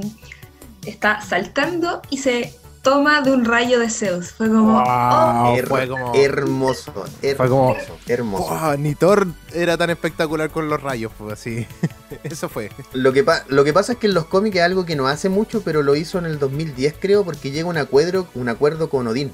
está 0.86 1.20
saltando 1.20 2.00
y 2.08 2.18
se 2.18 2.54
toma 2.82 3.20
de 3.20 3.32
un 3.32 3.44
rayo 3.44 3.78
de 3.78 3.90
Zeus. 3.90 4.32
Fue 4.32 4.48
como, 4.48 4.78
oh. 4.78 5.56
fue 5.66 5.88
como 5.88 6.14
hermoso, 6.14 6.92
hermoso, 7.22 7.98
hermoso. 8.06 8.76
ni 8.78 8.94
Thor 8.94 9.28
era 9.52 9.76
tan 9.76 9.90
espectacular 9.90 10.50
con 10.50 10.68
los 10.68 10.82
rayos, 10.82 11.12
fue 11.16 11.32
así. 11.32 11.66
Eso 12.24 12.48
fue. 12.48 12.70
Lo 12.92 13.12
que, 13.12 13.24
lo 13.48 13.64
que 13.64 13.72
pasa 13.72 13.92
es 13.92 13.98
que 13.98 14.06
en 14.06 14.14
los 14.14 14.26
cómics 14.26 14.56
es 14.56 14.62
algo 14.62 14.84
que 14.84 14.96
no 14.96 15.08
hace 15.08 15.28
mucho, 15.28 15.62
pero 15.62 15.82
lo 15.82 15.94
hizo 15.94 16.18
en 16.18 16.26
el 16.26 16.38
2010 16.38 16.94
creo, 16.98 17.24
porque 17.24 17.50
llega 17.50 17.68
un 17.68 17.78
acuerdo, 17.78 18.28
un 18.34 18.48
acuerdo 18.48 18.90
con 18.90 19.06
Odín. 19.06 19.32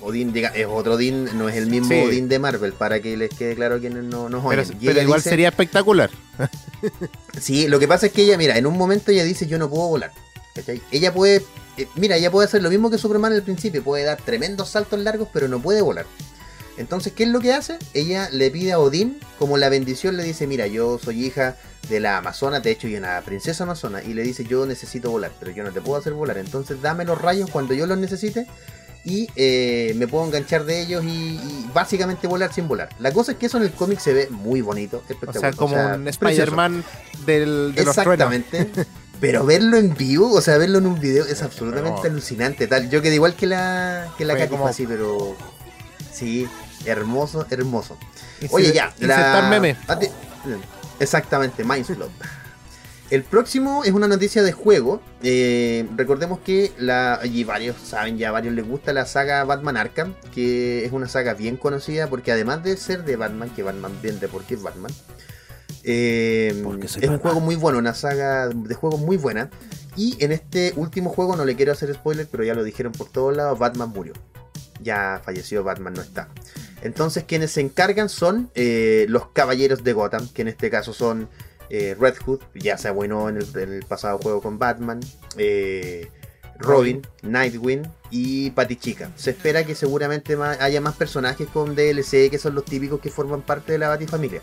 Odín 0.00 0.32
es 0.36 0.66
otro 0.68 0.94
Odín, 0.94 1.28
no 1.38 1.48
es 1.48 1.54
el 1.56 1.66
mismo 1.66 1.94
Odín 2.02 2.28
de 2.28 2.40
Marvel, 2.40 2.72
para 2.72 3.00
que 3.00 3.16
les 3.16 3.30
quede 3.30 3.54
claro 3.54 3.78
quienes 3.78 4.02
no 4.02 4.28
nos 4.28 4.44
Pero, 4.48 4.64
pero 4.80 5.02
igual 5.02 5.22
sería 5.22 5.48
espectacular. 5.48 6.10
sí, 7.40 7.68
lo 7.68 7.78
que 7.78 7.86
pasa 7.86 8.06
es 8.06 8.12
que 8.12 8.22
ella, 8.22 8.36
mira, 8.36 8.58
en 8.58 8.66
un 8.66 8.76
momento 8.76 9.12
ella 9.12 9.22
dice 9.22 9.46
yo 9.46 9.58
no 9.58 9.70
puedo 9.70 9.86
volar. 9.88 10.10
Ella 10.90 11.14
puede 11.14 11.42
eh, 11.76 11.88
mira, 11.96 12.16
ella 12.16 12.30
puede 12.30 12.46
hacer 12.46 12.62
lo 12.62 12.70
mismo 12.70 12.90
que 12.90 12.98
Superman 12.98 13.32
al 13.32 13.42
principio, 13.42 13.82
puede 13.82 14.04
dar 14.04 14.20
tremendos 14.20 14.70
saltos 14.70 15.00
largos, 15.00 15.28
pero 15.32 15.48
no 15.48 15.60
puede 15.60 15.82
volar. 15.82 16.06
Entonces, 16.78 17.12
¿qué 17.12 17.24
es 17.24 17.28
lo 17.28 17.40
que 17.40 17.52
hace? 17.52 17.78
Ella 17.92 18.28
le 18.30 18.50
pide 18.50 18.72
a 18.72 18.78
Odín, 18.78 19.18
como 19.38 19.58
la 19.58 19.68
bendición, 19.68 20.16
le 20.16 20.22
dice, 20.22 20.46
mira, 20.46 20.66
yo 20.66 20.98
soy 20.98 21.26
hija 21.26 21.56
de 21.88 22.00
la 22.00 22.18
Amazona, 22.18 22.60
de 22.60 22.70
hecho, 22.70 22.88
y 22.88 22.96
una 22.96 23.20
princesa 23.22 23.64
Amazona, 23.64 24.02
y 24.02 24.14
le 24.14 24.22
dice, 24.22 24.44
yo 24.44 24.66
necesito 24.66 25.10
volar, 25.10 25.32
pero 25.38 25.50
yo 25.52 25.64
no 25.64 25.72
te 25.72 25.80
puedo 25.80 25.98
hacer 25.98 26.14
volar, 26.14 26.38
entonces 26.38 26.80
dame 26.80 27.04
los 27.04 27.20
rayos 27.20 27.50
cuando 27.50 27.74
yo 27.74 27.86
los 27.86 27.98
necesite 27.98 28.46
y 29.04 29.28
eh, 29.34 29.94
me 29.96 30.06
puedo 30.06 30.24
enganchar 30.24 30.64
de 30.64 30.80
ellos 30.80 31.04
y, 31.04 31.40
básicamente 31.74 32.26
volar 32.26 32.52
sin 32.52 32.68
volar. 32.68 32.88
La 33.00 33.12
cosa 33.12 33.32
es 33.32 33.38
que 33.38 33.46
eso 33.46 33.56
en 33.56 33.64
el 33.64 33.72
cómic 33.72 33.98
se 33.98 34.12
ve 34.12 34.28
muy 34.30 34.60
bonito, 34.60 35.02
O 35.26 35.32
sea, 35.32 35.52
como 35.52 35.76
un 35.76 36.06
Spider-Man 36.06 36.84
del, 37.26 37.74
de 37.74 37.82
Exactamente. 37.82 38.70
Pero 39.22 39.46
verlo 39.46 39.76
en 39.76 39.94
vivo, 39.94 40.32
o 40.32 40.40
sea, 40.40 40.58
verlo 40.58 40.78
en 40.78 40.86
un 40.86 40.98
video 40.98 41.24
es 41.24 41.44
absolutamente 41.44 42.08
alucinante. 42.08 42.66
Tal. 42.66 42.90
Yo 42.90 43.00
quedé 43.00 43.14
igual 43.14 43.36
que 43.36 43.46
la, 43.46 44.12
que 44.18 44.24
la 44.24 44.48
como... 44.48 44.66
así, 44.66 44.84
pero 44.84 45.36
sí, 46.12 46.48
hermoso, 46.86 47.46
hermoso. 47.48 47.96
Oye, 48.50 48.72
ya, 48.72 48.92
la... 48.98 49.46
meme. 49.48 49.76
Exactamente, 50.98 51.62
Mindslot. 51.62 52.10
El 53.10 53.22
próximo 53.22 53.84
es 53.84 53.92
una 53.92 54.08
noticia 54.08 54.42
de 54.42 54.50
juego. 54.50 55.00
Eh, 55.22 55.86
recordemos 55.94 56.40
que 56.40 56.72
la, 56.76 57.20
y 57.22 57.44
varios 57.44 57.76
saben, 57.80 58.18
ya 58.18 58.32
varios 58.32 58.54
les 58.54 58.66
gusta 58.66 58.92
la 58.92 59.06
saga 59.06 59.44
Batman 59.44 59.76
Arkham, 59.76 60.14
que 60.34 60.84
es 60.84 60.90
una 60.90 61.06
saga 61.06 61.34
bien 61.34 61.56
conocida 61.56 62.08
porque 62.08 62.32
además 62.32 62.64
de 62.64 62.76
ser 62.76 63.04
de 63.04 63.14
Batman, 63.14 63.50
que 63.50 63.62
Batman 63.62 63.96
vende 64.02 64.26
porque 64.26 64.54
es 64.54 64.62
Batman, 64.62 64.90
eh, 65.84 66.48
es 66.84 66.96
un 66.96 67.18
juego 67.18 67.40
muy 67.40 67.56
bueno, 67.56 67.78
una 67.78 67.94
saga 67.94 68.48
de 68.48 68.74
juegos 68.74 69.00
muy 69.00 69.16
buena. 69.16 69.50
Y 69.96 70.22
en 70.24 70.32
este 70.32 70.72
último 70.76 71.10
juego, 71.10 71.36
no 71.36 71.44
le 71.44 71.54
quiero 71.54 71.72
hacer 71.72 71.92
spoiler, 71.92 72.26
pero 72.30 72.44
ya 72.44 72.54
lo 72.54 72.64
dijeron 72.64 72.92
por 72.92 73.08
todos 73.08 73.36
lados, 73.36 73.58
Batman 73.58 73.90
murió. 73.90 74.14
Ya 74.80 75.20
falleció, 75.24 75.62
Batman 75.64 75.94
no 75.94 76.02
está. 76.02 76.28
Entonces 76.82 77.24
quienes 77.24 77.52
se 77.52 77.60
encargan 77.60 78.08
son 78.08 78.50
eh, 78.54 79.06
los 79.08 79.28
caballeros 79.28 79.84
de 79.84 79.92
Gotham, 79.92 80.28
que 80.28 80.42
en 80.42 80.48
este 80.48 80.70
caso 80.70 80.92
son 80.92 81.28
eh, 81.70 81.96
Red 81.98 82.16
Hood, 82.24 82.40
ya 82.54 82.76
se 82.78 82.90
bueno 82.90 83.28
en 83.28 83.36
el, 83.36 83.84
pasado 83.86 84.18
juego 84.18 84.42
con 84.42 84.58
Batman, 84.58 85.00
Robin, 86.58 87.02
Nightwing 87.22 87.82
y 88.10 88.52
Chica 88.78 89.10
Se 89.16 89.30
espera 89.30 89.64
que 89.64 89.74
seguramente 89.74 90.36
haya 90.60 90.80
más 90.80 90.96
personajes 90.96 91.48
con 91.48 91.76
DLC, 91.76 92.30
que 92.30 92.38
son 92.38 92.54
los 92.54 92.64
típicos 92.64 93.00
que 93.00 93.10
forman 93.10 93.42
parte 93.42 93.72
de 93.72 93.78
la 93.78 93.88
Batifamilia 93.88 94.42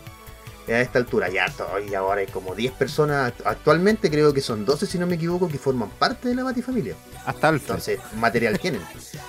a 0.74 0.80
esta 0.80 0.98
altura. 0.98 1.28
Ya 1.28 1.46
y 1.88 1.94
ahora 1.94 2.20
hay 2.20 2.26
como 2.26 2.54
10 2.54 2.72
personas. 2.72 3.32
Actualmente 3.44 4.10
creo 4.10 4.32
que 4.32 4.40
son 4.40 4.64
12, 4.64 4.86
si 4.86 4.98
no 4.98 5.06
me 5.06 5.16
equivoco, 5.16 5.48
que 5.48 5.58
forman 5.58 5.90
parte 5.90 6.28
de 6.28 6.34
la 6.34 6.44
Batifamilia. 6.44 6.94
Hasta 7.24 7.48
Alfred. 7.48 7.68
Entonces, 7.68 8.00
material 8.16 8.58
tienen. 8.58 8.82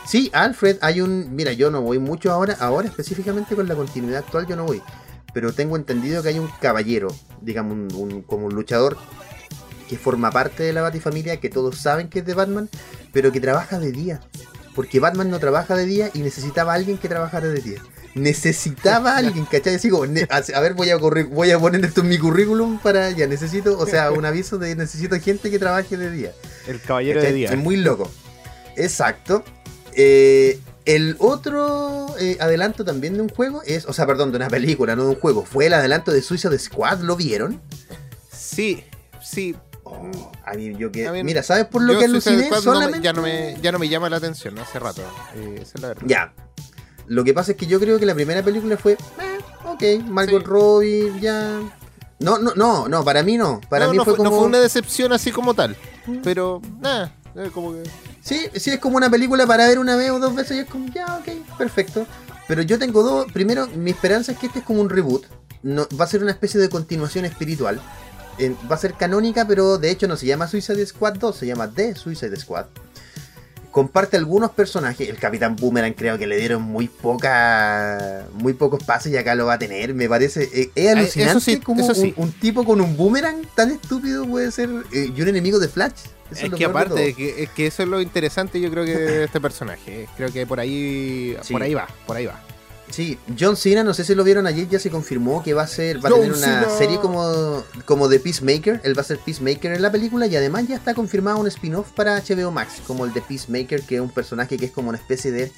Sí, 0.05 0.29
Alfred, 0.33 0.77
hay 0.81 1.01
un. 1.01 1.35
Mira, 1.35 1.53
yo 1.53 1.71
no 1.71 1.81
voy 1.81 1.99
mucho 1.99 2.31
ahora, 2.31 2.55
ahora 2.59 2.87
específicamente 2.87 3.55
con 3.55 3.67
la 3.67 3.75
continuidad 3.75 4.19
actual, 4.19 4.47
yo 4.47 4.55
no 4.55 4.65
voy. 4.65 4.81
Pero 5.33 5.53
tengo 5.53 5.77
entendido 5.77 6.21
que 6.21 6.29
hay 6.29 6.39
un 6.39 6.49
caballero, 6.59 7.07
digamos, 7.41 7.93
un, 7.93 8.21
como 8.21 8.47
un 8.47 8.53
luchador 8.53 8.97
que 9.87 9.97
forma 9.97 10.31
parte 10.31 10.63
de 10.63 10.73
la 10.73 10.81
Batifamilia, 10.81 11.39
que 11.39 11.49
todos 11.49 11.77
saben 11.77 12.09
que 12.09 12.19
es 12.19 12.25
de 12.25 12.33
Batman, 12.33 12.69
pero 13.13 13.31
que 13.31 13.39
trabaja 13.39 13.79
de 13.79 13.91
día. 13.91 14.19
Porque 14.75 14.99
Batman 14.99 15.29
no 15.29 15.39
trabaja 15.39 15.75
de 15.75 15.85
día 15.85 16.09
y 16.13 16.19
necesitaba 16.19 16.73
a 16.73 16.75
alguien 16.75 16.97
que 16.97 17.09
trabajara 17.09 17.47
de 17.47 17.59
día 17.59 17.81
necesitaba 18.15 19.13
a 19.13 19.17
alguien, 19.17 19.45
¿cachai? 19.45 19.75
Así 19.75 19.89
como, 19.89 20.03
a 20.03 20.59
ver, 20.59 20.73
voy 20.73 20.89
a, 20.89 20.97
voy 20.97 21.51
a 21.51 21.59
poner 21.59 21.83
esto 21.85 22.01
en 22.01 22.09
mi 22.09 22.17
currículum 22.17 22.79
para, 22.79 23.11
ya 23.11 23.27
necesito, 23.27 23.77
o 23.77 23.85
sea, 23.85 24.11
un 24.11 24.25
aviso 24.25 24.57
de 24.57 24.75
necesito 24.75 25.19
gente 25.19 25.49
que 25.49 25.59
trabaje 25.59 25.97
de 25.97 26.11
día. 26.11 26.33
El 26.67 26.81
caballero 26.81 27.21
de 27.21 27.33
día. 27.33 27.49
Es 27.49 27.57
muy 27.57 27.77
loco. 27.77 28.11
Exacto. 28.75 29.43
Eh, 29.93 30.59
el 30.85 31.15
otro 31.19 32.07
eh, 32.19 32.37
adelanto 32.39 32.83
también 32.83 33.13
de 33.13 33.21
un 33.21 33.29
juego 33.29 33.61
es, 33.65 33.85
o 33.85 33.93
sea, 33.93 34.05
perdón, 34.07 34.31
de 34.31 34.37
una 34.37 34.49
película, 34.49 34.95
no 34.95 35.03
de 35.03 35.09
un 35.09 35.19
juego, 35.19 35.45
fue 35.45 35.67
el 35.67 35.73
adelanto 35.73 36.11
de 36.11 36.21
Suicide 36.21 36.57
Squad, 36.57 37.01
¿lo 37.01 37.15
vieron? 37.15 37.61
Sí, 38.31 38.83
sí. 39.21 39.55
Oh, 39.83 40.31
a 40.45 40.53
mí, 40.53 40.75
yo 40.77 40.91
que. 40.91 41.23
mira, 41.23 41.43
¿sabes 41.43 41.65
por 41.65 41.81
lo 41.81 41.97
que 41.99 42.05
aluciné? 42.05 42.49
Solamente... 42.61 43.01
ya, 43.01 43.13
no 43.13 43.21
me, 43.21 43.57
ya 43.61 43.71
no 43.71 43.79
me 43.79 43.89
llama 43.89 44.09
la 44.09 44.17
atención 44.17 44.57
hace 44.57 44.79
rato. 44.79 45.01
Eh, 45.35 45.59
esa 45.61 45.73
es 45.75 45.81
la 45.81 45.87
verdad. 45.89 46.03
Ya, 46.05 46.33
lo 47.11 47.25
que 47.25 47.33
pasa 47.33 47.51
es 47.51 47.57
que 47.57 47.67
yo 47.67 47.77
creo 47.77 47.99
que 47.99 48.05
la 48.05 48.15
primera 48.15 48.41
película 48.41 48.77
fue, 48.77 48.93
eh, 48.93 49.39
ok, 49.65 50.05
Margot 50.07 50.41
Robbie, 50.45 51.11
ya. 51.19 51.59
No, 52.19 52.39
no, 52.39 52.53
no, 52.55 52.87
no, 52.87 53.03
para 53.03 53.21
mí 53.21 53.35
no. 53.35 53.59
Para 53.69 53.89
mí 53.89 53.97
fue, 53.97 54.15
como. 54.15 54.29
No 54.29 54.37
fue 54.37 54.47
una 54.47 54.61
decepción 54.61 55.11
así 55.11 55.29
como 55.29 55.53
tal. 55.53 55.75
Pero, 56.23 56.61
nada, 56.79 57.13
como 57.53 57.73
que. 57.73 57.83
Sí, 58.21 58.47
sí, 58.55 58.69
es 58.69 58.79
como 58.79 58.95
una 58.95 59.09
película 59.09 59.45
para 59.45 59.67
ver 59.67 59.77
una 59.77 59.97
vez 59.97 60.09
o 60.11 60.19
dos 60.19 60.33
veces 60.33 60.55
y 60.55 60.59
es 60.61 60.67
como, 60.67 60.87
ya, 60.87 61.17
ok, 61.17 61.57
perfecto. 61.57 62.07
Pero 62.47 62.61
yo 62.61 62.79
tengo 62.79 63.03
dos. 63.03 63.29
Primero, 63.33 63.67
mi 63.67 63.91
esperanza 63.91 64.31
es 64.31 64.37
que 64.37 64.47
este 64.47 64.59
es 64.59 64.65
como 64.65 64.79
un 64.79 64.89
reboot. 64.89 65.25
No, 65.63 65.89
va 65.99 66.05
a 66.05 66.07
ser 66.07 66.23
una 66.23 66.31
especie 66.31 66.61
de 66.61 66.69
continuación 66.69 67.25
espiritual. 67.25 67.81
va 68.71 68.75
a 68.75 68.79
ser 68.79 68.93
canónica, 68.93 69.45
pero 69.45 69.77
de 69.77 69.91
hecho 69.91 70.07
no 70.07 70.15
se 70.15 70.27
llama 70.27 70.47
Suicide 70.47 70.85
Squad 70.85 71.15
2, 71.15 71.35
se 71.35 71.45
llama 71.45 71.69
The 71.69 71.93
Suicide 71.93 72.37
Squad 72.37 72.67
comparte 73.71 74.17
algunos 74.17 74.51
personajes. 74.51 75.09
El 75.09 75.17
Capitán 75.17 75.55
Boomerang 75.55 75.93
creo 75.93 76.17
que 76.17 76.27
le 76.27 76.37
dieron 76.37 76.61
muy 76.61 76.87
poca, 76.87 78.25
muy 78.33 78.53
pocos 78.53 78.83
pases 78.83 79.11
y 79.13 79.17
acá 79.17 79.35
lo 79.35 79.45
va 79.45 79.53
a 79.53 79.59
tener. 79.59 79.93
Me 79.93 80.07
parece 80.07 80.49
eh, 80.53 80.71
es 80.75 80.89
alucinante 80.89 81.59
como 81.61 81.85
un, 82.17 82.31
tipo 82.33 82.63
con 82.65 82.81
un 82.81 82.95
boomerang 82.95 83.47
tan 83.55 83.71
estúpido 83.71 84.25
puede 84.25 84.51
ser 84.51 84.69
eh, 84.91 85.11
y 85.15 85.21
un 85.21 85.27
enemigo 85.27 85.59
de 85.59 85.67
Flash. 85.67 85.93
es, 86.31 86.49
que 86.51 86.65
aparte, 86.65 87.13
que, 87.13 87.43
es 87.43 87.49
que 87.49 87.67
eso 87.67 87.83
es 87.83 87.89
lo 87.89 88.01
interesante 88.01 88.59
yo 88.59 88.69
creo 88.69 88.85
que 88.85 88.95
de 88.95 89.23
este 89.23 89.39
personaje. 89.39 90.07
Creo 90.17 90.31
que 90.31 90.45
por 90.45 90.59
ahí, 90.59 91.37
por 91.51 91.63
ahí 91.63 91.73
va, 91.73 91.87
por 92.05 92.17
ahí 92.17 92.25
va. 92.25 92.39
Sí, 92.91 93.17
John 93.39 93.55
Cena, 93.55 93.83
no 93.83 93.93
sé 93.93 94.03
si 94.03 94.13
lo 94.15 94.23
vieron 94.23 94.45
ayer, 94.47 94.67
ya 94.67 94.77
se 94.77 94.89
confirmó 94.89 95.41
que 95.41 95.53
va 95.53 95.63
a 95.63 95.67
ser, 95.67 96.03
va 96.03 96.09
a 96.09 96.13
tener 96.13 96.33
una 96.33 96.69
serie 96.69 96.99
como, 96.99 97.63
como 97.85 98.09
de 98.09 98.19
Peacemaker, 98.19 98.81
él 98.83 98.97
va 98.97 99.01
a 99.01 99.05
ser 99.05 99.17
Peacemaker 99.17 99.71
en 99.71 99.81
la 99.81 99.91
película 99.91 100.27
y 100.27 100.35
además 100.35 100.67
ya 100.67 100.75
está 100.75 100.93
confirmado 100.93 101.39
un 101.39 101.47
spin-off 101.47 101.91
para 101.91 102.21
HBO 102.21 102.51
Max, 102.51 102.81
como 102.85 103.05
el 103.05 103.13
de 103.13 103.21
Peacemaker, 103.21 103.81
que 103.83 103.95
es 103.95 104.01
un 104.01 104.09
personaje 104.09 104.57
que 104.57 104.65
es 104.65 104.71
como 104.71 104.89
una 104.89 104.97
especie 104.97 105.31
de 105.31 105.51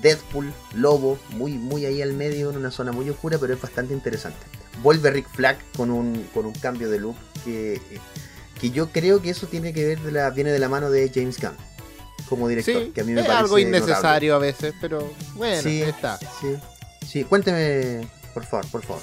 Deadpool, 0.00 0.52
lobo, 0.74 1.18
muy, 1.30 1.52
muy 1.52 1.86
ahí 1.86 2.02
al 2.02 2.14
medio, 2.14 2.50
en 2.50 2.56
una 2.56 2.72
zona 2.72 2.90
muy 2.90 3.08
oscura, 3.08 3.38
pero 3.38 3.54
es 3.54 3.60
bastante 3.60 3.94
interesante. 3.94 4.40
Vuelve 4.82 5.10
Rick 5.10 5.28
Flag 5.28 5.58
con 5.76 5.90
un, 5.90 6.26
con 6.34 6.46
un 6.46 6.54
cambio 6.54 6.90
de 6.90 6.98
look 6.98 7.16
que, 7.44 7.80
que 8.60 8.70
yo 8.70 8.88
creo 8.88 9.22
que 9.22 9.30
eso 9.30 9.46
tiene 9.46 9.72
que 9.72 9.86
ver, 9.86 10.00
de 10.00 10.10
la, 10.10 10.30
viene 10.30 10.50
de 10.50 10.58
la 10.58 10.68
mano 10.68 10.90
de 10.90 11.10
James 11.14 11.38
Gunn 11.40 11.56
como 12.28 12.48
director, 12.48 12.92
que 12.92 13.02
a 13.02 13.04
mí 13.04 13.12
me 13.12 13.20
es 13.20 13.26
parece 13.26 13.44
algo 13.44 13.58
innecesario 13.58 14.34
a 14.34 14.38
veces, 14.38 14.72
pero 14.80 15.12
bueno, 15.34 15.62
sí, 15.62 15.82
está. 15.82 16.18
Sí. 16.18 16.56
Sí, 17.06 17.24
cuénteme, 17.24 18.08
por 18.32 18.44
favor, 18.44 18.66
por 18.68 18.82
favor. 18.82 19.02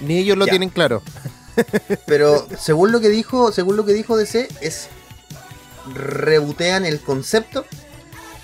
Ni 0.00 0.18
ellos 0.18 0.36
lo 0.36 0.46
tienen 0.46 0.70
claro. 0.70 1.02
Pero 2.06 2.46
según 2.58 2.92
lo 2.92 3.00
que 3.00 3.08
dijo, 3.08 3.52
según 3.52 3.76
lo 3.76 3.84
que 3.84 3.92
dijo 3.92 4.16
DC, 4.16 4.48
es 4.60 4.88
rebotean 5.94 6.84
el 6.86 7.00
concepto. 7.00 7.66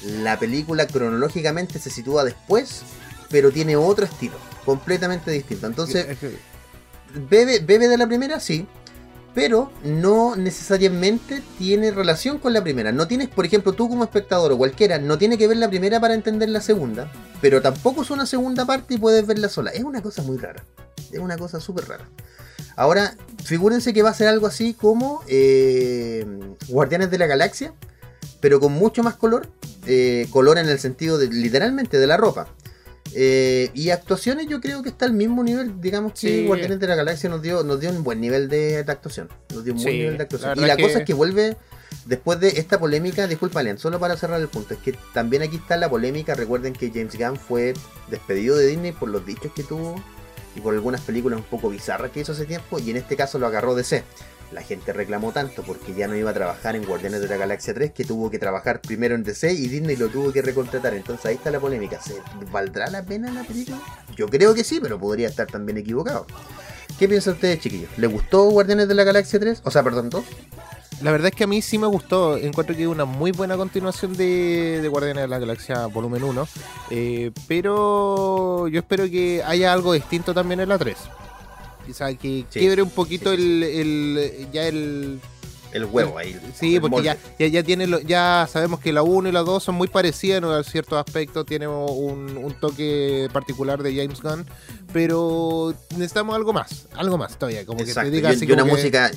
La 0.03 0.39
película 0.39 0.87
cronológicamente 0.87 1.79
se 1.79 1.91
sitúa 1.91 2.23
después, 2.23 2.83
pero 3.29 3.51
tiene 3.51 3.75
otro 3.75 4.05
estilo, 4.05 4.37
completamente 4.65 5.33
distinto. 5.33 5.67
Entonces, 5.67 6.07
bebe, 7.29 7.59
bebe 7.59 7.89
de 7.89 7.97
la 7.97 8.07
primera, 8.07 8.39
sí, 8.39 8.69
pero 9.37 9.71
no 9.85 10.35
necesariamente 10.35 11.43
tiene 11.59 11.91
relación 11.91 12.39
con 12.39 12.55
la 12.55 12.65
primera. 12.65 12.91
No 12.91 13.07
tienes, 13.07 13.29
por 13.29 13.45
ejemplo, 13.45 13.75
tú 13.75 13.87
como 13.87 14.03
espectador 14.03 14.51
o 14.51 14.57
cualquiera, 14.57 14.99
no 14.99 15.19
tiene 15.19 15.37
que 15.37 15.47
ver 15.47 15.59
la 15.59 15.69
primera 15.69 16.01
para 16.01 16.15
entender 16.15 16.49
la 16.49 16.63
segunda, 16.63 17.13
pero 17.43 17.61
tampoco 17.61 18.01
es 18.01 18.11
una 18.11 18.25
segunda 18.25 18.65
parte 18.65 18.95
y 18.95 18.97
puedes 18.97 19.27
verla 19.27 19.51
sola. 19.51 19.73
Es 19.73 19.85
una 19.85 20.01
cosa 20.01 20.23
muy 20.23 20.39
rara. 20.39 20.65
Es 21.13 21.19
una 21.19 21.37
cosa 21.37 21.61
súper 21.61 21.87
rara. 21.87 22.09
Ahora, 22.77 23.15
figúrense 23.45 23.93
que 23.93 24.03
va 24.03 24.09
a 24.09 24.15
ser 24.15 24.29
algo 24.29 24.47
así 24.47 24.73
como 24.73 25.23
eh, 25.29 26.25
Guardianes 26.69 27.11
de 27.11 27.19
la 27.19 27.27
Galaxia, 27.27 27.75
pero 28.41 28.59
con 28.59 28.73
mucho 28.73 29.03
más 29.03 29.17
color. 29.17 29.51
Eh, 29.87 30.29
color 30.31 30.57
en 30.57 30.71
el 30.71 30.79
sentido 30.79 31.19
literalmente 31.19 31.99
de 31.99 32.07
la 32.07 32.17
ropa. 32.17 32.49
Eh, 33.15 33.71
y 33.75 33.91
actuaciones 33.91 34.47
yo 34.49 34.61
creo 34.61 34.83
que 34.83 34.89
está 34.91 35.05
al 35.07 35.13
mismo 35.13 35.43
nivel, 35.43 35.81
digamos 35.81 36.13
que 36.13 36.19
Sí. 36.41 36.47
Guardianes 36.47 36.81
de 36.81 36.87
la 36.87 36.95
Galaxia 36.97 37.31
nos 37.31 37.41
dio, 37.41 37.63
nos 37.63 37.81
dio 37.81 37.91
un 37.91 38.03
buen 38.03 38.21
nivel 38.21 38.49
de, 38.49 38.83
de 38.83 38.93
actuación. 38.93 39.29
Nos 39.55 39.65
dio 39.65 39.75
un 39.75 39.81
buen 39.83 39.93
Sí, 39.93 39.99
nivel 39.99 40.13
de 40.13 40.19
la 40.19 40.25
actuación. 40.25 40.59
y 40.59 40.61
la 40.67 40.77
que- 40.77 40.83
cosa 40.83 40.99
es 40.99 41.05
que 41.05 41.15
vuelve, 41.15 41.57
después 42.05 42.41
de 42.41 42.49
esta 42.49 42.79
polémica, 42.79 43.27
disculpa 43.27 43.63
Lean, 43.63 43.79
solo 43.79 43.99
para 44.01 44.17
cerrar 44.17 44.41
el 44.41 44.49
punto, 44.49 44.75
es 44.75 44.81
que 44.81 44.95
también 45.15 45.43
aquí 45.43 45.57
está 45.57 45.77
la 45.77 45.89
polémica, 45.89 46.35
recuerden 46.35 46.73
que 46.73 46.91
James 46.91 47.17
Gunn 47.17 47.37
fue 47.39 47.75
despedido 48.11 48.57
de 48.57 48.67
Disney 48.67 48.93
por 48.93 49.09
los 49.09 49.25
dichos 49.25 49.53
que 49.55 49.63
tuvo 49.63 50.03
y 50.55 50.61
por 50.61 50.75
algunas 50.75 51.01
películas 51.03 51.39
un 51.39 51.45
poco 51.47 51.69
bizarras 51.71 52.11
que 52.11 52.21
hizo 52.21 52.33
hace 52.33 52.45
tiempo, 52.45 52.79
y 52.79 52.91
en 52.91 52.97
este 52.97 53.15
caso 53.17 53.39
lo 53.39 53.47
agarró 53.47 53.75
DC. 53.75 54.03
La 54.53 54.63
gente 54.63 54.93
reclamó 54.93 55.33
tanto 55.33 55.63
porque 55.63 55.93
ya 55.93 56.07
no 56.07 56.17
iba 56.17 56.31
a 56.31 56.35
trabajar 56.35 56.77
en 56.77 56.85
Guardianes 56.85 57.21
de 57.21 57.29
la 57.29 57.37
Galaxia 57.37 57.75
3 57.75 57.93
que 57.93 58.05
tuvo 58.05 58.31
que 58.31 58.39
trabajar 58.39 58.81
primero 58.81 59.15
en 59.15 59.25
DC 59.25 59.53
y 59.53 59.69
Disney 59.69 59.97
lo 59.97 60.09
tuvo 60.09 60.33
que 60.33 60.41
recontratar. 60.41 60.95
Entonces 60.95 61.27
ahí 61.27 61.35
está 61.35 61.51
la 61.51 61.61
polémica. 61.61 62.01
¿Se 62.01 62.15
¿Valdrá 62.53 62.89
la 62.89 63.03
pena 63.05 63.31
la 63.33 63.43
película? 63.43 63.79
Yo 64.17 64.29
creo 64.29 64.55
que 64.55 64.63
sí, 64.65 64.79
pero 64.81 64.99
podría 64.99 65.29
estar 65.29 65.47
también 65.47 65.79
equivocado. 65.79 66.27
¿Qué 66.99 67.09
piensan 67.09 67.35
ustedes, 67.35 67.61
chiquillos? 67.61 67.91
¿Les 67.99 68.11
gustó 68.11 68.45
Guardianes 68.45 68.89
de 68.89 68.95
la 68.95 69.05
Galaxia 69.05 69.39
3? 69.41 69.63
O 69.65 69.71
sea, 69.71 69.83
perdón, 69.83 70.11
2. 70.11 70.25
La 71.03 71.11
verdad 71.11 71.29
es 71.29 71.35
que 71.35 71.45
a 71.45 71.47
mí 71.47 71.61
sí 71.61 71.77
me 71.77 71.87
gustó. 71.87 72.39
Encuentro 72.39 72.75
que 72.75 72.83
es 72.85 72.89
una 72.89 73.05
muy 73.05 73.33
buena 73.33 73.57
continuación 73.57 74.17
de, 74.17 74.79
de 74.81 74.89
Guardianes 74.89 75.25
de 75.25 75.29
la 75.29 75.39
Galaxia 75.39 75.87
Volumen 75.87 76.23
1. 76.25 76.49
eh, 76.91 77.33
pero 77.49 78.69
yo 78.69 78.79
espero 78.79 79.05
que 79.11 79.43
haya 79.45 79.73
algo 79.73 79.93
distinto 79.93 80.33
también 80.33 80.61
en 80.61 80.71
la 80.71 80.79
3. 80.79 80.97
Quizá 81.87 82.13
que 82.15 82.45
Sí, 82.51 82.59
quiebre 82.61 82.83
un 82.83 82.91
poquito 82.91 83.35
sí, 83.35 83.41
el, 83.41 83.63
el- 83.63 84.49
ya 84.53 84.67
el... 84.67 85.21
El 85.73 85.85
huevo 85.85 86.17
ahí. 86.17 86.35
Sí, 86.59 86.77
el 86.77 86.81
porque 86.81 87.03
ya, 87.03 87.19
ya, 87.39 87.47
ya 87.49 87.63
tiene 87.63 87.87
lo- 87.87 88.01
ya 88.01 88.49
sabemos 88.51 88.81
que 88.81 88.93
la 88.93 89.03
1 89.03 89.29
y 89.29 89.33
la 89.33 89.41
2 89.41 89.63
son 89.63 89.75
muy 89.75 89.89
parecidas 89.89 90.43
en 90.43 90.65
ciertos 90.65 90.99
aspectos, 90.99 91.45
tiene 91.45 91.69
un, 91.69 92.37
un 92.37 92.55
toque 92.61 93.29
particular 93.33 93.83
de 93.83 93.95
James 93.95 94.23
Gunn, 94.23 94.47
pero 94.93 95.75
necesitamos 95.91 96.35
algo 96.35 96.53
más, 96.55 96.87
algo 96.95 97.19
más 97.19 97.39
todavía, 97.39 97.67
como 97.67 97.81
Exacto. 97.81 98.03
que 98.03 98.11
te 98.11 98.17
diga 98.17 98.33
y, 98.33 98.37
así 98.37 98.47
y 98.47 98.53
una 98.53 98.65
que- 98.65 98.71
música. 98.71 99.11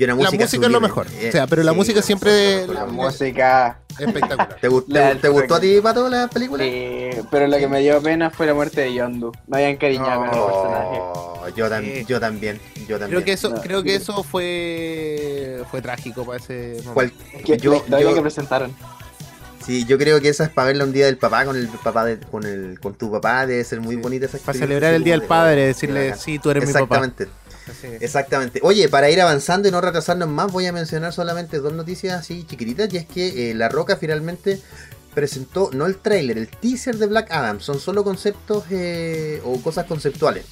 Y 0.00 0.04
una 0.04 0.14
La 0.14 0.16
música, 0.16 0.44
música 0.44 0.64
es 0.66 0.72
lo 0.72 0.80
mejor. 0.80 1.06
Eh, 1.18 1.28
O 1.28 1.32
sea, 1.32 1.46
pero 1.46 1.62
la 1.62 1.74
música 1.74 2.00
siempre- 2.00 2.66
La 2.68 2.86
música. 2.86 3.80
espectacular. 3.98 4.56
¿Te, 4.62 4.70
gu- 4.70 4.84
La- 4.88 5.10
te- 5.10 5.16
te 5.16 5.28
gustó 5.28 5.56
a 5.56 5.60
ti, 5.60 5.78
Pato, 5.82 6.08
la 6.08 6.26
película? 6.28 6.64
Sí, 6.64 7.10
pero 7.30 7.46
lo 7.48 7.58
que 7.58 7.68
me 7.68 7.80
dio 7.80 8.00
pena 8.00 8.30
fue 8.30 8.46
la 8.46 8.54
muerte 8.54 8.80
de 8.80 8.94
Yondu. 8.94 9.30
Me 9.46 9.58
había 9.58 9.68
encariñado 9.68 10.20
con 10.20 10.28
el 10.30 10.30
personaje. 10.46 10.98
Oh, 11.02 11.48
yo, 11.54 11.68
tam- 11.68 11.84
Sí. 11.84 12.04
yo 12.08 12.18
también, 12.18 12.58
yo 12.88 12.98
también. 12.98 13.08
Creo 13.10 13.24
que 13.26 13.32
eso, 13.32 13.50
No. 13.50 13.60
creo 13.60 13.82
que 13.82 13.94
eso 13.94 14.22
fue 14.22 15.62
fue 15.70 15.82
trágico 15.82 16.24
para 16.24 16.38
ese 16.38 16.76
momento. 16.84 16.94
Cual- 16.94 17.12
Es 17.34 17.42
que 17.44 17.56
Yo- 17.58 17.72
la 17.72 17.76
historia 17.76 18.00
yo- 18.08 18.14
que 18.14 18.22
presentaron. 18.22 18.74
Sí, 19.66 19.84
yo 19.84 19.98
creo 19.98 20.18
que 20.22 20.30
esa 20.30 20.44
es 20.44 20.50
para 20.50 20.68
verla 20.68 20.84
un 20.84 20.92
día 20.92 21.04
del 21.04 21.18
papá 21.18 21.44
con 21.44 21.54
el 21.54 21.68
papá 21.68 22.06
de- 22.06 22.18
con 22.18 22.44
el 22.46 22.80
con 22.80 22.94
tu 22.94 23.10
papá 23.12 23.46
debe 23.46 23.62
ser 23.64 23.80
muy 23.82 23.96
Sí. 23.96 24.00
bonita 24.00 24.24
esa 24.24 24.38
Para 24.38 24.58
celebrar 24.58 24.94
el 24.94 25.04
Día 25.04 25.12
del 25.12 25.20
de- 25.20 25.26
Padre, 25.26 25.60
de 25.60 25.66
decirle, 25.66 26.14
sí, 26.16 26.38
tú 26.38 26.50
eres 26.50 26.66
mi 26.66 26.72
papá. 26.72 26.84
Exactamente, 27.04 27.28
Exactamente. 28.00 28.60
Oye, 28.62 28.88
para 28.88 29.10
ir 29.10 29.20
avanzando 29.20 29.68
y 29.68 29.70
no 29.70 29.80
retrasarnos 29.80 30.28
más, 30.28 30.50
voy 30.52 30.66
a 30.66 30.72
mencionar 30.72 31.12
solamente 31.12 31.58
dos 31.58 31.72
noticias 31.72 32.18
así 32.18 32.44
chiquititas 32.44 32.92
y 32.92 32.96
es 32.98 33.06
que 33.06 33.50
eh, 33.50 33.54
La 33.54 33.68
Roca 33.68 33.96
finalmente 33.96 34.60
presentó 35.14 35.70
no 35.72 35.86
el 35.86 35.96
tráiler, 35.96 36.38
el 36.38 36.48
teaser 36.48 36.96
de 36.96 37.06
Black 37.06 37.30
Adam, 37.32 37.60
son 37.60 37.80
solo 37.80 38.04
conceptos 38.04 38.64
eh, 38.70 39.40
o 39.44 39.60
cosas 39.60 39.86
conceptuales. 39.86 40.44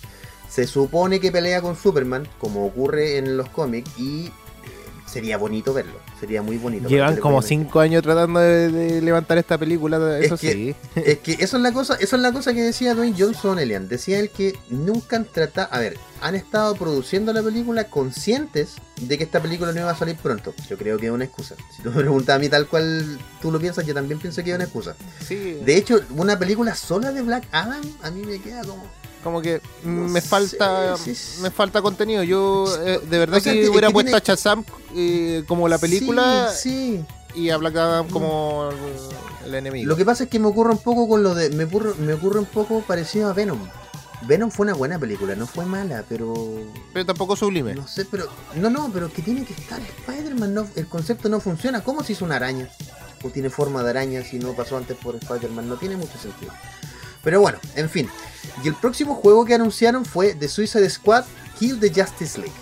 Se 0.51 0.67
supone 0.67 1.21
que 1.21 1.31
pelea 1.31 1.61
con 1.61 1.77
Superman, 1.77 2.27
como 2.39 2.65
ocurre 2.67 3.19
en 3.19 3.37
los 3.37 3.49
cómics, 3.51 3.91
y 3.99 4.27
eh, 4.27 4.31
sería 5.07 5.37
bonito 5.37 5.73
verlo. 5.75 6.01
Sería 6.19 6.41
muy 6.43 6.57
bonito. 6.57 6.89
Llevan 6.89 7.19
como 7.19 7.43
cinco 7.43 7.81
años 7.81 8.03
tratando 8.03 8.41
de, 8.41 8.71
de 8.71 9.03
levantar 9.03 9.39
esta 9.39 9.59
película, 9.59 10.19
eso 10.19 10.35
Es 10.37 10.41
que- 10.41 10.53
sí. 10.53 10.75
Es 10.97 11.19
que 11.19 11.33
eso 11.35 11.59
es 11.59 11.63
la 11.63 11.73
cosa, 11.73 11.95
eso 12.01 12.17
es 12.17 12.23
la 12.23 12.33
cosa 12.33 12.53
que 12.55 12.63
decía 12.63 12.95
Dwayne 12.95 13.15
Johnson, 13.17 13.59
Elian. 13.59 13.89
Decía 13.89 14.19
él 14.19 14.31
que 14.31 14.57
nunca 14.71 15.17
han 15.17 15.27
tratado, 15.27 15.69
a 15.71 15.79
ver, 15.79 15.97
han 16.21 16.35
estado 16.35 16.75
produciendo 16.75 17.33
la 17.33 17.43
película 17.43 17.85
conscientes 17.85 18.75
de 19.01 19.17
que 19.19 19.25
esta 19.25 19.41
película 19.41 19.73
no 19.73 19.81
iba 19.81 19.91
a 19.91 19.97
salir 19.97 20.17
pronto. 20.17 20.55
Yo 20.69 20.77
creo 20.77 20.99
que 20.99 21.07
es 21.07 21.13
una 21.13 21.25
excusa. 21.25 21.55
Si 21.75 21.83
tú 21.83 21.91
me 21.91 21.97
preguntas 22.01 22.37
a 22.37 22.39
mí 22.39 22.49
tal 22.49 22.67
cual 22.67 23.19
tú 23.41 23.51
lo 23.53 23.59
piensas, 23.61 23.87
yo 23.87 23.95
también 23.95 24.19
pienso 24.21 24.43
que 24.43 24.51
es 24.51 24.57
una 24.57 24.65
excusa. 24.65 24.95
Sí, 25.27 25.59
De 25.65 25.77
hecho, 25.77 26.01
una 26.17 26.39
película 26.39 26.75
sola 26.75 27.13
de 27.13 27.23
Black 27.23 27.47
Adam 27.53 27.83
a 28.03 28.11
mí 28.11 28.23
me 28.25 28.41
queda 28.41 28.63
como 28.63 28.85
como 29.25 29.43
que 29.43 29.61
no 29.83 30.07
me 30.07 30.21
falta 30.21 30.97
sí, 30.97 31.13
me 31.43 31.51
falta 31.51 31.83
contenido. 31.83 32.23
Yo 32.23 32.67
eh, 32.87 33.01
de 33.11 33.19
verdad 33.19 33.39
O 33.39 33.41
sea, 33.41 33.53
que 33.53 33.69
hubiera 33.69 33.89
que 33.89 33.93
puesto 33.93 34.11
tiene- 34.11 34.17
a 34.33 34.37
Shazam 34.37 34.65
eh, 34.95 35.43
como 35.49 35.69
la 35.69 35.79
película 35.79 36.51
Sí, 36.55 37.05
y 37.35 37.51
a 37.51 37.57
Black 37.57 37.77
Adam 37.77 38.09
como 38.09 38.71
el, 38.71 39.49
el 39.49 39.55
enemigo. 39.57 39.89
Lo 39.89 39.97
que 39.97 40.05
pasa 40.05 40.25
es 40.25 40.31
que 40.31 40.39
me 40.39 40.47
ocurre 40.47 40.71
un 40.71 40.79
poco 40.79 41.09
con 41.09 41.23
lo 41.25 41.35
de 41.35 41.51
me 41.51 41.65
ocurre, 41.65 41.95
me 41.99 42.15
ocurre 42.15 42.39
un 42.39 42.47
poco 42.47 42.81
parecido 42.83 43.29
a 43.29 43.33
Venom. 43.33 43.59
Venom 44.29 44.51
fue 44.51 44.65
una 44.65 44.75
buena 44.75 44.99
película, 44.99 45.35
no 45.35 45.47
fue 45.47 45.65
mala, 45.65 46.05
pero 46.07 46.35
Pero 46.93 47.07
tampoco 47.07 47.35
sublime. 47.35 47.75
No 47.75 47.89
sé, 47.89 48.05
pero. 48.05 48.29
No, 48.57 48.69
no, 48.69 48.91
pero 48.93 49.11
que 49.11 49.23
tiene 49.23 49.43
que 49.47 49.55
estar 49.55 49.81
Spider-Man. 49.81 50.53
No, 50.53 50.69
el 50.77 50.87
concepto 50.87 51.31
no 51.31 51.41
funciona. 51.41 51.83
¿Cómo 51.83 52.05
se 52.05 52.13
hizo 52.13 52.27
una 52.27 52.37
araña? 52.37 52.69
O 53.25 53.31
tiene 53.31 53.49
forma 53.49 53.83
de 53.83 53.89
araña 53.89 54.23
si 54.23 54.39
no 54.39 54.53
pasó 54.53 54.77
antes 54.77 54.99
por 54.99 55.17
Spider-Man. 55.17 55.67
No 55.67 55.77
tiene 55.77 55.97
mucho 55.97 56.19
sentido. 56.19 56.53
Pero 57.25 57.41
bueno, 57.41 57.59
en 57.75 57.89
fin. 57.89 58.07
Y 58.63 58.69
el 58.69 58.75
próximo 58.75 59.15
juego 59.15 59.47
que 59.47 59.55
anunciaron 59.55 60.05
fue 60.05 60.35
The 60.35 60.49
Suicide 60.49 60.91
Squad 60.91 61.25
Kill 61.59 61.81
the 61.81 61.89
Justice 61.89 62.39
League. 62.39 62.55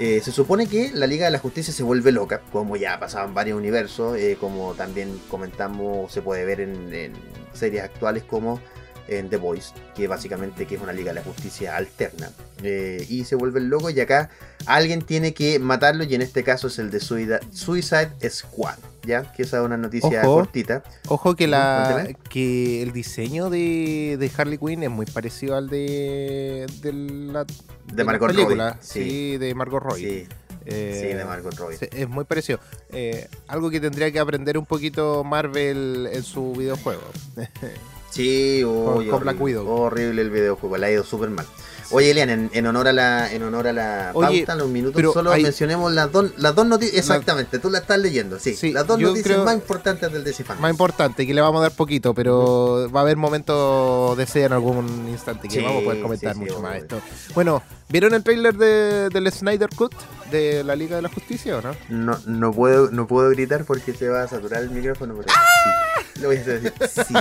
Eh, 0.00 0.20
se 0.22 0.32
supone 0.32 0.66
que 0.66 0.90
la 0.92 1.06
Liga 1.06 1.26
de 1.26 1.30
la 1.30 1.38
Justicia 1.38 1.72
se 1.72 1.84
vuelve 1.84 2.10
loca, 2.10 2.42
como 2.50 2.76
ya 2.76 2.94
ha 2.94 3.00
pasado 3.00 3.28
en 3.28 3.32
varios 3.32 3.56
universos, 3.56 4.18
eh, 4.18 4.36
como 4.38 4.74
también 4.74 5.18
comentamos, 5.30 6.12
se 6.12 6.20
puede 6.20 6.44
ver 6.44 6.60
en, 6.60 6.92
en 6.92 7.12
series 7.54 7.82
actuales 7.82 8.24
como 8.24 8.60
en 9.08 9.28
The 9.30 9.36
Voice, 9.36 9.72
que 9.94 10.06
básicamente 10.08 10.66
que 10.66 10.74
es 10.76 10.80
una 10.82 10.92
Liga 10.92 11.10
de 11.12 11.20
la 11.20 11.22
Justicia 11.22 11.76
alterna. 11.76 12.30
Eh, 12.62 13.04
y 13.08 13.24
se 13.24 13.34
vuelve 13.36 13.60
loco 13.60 13.90
y 13.90 14.00
acá 14.00 14.30
alguien 14.64 15.02
tiene 15.02 15.34
que 15.34 15.58
matarlo 15.58 16.04
y 16.04 16.14
en 16.14 16.22
este 16.22 16.42
caso 16.42 16.68
es 16.68 16.78
el 16.78 16.90
de 16.90 17.00
Suicide, 17.00 17.40
Suicide 17.52 18.10
Squad, 18.30 18.78
¿ya? 19.04 19.30
Que 19.32 19.42
esa 19.42 19.58
es 19.58 19.64
una 19.64 19.76
noticia 19.76 20.22
Ojo. 20.22 20.36
cortita. 20.36 20.82
Ojo 21.08 21.36
que 21.36 21.46
la 21.46 22.08
que 22.30 22.82
el 22.82 22.92
diseño 22.92 23.50
de, 23.50 24.16
de 24.18 24.30
Harley 24.36 24.58
Quinn 24.58 24.82
es 24.82 24.90
muy 24.90 25.06
parecido 25.06 25.56
al 25.56 25.68
de 25.68 26.66
de 26.80 26.92
la 26.92 27.44
De 27.92 28.04
Margot 28.04 28.30
la 28.30 28.34
película, 28.34 28.68
Robbie. 28.70 28.82
sí. 28.82 29.02
Sí, 29.04 29.36
de 29.38 29.54
Margot 29.54 29.82
Robbie. 29.82 30.24
sí, 30.24 30.28
Eh, 30.68 30.98
sí, 31.10 31.16
de 31.16 31.24
Margot 31.24 31.54
Robbie. 31.54 31.78
Es 31.92 32.08
muy 32.08 32.24
parecido. 32.24 32.58
Eh, 32.90 33.28
algo 33.46 33.70
que 33.70 33.78
tendría 33.80 34.10
que 34.10 34.18
aprender 34.18 34.58
un 34.58 34.66
poquito 34.66 35.22
Marvel 35.22 36.08
en 36.12 36.24
su 36.24 36.52
videojuego. 36.54 37.02
Sí, 38.10 38.64
uy, 38.64 39.08
con 39.08 39.20
Black 39.20 39.40
Widow. 39.40 39.68
horrible 39.68 40.22
el 40.22 40.30
videojuego, 40.30 40.76
le 40.76 40.86
ha 40.86 40.90
ido 40.92 41.04
súper 41.04 41.30
mal. 41.30 41.46
Oye, 41.90 42.10
Elian, 42.10 42.30
en, 42.30 42.50
en 42.52 42.66
honor 42.66 42.88
a 42.88 42.92
la, 42.92 43.32
en 43.32 43.42
honor 43.42 43.68
a 43.68 43.72
la 43.72 44.10
Oye, 44.14 44.38
pauta, 44.38 44.52
en 44.54 44.58
los 44.58 44.68
minutos, 44.68 44.96
pero 44.96 45.12
solo 45.12 45.30
hay- 45.32 45.42
mencionemos 45.42 45.92
las 45.92 46.10
dos, 46.10 46.32
las 46.38 46.54
dos 46.54 46.66
noticias. 46.66 46.98
Exactamente, 46.98 47.58
tú 47.58 47.70
la 47.70 47.78
estás 47.78 47.98
leyendo, 47.98 48.38
sí. 48.38 48.54
Sí, 48.54 48.72
las 48.72 48.86
dos 48.86 48.98
noticias 48.98 49.24
creo- 49.34 49.44
más 49.44 49.54
importantes 49.54 50.12
del 50.12 50.24
DC 50.24 50.44
Fandom. 50.44 50.62
Más 50.62 50.70
importante, 50.70 51.26
que 51.26 51.32
le 51.34 51.40
vamos 51.40 51.60
a 51.60 51.62
dar 51.62 51.72
poquito, 51.72 52.12
pero 52.14 52.90
va 52.94 53.00
a 53.00 53.02
haber 53.02 53.16
momentos 53.16 54.16
de 54.16 54.26
ser 54.26 54.46
en 54.46 54.52
algún 54.54 55.08
instante 55.08 55.48
que 55.48 55.58
Sí, 55.58 55.64
vamos 55.64 55.82
a 55.82 55.84
poder 55.84 56.02
comentar 56.02 56.32
sí, 56.34 56.38
sí, 56.40 56.44
mucho 56.44 56.60
más 56.60 56.76
esto. 56.76 57.00
Bueno, 57.34 57.62
¿vieron 57.88 58.14
el 58.14 58.22
trailer 58.22 58.56
de, 58.56 59.08
del 59.10 59.30
Snyder 59.32 59.68
Cut 59.74 59.94
de 60.30 60.64
la 60.64 60.74
Liga 60.76 60.96
de 60.96 61.02
la 61.02 61.08
Justicia 61.08 61.56
o 61.58 61.62
no? 61.62 61.74
No, 61.88 62.18
no 62.26 62.52
puedo, 62.52 62.90
no 62.90 63.06
puedo 63.06 63.30
gritar 63.30 63.64
porque 63.64 63.94
se 63.94 64.08
va 64.08 64.22
a 64.24 64.28
saturar 64.28 64.62
el 64.62 64.70
micrófono, 64.70 65.14
pero 65.16 65.28
sí. 65.32 66.20
Lo 66.20 66.28
voy 66.28 66.38
a 66.38 66.42
decir, 66.42 66.72
sí, 67.06 67.14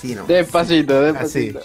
sí, 0.00 0.14
no. 0.14 0.24
Despacito, 0.26 0.94
Así. 0.98 1.50
despacito. 1.52 1.60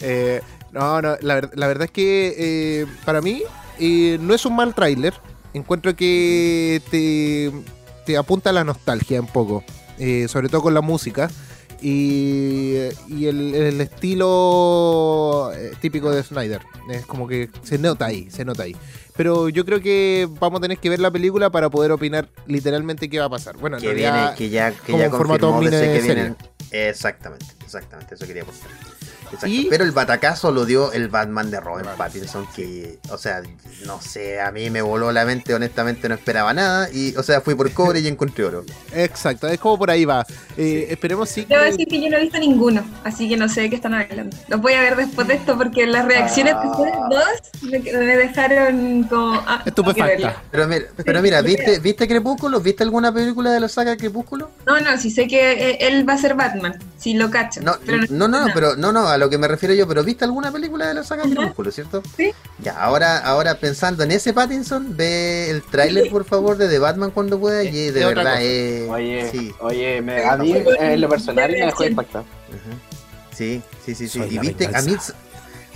Eh, 0.00 0.40
no, 0.72 1.00
no, 1.02 1.16
la, 1.20 1.34
ver- 1.34 1.50
la 1.54 1.66
verdad 1.66 1.84
es 1.84 1.90
que 1.90 2.34
eh, 2.38 2.86
para 3.04 3.20
mí 3.20 3.42
eh, 3.78 4.18
no 4.20 4.34
es 4.34 4.44
un 4.46 4.56
mal 4.56 4.74
tráiler. 4.74 5.14
Encuentro 5.54 5.94
que 5.96 6.82
te, 6.90 7.50
te 8.04 8.16
apunta 8.16 8.50
a 8.50 8.52
la 8.52 8.64
nostalgia 8.64 9.20
un 9.20 9.26
poco, 9.28 9.64
eh, 9.98 10.26
sobre 10.28 10.48
todo 10.48 10.62
con 10.62 10.74
la 10.74 10.80
música. 10.82 11.30
y, 11.80 12.74
y 13.08 13.26
el, 13.26 13.54
el 13.54 13.80
estilo 13.80 15.50
eh, 15.54 15.72
típico 15.80 16.10
de 16.10 16.22
Snyder. 16.22 16.60
Es 16.90 17.06
como 17.06 17.26
que 17.28 17.48
se 17.62 17.78
nota 17.78 18.06
ahí, 18.06 18.30
se 18.30 18.44
nota 18.44 18.64
ahí. 18.64 18.76
Pero 19.16 19.48
yo 19.48 19.64
creo 19.64 19.80
que 19.80 20.28
vamos 20.38 20.58
a 20.58 20.62
tener 20.62 20.78
que 20.78 20.88
ver 20.90 21.00
la 21.00 21.10
película 21.10 21.50
para 21.50 21.68
poder 21.70 21.90
opinar 21.92 22.28
literalmente 22.46 23.08
qué 23.08 23.18
va 23.18 23.24
a 23.26 23.30
pasar. 23.30 23.56
Bueno, 23.56 23.76
en 23.76 23.82
Que 23.82 23.94
viene, 23.94 24.18
que 24.36 24.48
ya, 24.48 24.70
que 24.72 24.92
ya 24.92 25.10
confirmó 25.10 25.60
que 25.92 26.00
vienen. 26.00 26.36
Exactamente, 26.70 27.46
exactamente, 27.64 28.14
eso 28.14 28.26
quería 28.26 28.42
aportar. 28.42 28.70
Exacto. 29.34 29.48
Y- 29.48 29.66
Pero 29.70 29.84
el 29.84 29.92
batacazo 29.92 30.50
lo 30.50 30.64
dio 30.64 30.92
el 30.92 31.08
Batman 31.08 31.50
de 31.50 31.60
Robert 31.60 31.96
Pattinson, 31.96 32.46
que, 32.54 32.98
o 33.10 33.18
sea, 33.18 33.42
no 33.86 34.00
sé, 34.00 34.40
a 34.40 34.50
mí 34.50 34.70
me 34.70 34.82
voló 34.82 35.12
la 35.12 35.24
mente, 35.24 35.54
honestamente 35.54 36.08
no 36.08 36.14
esperaba 36.14 36.52
nada, 36.54 36.88
y, 36.92 37.14
o 37.16 37.22
sea, 37.22 37.40
fui 37.40 37.54
por 37.54 37.70
cobre 37.72 38.00
y 38.00 38.08
encontré 38.08 38.44
oro. 38.44 38.64
Exacto, 38.94 39.48
es 39.48 39.58
como 39.58 39.78
por 39.78 39.90
ahí 39.90 40.04
va. 40.04 40.26
Eh, 40.56 40.86
esperemos 40.90 41.28
sí 41.28 41.44
Debo 41.48 41.62
que... 41.62 41.70
decir 41.70 41.88
que 41.88 42.02
yo 42.02 42.10
no 42.10 42.16
he 42.16 42.22
visto 42.22 42.38
ninguno, 42.38 42.84
así 43.04 43.28
que 43.28 43.36
no 43.36 43.48
sé 43.48 43.62
de 43.62 43.70
qué 43.70 43.76
están 43.76 43.94
hablando. 43.94 44.36
Los 44.48 44.60
voy 44.60 44.74
a 44.74 44.80
ver 44.80 44.96
después 44.96 45.26
de 45.28 45.34
esto 45.34 45.56
porque 45.56 45.86
las 45.86 46.06
reacciones 46.06 46.54
de 46.60 46.68
ustedes 46.68 46.94
dos 47.10 47.62
me, 47.70 47.78
me 47.80 48.16
dejaron 48.16 49.02
como... 49.04 49.42
Ah, 49.46 49.62
Estupefacta. 49.64 50.42
Pero 50.50 50.66
mira, 50.68 50.86
pero 51.04 51.22
mira 51.22 51.42
¿viste, 51.42 51.78
¿viste 51.78 52.08
Crepúsculo? 52.08 52.60
¿Viste 52.60 52.82
alguna 52.82 53.12
película 53.12 53.50
de 53.52 53.60
la 53.60 53.68
saga 53.68 53.96
Crepúsculo? 53.96 54.50
No, 54.66 54.80
no, 54.80 54.96
sí 54.98 55.10
sé 55.10 55.26
que 55.28 55.52
eh, 55.70 55.78
él 55.80 56.08
va 56.08 56.14
a 56.14 56.18
ser 56.18 56.34
Batman, 56.34 56.78
sí 56.98 57.14
lo 57.14 57.30
cacho. 57.30 57.60
No, 57.62 57.74
pero 57.84 57.98
no, 58.10 58.28
no, 58.28 58.46
pero 58.54 58.76
no, 58.76 58.92
no, 58.92 59.08
a 59.18 59.24
lo 59.24 59.28
que 59.30 59.36
me 59.38 59.48
refiero 59.48 59.74
yo, 59.74 59.86
pero 59.86 60.02
¿viste 60.04 60.24
alguna 60.24 60.50
película 60.52 60.86
de 60.86 60.94
la 60.94 61.04
saga 61.04 61.24
Ajá. 61.24 61.34
Crepúsculo, 61.34 61.70
cierto? 61.72 62.02
Sí. 62.16 62.32
Ya, 62.60 62.80
ahora, 62.80 63.18
ahora 63.18 63.56
pensando 63.56 64.02
en 64.04 64.12
ese 64.12 64.32
Pattinson, 64.32 64.96
ve 64.96 65.50
el 65.50 65.62
tráiler 65.62 66.08
por 66.10 66.24
favor 66.24 66.56
de 66.56 66.68
The 66.68 66.78
Batman 66.78 67.10
cuando 67.10 67.38
pueda 67.38 67.62
y 67.64 67.90
de 67.90 68.04
verdad 68.06 68.40
es... 68.42 68.88
Oye, 68.88 69.28
Sí. 69.30 69.52
oye, 69.60 70.00
me- 70.00 70.24
a 70.24 70.36
mí 70.36 70.54
en 70.78 71.00
lo 71.00 71.08
personal 71.08 71.50
me 71.50 71.66
dejó 71.66 71.84
impactado. 71.84 72.24
Sí, 73.34 73.62
sí, 73.84 73.94
sí, 73.94 74.08
sí. 74.08 74.18
Soy 74.20 74.34
Y 74.34 74.38
viste, 74.38 74.66
a 74.74 74.82
mí. 74.82 74.96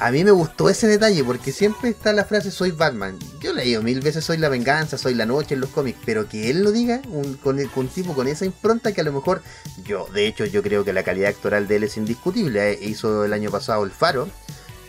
A 0.05 0.11
mí 0.11 0.25
me 0.25 0.31
gustó 0.33 0.69
ese 0.69 0.87
detalle 0.89 1.23
porque 1.25 1.53
siempre 1.53 1.91
está 1.91 2.13
la 2.13 2.25
frase 2.25 2.51
soy 2.51 2.71
Batman. 2.73 3.19
Yo 3.41 3.51
he 3.51 3.55
leído 3.55 3.83
mil 3.83 4.01
veces 4.01 4.25
soy 4.25 4.37
la 4.39 4.49
venganza, 4.49 4.99
soy 4.99 5.15
la 5.15 5.27
noche 5.27 5.55
en 5.55 5.61
los 5.61 5.71
cómics, 5.71 5.99
pero 6.05 6.29
que 6.29 6.51
él 6.51 6.63
lo 6.63 6.73
diga 6.73 7.01
un, 7.09 7.35
con, 7.35 7.63
con 7.69 7.85
un 7.87 7.89
tipo 7.89 8.15
con 8.15 8.27
esa 8.29 8.45
impronta 8.45 8.93
que 8.93 9.01
a 9.01 9.05
lo 9.05 9.13
mejor 9.13 9.43
yo, 9.85 10.07
de 10.13 10.27
hecho, 10.27 10.45
yo 10.45 10.63
creo 10.63 10.85
que 10.85 10.93
la 10.93 11.03
calidad 11.03 11.31
actoral 11.31 11.69
de 11.69 11.77
él 11.77 11.85
es 11.85 11.97
indiscutible. 11.97 12.73
Eh, 12.73 12.79
Hizo 12.83 13.25
el 13.25 13.33
año 13.33 13.51
pasado 13.51 13.85
El 13.85 13.91
Faro, 13.91 14.29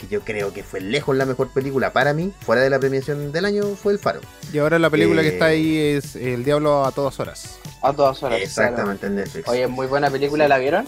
que 0.02 0.08
yo 0.08 0.22
creo 0.22 0.52
que 0.54 0.64
fue 0.64 0.82
lejos 0.82 1.16
la 1.16 1.26
mejor 1.26 1.50
película 1.50 1.94
para 1.94 2.14
mí, 2.14 2.34
fuera 2.46 2.62
de 2.62 2.70
la 2.70 2.80
premiación 2.80 3.32
del 3.32 3.46
año, 3.46 3.76
fue 3.76 3.94
El 3.94 4.00
Faro. 4.00 4.20
Y 4.52 4.58
ahora 4.58 4.80
la 4.80 4.90
película 4.90 5.22
que 5.22 5.30
Eh, 5.30 5.34
está 5.34 5.46
ahí 5.46 5.78
es 5.78 6.16
El 6.16 6.44
Diablo 6.44 6.86
a 6.86 6.92
todas 6.92 7.20
horas. 7.20 7.60
A 7.82 7.94
todas 7.94 8.22
horas. 8.24 8.40
Exactamente, 8.42 9.08
en 9.08 9.16
Netflix. 9.16 9.48
Oye, 9.48 9.68
muy 9.68 9.88
buena 9.88 10.10
película, 10.10 10.48
¿la 10.48 10.58
vieron? 10.58 10.86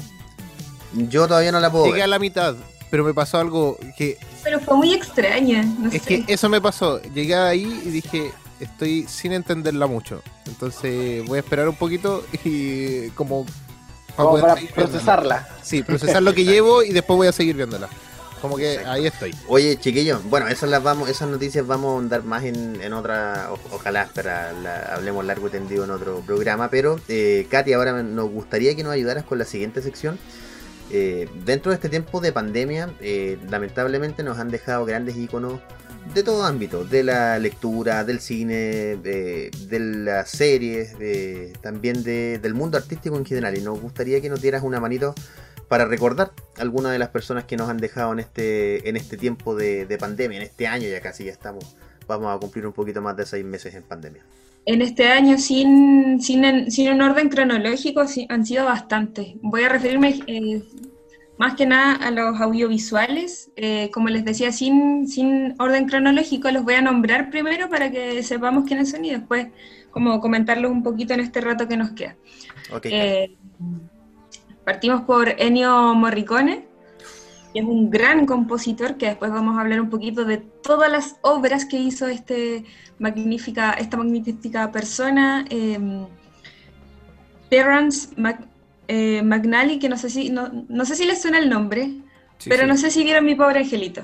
Yo 0.93 1.27
todavía 1.27 1.51
no 1.51 1.59
la 1.59 1.69
puedo 1.71 1.85
Llegué 1.85 1.95
ver. 1.97 2.03
a 2.03 2.07
la 2.07 2.19
mitad, 2.19 2.55
pero 2.95 3.03
me 3.03 3.13
pasó 3.13 3.39
algo 3.39 3.77
que 3.97 4.17
Pero 4.41 4.57
fue 4.61 4.77
muy 4.77 4.93
extraña, 4.93 5.63
no 5.63 5.89
Es 5.89 6.03
sé. 6.03 6.23
que 6.23 6.33
eso 6.33 6.47
me 6.47 6.61
pasó. 6.61 7.01
Llegué 7.01 7.35
ahí 7.35 7.81
y 7.85 7.89
dije, 7.89 8.31
estoy 8.61 9.03
sin 9.09 9.33
entenderla 9.33 9.85
mucho. 9.85 10.21
Entonces 10.45 11.25
voy 11.27 11.35
a 11.35 11.39
esperar 11.41 11.67
un 11.67 11.75
poquito 11.75 12.25
y 12.45 13.09
como... 13.09 13.45
Como 14.15 14.29
poder 14.29 14.41
para 14.43 14.55
seguir 14.55 14.69
viéndola. 14.73 14.91
procesarla. 14.93 15.47
Sí, 15.61 15.83
procesar 15.83 16.23
lo 16.23 16.33
que 16.33 16.45
llevo 16.45 16.83
y 16.83 16.93
después 16.93 17.17
voy 17.17 17.27
a 17.27 17.33
seguir 17.33 17.57
viéndola. 17.57 17.89
Como 18.41 18.55
que 18.55 18.75
Exacto. 18.75 18.91
ahí 18.91 19.07
estoy. 19.07 19.35
Oye, 19.49 19.77
chiquillos, 19.77 20.23
bueno, 20.29 20.47
esas 20.47 20.69
las 20.69 20.81
vamos, 20.81 21.09
esas 21.09 21.27
noticias 21.27 21.67
vamos 21.67 21.89
a 21.89 21.93
ahondar 21.95 22.23
más 22.23 22.45
en, 22.45 22.79
en 22.81 22.93
otra, 22.93 23.49
o- 23.51 23.75
ojalá, 23.75 24.07
para 24.15 24.53
la- 24.53 24.93
hablemos 24.95 25.25
largo 25.25 25.49
y 25.49 25.51
tendido 25.51 25.83
en 25.83 25.91
otro 25.91 26.21
programa, 26.25 26.69
pero 26.69 26.97
eh, 27.09 27.45
Katy, 27.51 27.73
ahora 27.73 27.91
me- 27.91 28.03
nos 28.03 28.29
gustaría 28.29 28.73
que 28.73 28.83
nos 28.83 28.93
ayudaras 28.93 29.25
con 29.25 29.37
la 29.37 29.43
siguiente 29.43 29.81
sección. 29.81 30.17
Eh, 30.91 31.27
dentro 31.45 31.71
de 31.71 31.75
este 31.75 31.89
tiempo 31.89 32.21
de 32.21 32.31
pandemia, 32.31 32.93
eh, 33.01 33.37
lamentablemente 33.49 34.23
nos 34.23 34.37
han 34.37 34.49
dejado 34.49 34.85
grandes 34.85 35.17
iconos 35.17 35.59
de 36.13 36.21
todo 36.21 36.45
ámbito, 36.45 36.85
de 36.85 37.03
la 37.03 37.39
lectura, 37.39 38.03
del 38.03 38.19
cine, 38.19 38.95
de, 38.97 39.49
las 39.79 40.29
series, 40.29 40.95
también 41.61 42.03
de- 42.03 42.37
del 42.37 42.53
mundo 42.53 42.77
artístico 42.77 43.17
en 43.17 43.25
general, 43.25 43.57
y 43.57 43.61
nos 43.61 43.81
gustaría 43.81 44.21
que 44.21 44.29
nos 44.29 44.39
dieras 44.39 44.61
una 44.61 44.79
manito 44.79 45.15
para 45.67 45.85
recordar 45.85 46.31
algunas 46.57 46.91
de 46.91 46.99
las 46.99 47.09
personas 47.09 47.45
que 47.45 47.57
nos 47.57 47.69
han 47.69 47.77
dejado 47.77 48.13
en 48.13 48.19
este, 48.19 48.87
en 48.87 48.97
este 48.97 49.17
tiempo 49.17 49.55
de, 49.55 49.87
de 49.87 49.97
pandemia, 49.97 50.37
en 50.37 50.43
este 50.43 50.67
año 50.67 50.87
ya 50.87 51.01
casi 51.01 51.23
ya 51.25 51.31
estamos, 51.31 51.75
vamos 52.07 52.35
a 52.35 52.39
cumplir 52.39 52.67
un 52.67 52.73
poquito 52.73 53.01
más 53.01 53.17
de 53.17 53.25
seis 53.25 53.43
meses 53.43 53.73
en 53.73 53.81
pandemia. 53.81 54.21
En 54.65 54.81
este 54.81 55.07
año, 55.07 55.37
sin, 55.37 56.21
sin, 56.21 56.71
sin 56.71 56.91
un 56.91 57.01
orden 57.01 57.29
cronológico, 57.29 58.03
han 58.29 58.45
sido 58.45 58.65
bastantes. 58.65 59.35
Voy 59.41 59.63
a 59.63 59.69
referirme 59.69 60.19
eh, 60.25 60.63
más 61.37 61.55
que 61.55 61.67
nada 61.67 61.95
a 61.95 62.09
los 62.09 62.41
audiovisuales. 62.41 63.51
Eh, 63.55 63.91
como 63.93 64.09
les 64.09 64.25
decía, 64.25 64.51
sin, 64.51 65.07
sin 65.07 65.55
orden 65.59 65.87
cronológico, 65.87 66.49
los 66.49 66.63
voy 66.63 66.75
a 66.75 66.81
nombrar 66.81 67.29
primero 67.29 67.69
para 67.69 67.91
que 67.91 68.23
sepamos 68.23 68.65
quiénes 68.65 68.89
son 68.89 69.05
y 69.05 69.11
después 69.11 69.47
como 69.95 70.19
comentarlos 70.19 70.71
un 70.71 70.83
poquito 70.83 71.13
en 71.13 71.21
este 71.21 71.39
rato 71.39 71.69
que 71.69 71.77
nos 71.77 71.91
queda. 71.91 72.17
Eh, 72.83 73.33
partimos 74.65 75.03
por 75.03 75.29
Ennio 75.37 75.93
Morricone, 75.93 76.67
es 77.59 77.65
un 77.65 77.89
gran 77.89 78.25
compositor, 78.25 78.97
que 78.97 79.07
después 79.07 79.31
vamos 79.31 79.57
a 79.57 79.61
hablar 79.61 79.79
un 79.81 79.89
poquito 79.89 80.25
de 80.25 80.37
todas 80.37 80.91
las 80.91 81.15
obras 81.21 81.65
que 81.65 81.77
hizo 81.77 82.07
este 82.07 82.65
magnífica, 82.99 83.71
esta 83.73 83.97
magnífica 83.97 84.71
persona. 84.71 85.45
eh, 85.49 85.79
Terrence 87.49 88.09
Mac- 88.17 88.47
eh, 88.87 89.21
McNally, 89.23 89.79
que 89.79 89.89
no 89.89 89.97
sé 89.97 90.09
si 90.09 90.29
no, 90.29 90.49
no 90.67 90.85
sé 90.85 90.95
si 90.95 91.05
les 91.05 91.21
suena 91.21 91.39
el 91.39 91.49
nombre, 91.49 91.89
Sí, 92.37 92.49
pero 92.49 92.63
sí. 92.63 92.67
no 92.67 92.77
sé 92.77 92.91
si 92.91 93.03
vieron 93.03 93.25
Mi 93.25 93.35
Pobre 93.35 93.59
Angelito. 93.59 94.01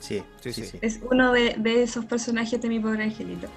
sí, 0.00 0.22
sí, 0.40 0.52
sí. 0.52 0.78
Es 0.82 1.00
uno 1.10 1.32
de, 1.32 1.56
de 1.58 1.82
esos 1.82 2.04
personajes 2.04 2.60
de 2.60 2.68
Mi 2.68 2.78
Pobre 2.78 3.02
Angelito. 3.04 3.48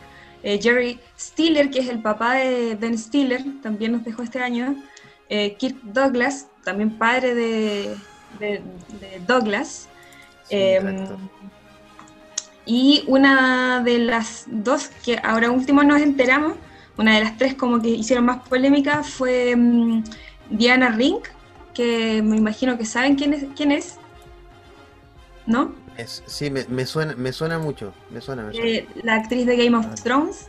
Eh, 0.44 0.60
Jerry 0.62 1.00
Stiller, 1.20 1.70
que 1.70 1.80
es 1.80 1.90
el 1.90 2.02
papá 2.02 2.36
de 2.36 2.76
Ben 2.76 2.98
Stiller, 2.98 3.44
también 3.62 3.92
nos 3.92 4.04
dejó 4.04 4.24
este 4.24 4.40
año. 4.40 4.76
Eh, 5.30 5.56
Kirk 5.58 5.78
Douglas, 5.84 6.48
también 6.64 6.98
padre 6.98 7.36
de, 7.36 7.96
de- 8.40 8.62
de 9.00 9.22
Douglas. 9.28 9.88
Sí, 10.48 10.56
Eh, 10.56 10.76
exacto. 10.78 11.18
y 12.66 13.04
una 13.08 13.82
de 13.82 14.00
las 14.00 14.46
dos 14.48 14.88
que 15.04 15.20
ahora 15.24 15.52
último 15.52 15.84
nos 15.84 16.02
enteramos, 16.02 16.54
una 16.98 17.16
de 17.16 17.24
las 17.24 17.38
tres 17.38 17.54
como 17.54 17.82
que 17.82 17.90
hicieron 17.90 18.26
más 18.26 18.48
polémica 18.48 19.04
fue 19.04 19.56
mm, 19.56 20.04
Diana 20.50 20.90
Ring, 20.90 21.20
que 21.74 22.22
me 22.24 22.36
imagino 22.38 22.78
que 22.78 22.86
saben 22.86 23.16
quién 23.16 23.34
es, 23.34 23.46
quién 23.56 23.72
es 23.72 23.96
¿no? 25.46 25.74
Es- 25.98 26.24
sí, 26.26 26.50
me, 26.50 26.66
me 26.66 26.86
suena, 26.86 27.16
me 27.16 27.32
suena 27.32 27.58
mucho, 27.60 27.94
me 28.10 28.20
suena, 28.22 28.44
me 28.44 28.54
suena. 28.54 28.68
Eh, 28.70 28.88
la 29.04 29.16
actriz 29.16 29.46
de 29.46 29.56
Game 29.58 29.78
of 29.78 29.86
Thrones, 30.04 30.48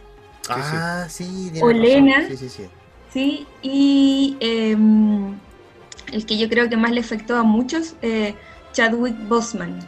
ah, 0.48 1.06
sí, 1.08 1.50
tiene 1.52 1.62
Olena. 1.66 2.16
razón. 2.20 2.36
Sí, 2.36 2.48
sí, 2.48 2.48
sí. 2.48 2.68
¿sí? 3.12 3.46
Y 3.62 4.36
em, 4.40 5.38
el 6.12 6.26
que 6.26 6.38
yo 6.38 6.48
creo 6.48 6.68
que 6.68 6.76
más 6.76 6.92
le 6.92 7.00
afectó 7.00 7.36
a 7.36 7.42
muchos, 7.42 7.96
eh, 8.02 8.34
Chadwick 8.72 9.16
Boseman, 9.28 9.78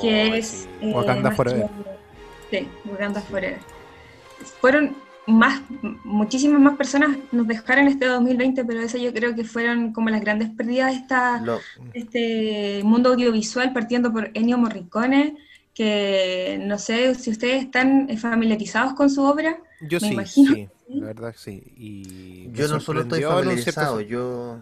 que 0.00 0.26
Oh, 0.30 0.34
es... 0.34 0.48
sí. 0.48 0.68
eh, 0.82 0.92
Wakanda 0.94 1.30
Forever. 1.30 1.66
Sí, 2.50 2.68
Wakanda 2.84 3.20
Forever. 3.22 3.58
Fueron 4.60 4.96
más, 5.26 5.62
muchísimas 6.04 6.60
más 6.60 6.76
personas 6.76 7.18
nos 7.32 7.46
dejaron 7.46 7.88
este 7.88 8.06
2020, 8.06 8.64
pero 8.64 8.80
eso 8.80 8.96
yo 8.98 9.12
creo 9.12 9.34
que 9.34 9.44
fueron 9.44 9.92
como 9.92 10.10
las 10.10 10.20
grandes 10.20 10.50
pérdidas 10.50 10.92
de 10.92 10.96
esta, 10.98 11.42
Lo- 11.42 11.60
este 11.92 12.82
mundo 12.84 13.10
audiovisual, 13.10 13.72
partiendo 13.72 14.12
por 14.12 14.30
Ennio 14.34 14.58
Morricone, 14.58 15.36
que 15.74 16.58
no 16.62 16.78
sé 16.78 17.14
si 17.14 17.30
ustedes 17.30 17.64
están 17.64 18.08
familiarizados 18.18 18.94
con 18.94 19.10
su 19.10 19.22
obra. 19.22 19.58
Yo 19.80 20.00
Me 20.00 20.08
sí, 20.08 20.12
imagino 20.14 20.52
sí, 20.52 20.54
que 20.66 20.70
sí. 20.86 21.00
la 21.00 21.06
verdad 21.06 21.34
sí. 21.36 21.62
Y 21.76 22.50
yo 22.52 22.68
no 22.68 22.80
solo 22.80 23.02
estoy 23.02 23.22
familiarizado, 23.22 24.00
yo 24.00 24.60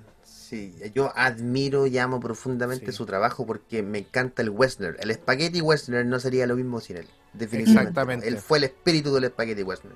sí, 0.49 0.75
yo 0.95 1.13
admiro 1.17 1.87
y 1.87 1.99
amo 1.99 2.21
profundamente 2.21 2.93
Sí. 2.93 2.97
su 2.99 3.07
trabajo 3.07 3.47
porque 3.47 3.83
me 3.83 3.99
encanta 3.99 4.43
el 4.43 4.51
western. 4.51 4.97
El 5.01 5.13
spaghetti 5.15 5.61
western 5.61 6.09
no 6.09 6.19
sería 6.21 6.47
lo 6.47 6.57
mismo 6.57 6.81
sin 6.81 6.99
él, 6.99 7.09
definitivamente. 7.33 7.91
Exactamente. 7.91 8.29
Él 8.29 8.39
fue 8.39 8.59
el 8.59 8.65
espíritu 8.65 9.15
del 9.15 9.27
spaghetti 9.31 9.63
western. 9.63 9.95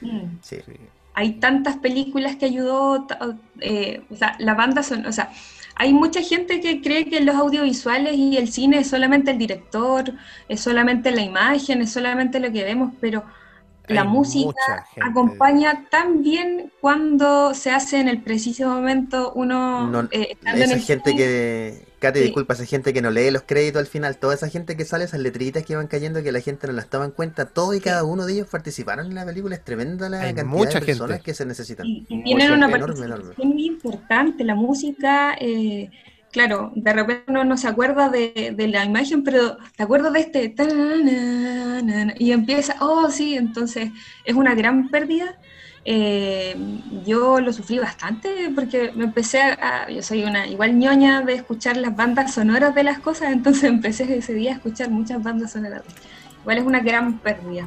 Mm. 0.00 0.38
Sí. 0.42 0.56
Sí. 0.66 0.72
hay 1.18 1.40
tantas 1.40 1.78
películas 1.78 2.36
que 2.36 2.44
ayudó, 2.46 3.06
eh, 3.60 4.02
o 4.10 4.16
sea, 4.16 4.36
la 4.38 4.52
banda 4.54 4.82
son, 4.82 5.06
o 5.06 5.12
sea, 5.12 5.30
hay 5.74 5.94
mucha 5.94 6.20
gente 6.22 6.60
que 6.60 6.82
cree 6.82 7.08
que 7.08 7.20
los 7.22 7.34
audiovisuales 7.36 8.14
y 8.16 8.36
el 8.36 8.48
cine 8.52 8.80
es 8.80 8.88
solamente 8.88 9.30
el 9.30 9.38
director, 9.38 10.12
es 10.48 10.60
solamente 10.60 11.10
la 11.12 11.22
imagen, 11.22 11.80
es 11.80 11.92
solamente 11.92 12.38
lo 12.40 12.52
que 12.52 12.64
vemos, 12.64 12.92
pero 13.00 13.24
la 13.88 14.04
música 14.04 14.86
acompaña 15.00 15.86
tan 15.90 16.22
bien 16.22 16.72
cuando 16.80 17.54
se 17.54 17.70
hace 17.70 18.00
en 18.00 18.08
el 18.08 18.22
preciso 18.22 18.68
momento 18.68 19.32
uno 19.34 20.08
eh, 20.10 20.36
esa 20.44 20.78
gente 20.78 21.14
que 21.14 21.86
Kate, 21.98 22.20
disculpa, 22.20 22.52
esa 22.52 22.66
gente 22.66 22.92
que 22.92 23.00
no 23.00 23.10
lee 23.10 23.30
los 23.30 23.42
créditos 23.42 23.80
al 23.80 23.86
final, 23.86 24.18
toda 24.18 24.34
esa 24.34 24.48
gente 24.48 24.76
que 24.76 24.84
sale, 24.84 25.04
esas 25.04 25.20
letritas 25.20 25.64
que 25.64 25.76
van 25.76 25.86
cayendo 25.86 26.22
que 26.22 26.30
la 26.30 26.40
gente 26.40 26.66
no 26.66 26.74
las 26.74 26.90
toma 26.90 27.06
en 27.06 27.10
cuenta, 27.10 27.46
todo 27.46 27.72
y 27.72 27.80
cada 27.80 28.04
uno 28.04 28.26
de 28.26 28.34
ellos 28.34 28.48
participaron 28.48 29.06
en 29.06 29.14
la 29.14 29.24
película, 29.24 29.54
es 29.54 29.64
tremenda 29.64 30.08
la 30.10 30.20
cantidad 30.34 30.74
de 30.74 30.80
personas 30.86 31.22
que 31.22 31.32
se 31.32 31.46
necesitan. 31.46 31.86
Y, 31.86 32.04
tienen 32.22 32.52
una 32.52 32.68
participación 32.68 33.48
muy 33.48 33.66
importante, 33.66 34.44
la 34.44 34.54
música, 34.54 35.36
eh, 35.40 35.90
claro, 36.36 36.70
de 36.74 36.92
repente 36.92 37.24
uno 37.28 37.44
no 37.44 37.56
se 37.56 37.66
acuerda 37.66 38.10
de, 38.10 38.54
la 38.58 38.84
imagen, 38.84 39.24
pero 39.24 39.56
te 39.74 39.82
acuerdas 39.82 40.12
de 40.12 40.20
este, 40.20 40.54
y 42.18 42.32
empieza, 42.32 42.76
oh 42.80 43.10
sí, 43.10 43.36
entonces 43.36 43.90
es 44.22 44.34
una 44.34 44.54
gran 44.54 44.90
pérdida 44.90 45.38
eh, 45.88 46.54
yo 47.06 47.40
lo 47.40 47.54
sufrí 47.54 47.78
bastante 47.78 48.50
porque 48.54 48.92
me 48.94 49.04
empecé 49.04 49.40
a, 49.40 49.88
yo 49.88 50.02
soy 50.02 50.24
una 50.24 50.46
igual 50.46 50.76
ñoña 50.78 51.22
de 51.22 51.34
escuchar 51.34 51.78
las 51.78 51.96
bandas 51.96 52.34
sonoras 52.34 52.74
de 52.74 52.82
las 52.82 52.98
cosas, 52.98 53.32
entonces 53.32 53.64
empecé 53.76 54.18
ese 54.18 54.34
día 54.34 54.50
a 54.50 54.54
escuchar 54.56 54.90
muchas 54.90 55.22
bandas 55.22 55.52
sonoras. 55.52 55.84
Igual 56.42 56.58
es 56.58 56.64
una 56.64 56.80
gran 56.80 57.18
pérdida. 57.20 57.66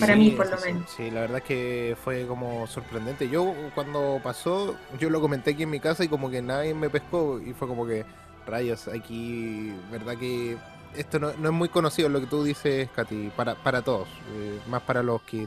Para 0.00 0.16
mí, 0.16 0.30
por 0.30 0.50
lo 0.50 0.60
menos. 0.60 0.90
Sí, 0.90 1.10
la 1.10 1.20
verdad 1.20 1.38
es 1.38 1.44
que 1.44 1.96
fue 2.02 2.26
como 2.26 2.66
sorprendente. 2.66 3.28
Yo, 3.28 3.54
cuando 3.74 4.20
pasó, 4.22 4.76
yo 4.98 5.10
lo 5.10 5.20
comenté 5.20 5.52
aquí 5.52 5.62
en 5.64 5.70
mi 5.70 5.80
casa 5.80 6.04
y 6.04 6.08
como 6.08 6.30
que 6.30 6.42
nadie 6.42 6.74
me 6.74 6.90
pescó 6.90 7.40
y 7.40 7.52
fue 7.52 7.68
como 7.68 7.86
que, 7.86 8.04
rayos, 8.46 8.88
aquí, 8.88 9.72
verdad 9.90 10.16
que 10.16 10.56
esto 10.96 11.18
no, 11.18 11.30
es 11.30 11.52
muy 11.52 11.68
conocido 11.68 12.08
lo 12.08 12.20
que 12.20 12.26
tú 12.26 12.44
dices, 12.44 12.88
Katy, 12.94 13.30
para, 13.36 13.54
para 13.54 13.82
todos, 13.82 14.08
eh, 14.34 14.60
más 14.68 14.82
para 14.82 15.02
los 15.02 15.22
que 15.22 15.46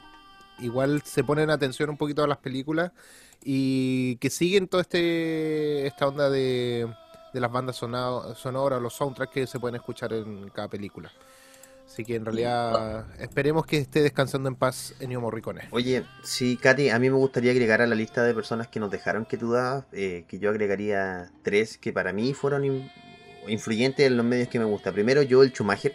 igual 0.59 1.01
se 1.03 1.23
ponen 1.23 1.49
atención 1.49 1.89
un 1.89 1.97
poquito 1.97 2.23
a 2.23 2.27
las 2.27 2.37
películas 2.37 2.91
y 3.43 4.17
que 4.17 4.29
siguen 4.29 4.67
toda 4.67 4.81
este 4.81 5.87
esta 5.87 6.07
onda 6.07 6.29
de, 6.29 6.87
de 7.33 7.39
las 7.39 7.51
bandas 7.51 7.75
sonoras, 7.75 8.81
los 8.81 8.93
soundtracks 8.93 9.33
que 9.33 9.47
se 9.47 9.59
pueden 9.59 9.75
escuchar 9.75 10.13
en 10.13 10.49
cada 10.49 10.67
película. 10.67 11.11
Así 11.91 12.05
que 12.05 12.15
en 12.15 12.23
realidad 12.23 13.05
esperemos 13.19 13.65
que 13.65 13.77
esté 13.77 14.01
descansando 14.01 14.47
en 14.47 14.55
paz 14.55 14.95
Ennio 15.01 15.19
Morricone. 15.19 15.67
Oye, 15.71 16.05
sí, 16.23 16.55
Katy, 16.55 16.89
a 16.89 16.97
mí 16.99 17.09
me 17.09 17.17
gustaría 17.17 17.51
agregar 17.51 17.81
a 17.81 17.85
la 17.87 17.95
lista 17.95 18.23
de 18.23 18.33
personas 18.33 18.69
que 18.69 18.79
nos 18.79 18.89
dejaron 18.89 19.25
que 19.25 19.35
dabas, 19.35 19.83
eh, 19.91 20.23
que 20.29 20.39
yo 20.39 20.49
agregaría 20.51 21.29
tres 21.43 21.77
que 21.77 21.91
para 21.91 22.13
mí 22.13 22.33
fueron 22.33 22.89
influyentes 23.45 24.07
en 24.07 24.15
los 24.15 24.25
medios 24.25 24.47
que 24.47 24.57
me 24.57 24.63
gusta. 24.63 24.93
Primero, 24.93 25.21
yo, 25.21 25.43
el 25.43 25.51
Schumacher 25.51 25.93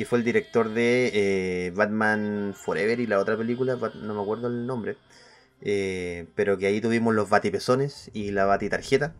que 0.00 0.06
fue 0.06 0.16
el 0.16 0.24
director 0.24 0.72
de 0.72 1.10
eh, 1.12 1.70
Batman 1.72 2.54
Forever 2.56 2.98
y 3.00 3.06
la 3.06 3.18
otra 3.18 3.36
película, 3.36 3.76
no 3.76 4.14
me 4.14 4.22
acuerdo 4.22 4.48
el 4.48 4.66
nombre, 4.66 4.96
eh, 5.60 6.28
pero 6.34 6.56
que 6.56 6.66
ahí 6.66 6.80
tuvimos 6.80 7.14
los 7.14 7.28
batipezones 7.28 8.10
y 8.14 8.30
la 8.30 8.46
batitarjeta, 8.46 9.12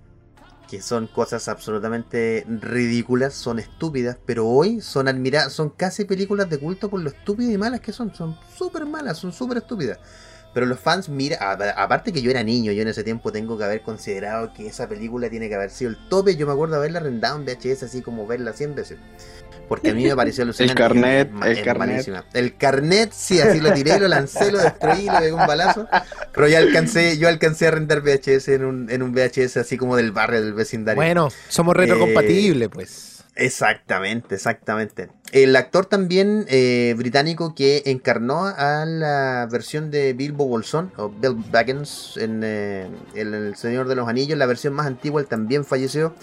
que 0.71 0.81
son 0.81 1.09
cosas 1.09 1.49
absolutamente 1.49 2.47
ridículas, 2.49 3.35
son 3.35 3.59
estúpidas, 3.59 4.19
pero 4.25 4.47
hoy 4.47 4.81
son 4.81 5.09
admiradas, 5.09 5.53
son 5.53 5.71
casi 5.71 6.05
películas 6.05 6.49
de 6.49 6.59
culto 6.59 6.89
por 6.89 7.01
lo 7.01 7.11
estúpidas 7.11 7.53
y 7.53 7.59
malas 7.59 7.81
que 7.81 7.93
son, 7.93 8.15
son 8.15 8.39
súper 8.57 8.87
malas, 8.87 9.19
son 9.19 9.33
súper 9.33 9.59
estúpidas. 9.59 9.99
Pero 10.53 10.67
los 10.67 10.81
fans, 10.81 11.09
mira, 11.09 11.39
aparte 11.77 12.13
que 12.13 12.23
yo 12.23 12.31
era 12.31 12.43
niño, 12.43 12.73
yo 12.73 12.83
en 12.83 12.89
ese 12.89 13.05
tiempo 13.05 13.31
tengo 13.31 13.57
que 13.57 13.65
haber 13.65 13.83
considerado 13.83 14.53
que 14.53 14.67
esa 14.67 14.89
película 14.89 15.31
tiene 15.31 15.49
que 15.49 15.55
haber 15.55 15.71
sido 15.71 15.91
el 15.91 16.09
tope. 16.09 16.37
Yo 16.37 16.47
me 16.47 16.53
acuerdo 16.53 16.77
haberla 16.77 16.99
arrendado 16.99 17.39
en 17.39 17.45
VHS, 17.45 17.85
así 17.85 18.03
como 18.03 18.27
verla 18.27 18.53
100 18.53 18.75
veces 18.75 18.99
porque 19.71 19.91
a 19.91 19.95
mí 19.95 20.03
me 20.03 20.17
pareció 20.17 20.43
alucinante. 20.43 20.73
el 20.73 20.77
carnet, 20.77 21.31
el 21.45 21.63
carnet. 21.63 22.27
El 22.35 22.57
carnet, 22.57 23.13
sí, 23.13 23.41
así 23.41 23.61
lo 23.61 23.73
tiré, 23.73 24.01
lo 24.01 24.09
lancé, 24.09 24.51
lo 24.51 24.59
destruí, 24.59 25.05
le 25.05 25.19
pegué 25.19 25.33
un 25.33 25.47
balazo. 25.47 25.87
Pero 26.35 26.49
ya 26.49 26.59
alcancé, 26.59 27.19
yo 27.19 27.29
alcancé 27.29 27.69
a 27.69 27.71
rentar 27.71 28.01
VHS 28.01 28.49
en 28.49 28.65
un, 28.65 28.91
en 28.91 29.01
un 29.01 29.13
VHS 29.13 29.59
así 29.59 29.77
como 29.77 29.97
del 29.97 30.11
barrio, 30.11 30.43
del 30.43 30.55
vecindario. 30.55 31.01
Bueno, 31.01 31.29
somos 31.49 31.77
retrocompatibles, 31.77 32.67
eh, 32.67 32.69
pues. 32.69 33.10
Exactamente, 33.37 34.35
exactamente. 34.35 35.09
El 35.33 35.55
actor 35.57 35.87
también 35.87 36.45
eh, 36.49 36.95
británico 36.99 37.55
que 37.55 37.83
encarnó 37.87 38.47
a 38.47 38.85
la 38.85 39.49
versión 39.51 39.91
de 39.91 40.13
Bilbo 40.13 40.47
Bolsón, 40.47 40.93
o 40.97 41.09
Bill 41.09 41.37
Baggins, 41.51 42.17
en, 42.17 42.43
eh, 42.45 42.89
en 43.15 43.35
El 43.35 43.57
Señor 43.57 43.89
de 43.89 43.95
los 43.95 44.09
Anillos, 44.09 44.37
la 44.37 44.47
versión 44.47 44.75
más 44.75 44.87
antigua, 44.87 45.21
él 45.21 45.29
también 45.29 45.65
falleció. 45.65 46.15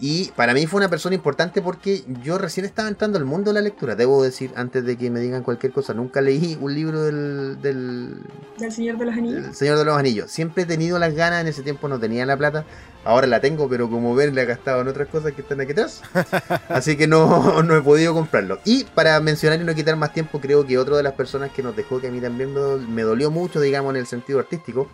Y 0.00 0.30
para 0.36 0.54
mí 0.54 0.66
fue 0.66 0.78
una 0.78 0.88
persona 0.88 1.16
importante 1.16 1.60
porque 1.60 2.04
yo 2.22 2.38
recién 2.38 2.64
estaba 2.64 2.88
entrando 2.88 3.18
al 3.18 3.24
mundo 3.24 3.50
de 3.50 3.54
la 3.54 3.60
lectura. 3.60 3.96
Debo 3.96 4.22
decir, 4.22 4.52
antes 4.54 4.84
de 4.84 4.96
que 4.96 5.10
me 5.10 5.18
digan 5.18 5.42
cualquier 5.42 5.72
cosa, 5.72 5.92
nunca 5.92 6.20
leí 6.20 6.56
un 6.60 6.74
libro 6.74 7.02
del. 7.02 7.60
del, 7.60 8.70
Señor 8.70 8.98
de 8.98 9.06
los 9.06 9.14
Anillos. 9.16 9.56
Señor 9.56 9.76
de 9.76 9.84
los 9.84 9.96
Anillos. 9.96 10.30
Siempre 10.30 10.62
he 10.62 10.66
tenido 10.66 10.98
las 10.98 11.14
ganas, 11.14 11.40
en 11.40 11.48
ese 11.48 11.62
tiempo 11.62 11.88
no 11.88 11.98
tenía 11.98 12.24
la 12.26 12.36
plata. 12.36 12.64
Ahora 13.04 13.26
la 13.26 13.40
tengo, 13.40 13.68
pero 13.68 13.90
como 13.90 14.14
ven, 14.14 14.34
le 14.34 14.42
he 14.42 14.44
gastado 14.44 14.82
en 14.82 14.88
otras 14.88 15.08
cosas 15.08 15.32
que 15.32 15.40
están 15.42 15.60
aquí 15.60 15.72
atrás. 15.72 16.02
Así 16.68 16.96
que 16.96 17.08
no, 17.08 17.62
no 17.64 17.76
he 17.76 17.80
podido 17.80 18.14
comprarlo. 18.14 18.60
Y 18.64 18.84
para 18.84 19.18
mencionar 19.20 19.60
y 19.60 19.64
no 19.64 19.74
quitar 19.74 19.96
más 19.96 20.12
tiempo, 20.12 20.40
creo 20.40 20.64
que 20.64 20.78
otra 20.78 20.96
de 20.96 21.02
las 21.02 21.14
personas 21.14 21.50
que 21.50 21.62
nos 21.62 21.74
dejó, 21.74 22.00
que 22.00 22.08
a 22.08 22.10
mí 22.12 22.20
también 22.20 22.54
me 22.94 23.02
dolió 23.02 23.32
mucho, 23.32 23.60
digamos, 23.60 23.90
en 23.90 23.96
el 23.96 24.06
sentido 24.06 24.38
artístico, 24.38 24.88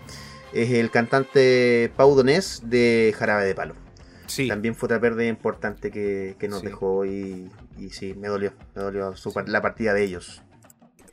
es 0.55 0.71
el 0.71 0.91
cantante 0.91 1.93
Pau 1.97 2.15
Donés 2.15 2.63
de 2.65 3.15
Jarabe 3.19 3.45
de 3.45 3.55
Palo. 3.55 3.84
También 4.49 4.75
fue 4.75 4.87
otra 4.87 5.01
pérdida 5.01 5.29
importante 5.29 5.91
que, 5.91 6.37
nos 6.49 6.63
dejó 6.63 7.05
y, 7.05 7.51
y, 7.79 7.91
sí, 7.91 8.15
me 8.15 8.29
dolió, 8.29 8.53
me 8.75 8.83
dolió 8.83 9.15
la 9.47 9.63
partida 9.63 9.95
de 9.95 10.05
ellos. 10.05 10.43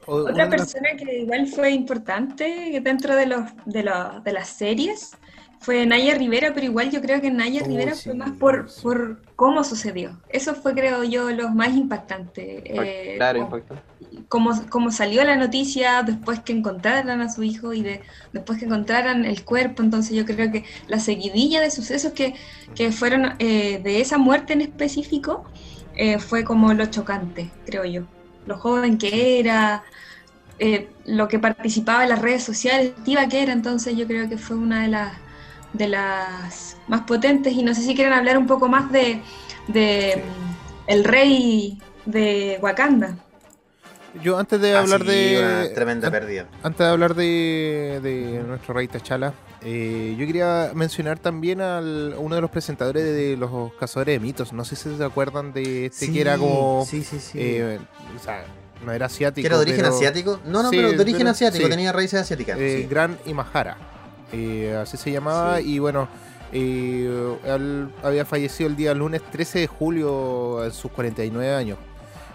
Otra 0.05 0.49
persona 0.49 0.89
que 0.97 1.19
igual 1.19 1.47
fue 1.47 1.71
importante 1.71 2.79
dentro 2.83 3.15
de, 3.15 3.27
los, 3.27 3.43
de, 3.65 3.83
los, 3.83 4.23
de 4.23 4.33
las 4.33 4.49
series 4.49 5.11
fue 5.59 5.85
Naya 5.85 6.15
Rivera, 6.15 6.53
pero 6.55 6.65
igual 6.65 6.89
yo 6.89 7.01
creo 7.01 7.21
que 7.21 7.29
Naya 7.29 7.63
Rivera 7.63 7.93
fue 7.93 8.15
más 8.15 8.31
por, 8.31 8.67
por 8.81 9.21
cómo 9.35 9.63
sucedió. 9.63 10.19
Eso 10.29 10.55
fue, 10.55 10.73
creo 10.73 11.03
yo, 11.03 11.29
lo 11.29 11.49
más 11.49 11.75
impactante. 11.75 12.63
Eh, 12.65 13.15
claro, 13.17 13.39
impactante. 13.39 13.90
Cómo, 14.27 14.91
salió 14.91 15.23
la 15.23 15.35
noticia 15.35 16.03
después 16.03 16.41
que 16.41 16.53
encontraran 16.53 17.21
a 17.21 17.31
su 17.31 17.43
hijo 17.43 17.73
y 17.73 17.81
de, 17.81 18.01
después 18.33 18.59
que 18.59 18.65
encontraran 18.65 19.25
el 19.25 19.43
cuerpo. 19.43 19.83
Entonces 19.83 20.15
yo 20.15 20.25
creo 20.25 20.51
que 20.51 20.65
la 20.87 20.99
seguidilla 20.99 21.61
de 21.61 21.71
sucesos 21.71 22.13
que, 22.13 22.35
que 22.75 22.91
fueron 22.91 23.33
eh, 23.39 23.79
de 23.83 24.01
esa 24.01 24.17
muerte 24.17 24.53
en 24.53 24.61
específico 24.61 25.45
eh, 25.95 26.19
fue 26.19 26.43
como 26.43 26.73
lo 26.73 26.85
chocante, 26.87 27.51
creo 27.65 27.85
yo. 27.85 28.03
Lo 28.45 28.57
joven 28.57 28.97
que 28.97 29.39
era, 29.39 29.83
lo 31.05 31.27
que 31.27 31.39
participaba 31.39 32.03
en 32.03 32.09
las 32.09 32.21
redes 32.21 32.43
sociales, 32.43 32.93
activa 32.97 33.27
que 33.27 33.43
era. 33.43 33.53
Entonces 33.53 33.95
yo 33.95 34.07
creo 34.07 34.27
que 34.27 34.37
fue 34.37 34.57
una 34.57 34.83
de 34.83 34.87
las 34.89 35.13
de 35.73 35.87
las 35.87 36.77
más 36.87 37.01
potentes 37.01 37.53
y 37.53 37.63
no 37.63 37.73
sé 37.73 37.81
si 37.81 37.95
quieren 37.95 38.13
hablar 38.13 38.37
un 38.37 38.47
poco 38.47 38.67
más 38.67 38.91
de, 38.91 39.21
de 39.67 40.23
el 40.87 41.03
rey 41.03 41.77
de 42.05 42.59
Wakanda. 42.61 43.15
Yo 44.21 44.37
antes 44.37 44.59
de 44.59 44.75
ah, 44.75 44.79
hablar 44.79 45.03
de 45.03 45.71
tremenda 45.73 46.11
pérdida. 46.11 46.47
Antes 46.63 46.79
de 46.79 46.91
hablar 46.91 47.15
de, 47.15 47.99
de 48.01 48.43
nuestro 48.45 48.73
rey 48.73 48.87
T'Challa, 48.87 49.33
eh, 49.61 50.15
yo 50.17 50.25
quería 50.25 50.71
mencionar 50.73 51.19
también 51.19 51.61
a 51.61 51.79
uno 51.79 52.35
de 52.35 52.41
los 52.41 52.51
presentadores 52.51 53.03
de 53.03 53.37
los 53.37 53.73
cazadores 53.75 54.15
de 54.15 54.19
mitos. 54.19 54.51
No 54.53 54.65
sé 54.65 54.75
si 54.75 54.95
se 54.95 55.03
acuerdan 55.03 55.53
de 55.53 55.85
este 55.85 56.11
que 56.11 56.21
era 56.21 56.37
como 56.37 56.85
sí, 56.89 57.03
sí, 57.03 57.19
sí. 57.19 57.37
Eh, 57.39 57.79
o 58.19 58.23
sea, 58.23 58.43
no 58.85 58.91
era 58.91 59.05
asiático. 59.05 59.45
¿Era 59.45 59.57
de 59.57 59.63
origen 59.63 59.85
asiático? 59.85 60.39
No, 60.45 60.63
no, 60.63 60.69
pero 60.69 60.91
de 60.91 60.99
origen 60.99 61.27
asiático, 61.27 61.69
tenía 61.69 61.91
raíces 61.91 62.21
asiáticas. 62.21 62.57
Eh, 62.59 62.87
Gran 62.89 63.17
Imahara. 63.25 63.77
Eh, 64.33 64.77
así 64.81 64.97
se 64.97 65.11
llamaba, 65.11 65.59
y 65.61 65.79
bueno, 65.79 66.07
eh, 66.53 67.37
él 67.45 67.89
había 68.01 68.25
fallecido 68.25 68.69
el 68.69 68.75
día 68.75 68.93
lunes 68.93 69.21
13 69.29 69.59
de 69.59 69.67
julio 69.67 70.59
a 70.59 70.71
sus 70.71 70.91
49 70.91 71.53
años. 71.53 71.77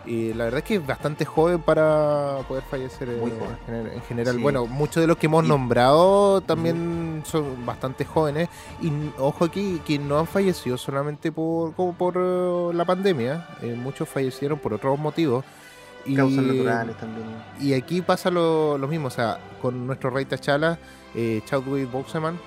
Y 0.07 0.33
la 0.35 0.45
verdad 0.45 0.59
es 0.59 0.65
que 0.65 0.75
es 0.77 0.87
bastante 0.87 1.25
joven 1.25 1.61
para 1.61 2.39
poder 2.47 2.63
fallecer 2.71 3.09
en, 3.09 4.03
general. 4.03 4.39
Bueno, 4.39 4.67
muchos 4.67 5.01
de 5.01 5.07
los 5.07 5.17
que 5.17 5.27
hemos 5.27 5.45
nombrado 5.45 6.41
también 6.41 7.23
son 7.27 7.67
bastante 7.67 8.05
jóvenes. 8.05 8.49
Y 8.81 8.93
ojo 9.19 9.45
aquí, 9.45 9.81
que 9.85 9.99
no 9.99 10.19
han 10.19 10.27
fallecido 10.27 10.79
solamente 10.79 11.33
por, 11.33 11.75
como 11.75 11.93
por 11.95 12.17
uh, 12.17 12.73
la 12.73 12.85
pandemia. 12.85 13.49
Eh, 13.63 13.75
muchos 13.77 14.09
fallecieron 14.09 14.59
por 14.59 14.75
otros 14.75 14.99
motivos. 14.99 15.45
Y, 16.05 16.15
Causas 16.15 16.45
naturales 16.45 16.97
también. 16.99 17.27
Y 17.61 17.73
aquí 17.73 18.01
pasa 18.01 18.31
lo, 18.31 18.79
lo 18.79 18.87
mismo, 18.87 19.09
o 19.09 19.11
sea, 19.11 19.39
con 19.61 19.89
nuestro 19.89 20.11
rey 20.11 20.25
Tachala 20.25 20.79
eh, 21.17 21.41
Chadwick 21.47 21.91
Boseman, 21.91 22.39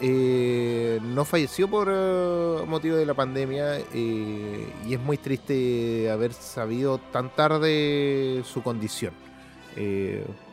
eh, 0.00 1.00
no 1.02 1.24
falleció 1.24 1.68
por 1.68 1.88
eh, 1.90 2.64
motivo 2.66 2.96
de 2.96 3.06
la 3.06 3.14
pandemia 3.14 3.78
eh, 3.78 4.68
y 4.86 4.94
es 4.94 5.00
muy 5.00 5.16
triste 5.16 6.10
haber 6.10 6.32
sabido 6.32 6.98
tan 6.98 7.34
tarde 7.34 8.42
su 8.44 8.62
condición. 8.62 9.14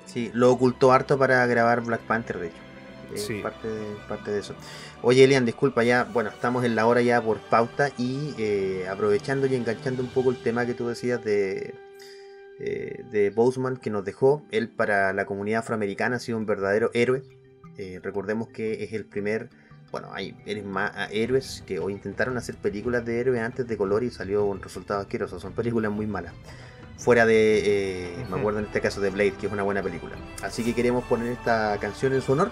sí, 0.05 0.31
lo 0.33 0.51
ocultó 0.51 0.91
harto 0.91 1.17
para 1.17 1.45
grabar 1.45 1.81
Black 1.81 2.01
Panther, 2.01 2.39
de 2.39 2.47
hecho. 2.47 3.43
Parte, 3.43 3.67
de, 3.67 3.95
parte 4.07 4.31
de 4.31 4.39
eso. 4.39 4.55
Oye, 5.01 5.25
Elian, 5.25 5.45
disculpa, 5.45 5.83
ya, 5.83 6.05
bueno, 6.05 6.29
estamos 6.29 6.63
en 6.63 6.75
la 6.75 6.85
hora 6.85 7.01
ya 7.01 7.21
por 7.21 7.39
pauta 7.39 7.89
y 7.97 8.33
aprovechando 8.89 9.47
y 9.47 9.55
enganchando 9.55 10.01
un 10.01 10.09
poco 10.09 10.29
el 10.29 10.37
tema 10.37 10.65
que 10.65 10.73
tú 10.73 10.87
decías 10.87 11.21
de 11.21 11.73
eh, 12.63 13.03
de 13.09 13.31
Boseman 13.31 13.77
que 13.77 13.89
nos 13.89 14.05
dejó. 14.05 14.43
Él 14.51 14.69
para 14.69 15.13
la 15.13 15.25
comunidad 15.25 15.61
afroamericana 15.61 16.17
ha 16.17 16.19
sido 16.19 16.37
un 16.37 16.45
verdadero 16.45 16.91
héroe. 16.93 17.23
Eh, 17.81 17.99
recordemos 18.03 18.47
que 18.49 18.83
es 18.83 18.93
el 18.93 19.05
primer, 19.05 19.49
bueno, 19.91 20.09
hay 20.13 20.35
más 20.63 20.91
ah, 20.93 21.07
héroes 21.11 21.63
que 21.65 21.79
o 21.79 21.89
intentaron 21.89 22.37
hacer 22.37 22.55
películas 22.55 23.03
de 23.05 23.19
héroes 23.19 23.41
antes 23.41 23.67
de 23.67 23.75
color 23.75 24.03
y 24.03 24.11
salió 24.11 24.45
un 24.45 24.61
resultado 24.61 24.99
asqueroso. 24.99 25.39
Son 25.39 25.53
películas 25.53 25.91
muy 25.91 26.05
malas. 26.05 26.33
Fuera 26.97 27.25
de, 27.25 28.13
me 28.29 28.37
acuerdo 28.37 28.59
en 28.59 28.65
este 28.65 28.81
caso 28.81 29.01
de 29.01 29.09
Blade, 29.09 29.31
que 29.31 29.47
es 29.47 29.51
una 29.51 29.63
buena 29.63 29.81
película. 29.81 30.15
Así 30.43 30.63
que 30.63 30.75
queremos 30.75 31.05
poner 31.05 31.31
esta 31.31 31.75
canción 31.79 32.13
en 32.13 32.21
su 32.21 32.33
honor. 32.33 32.51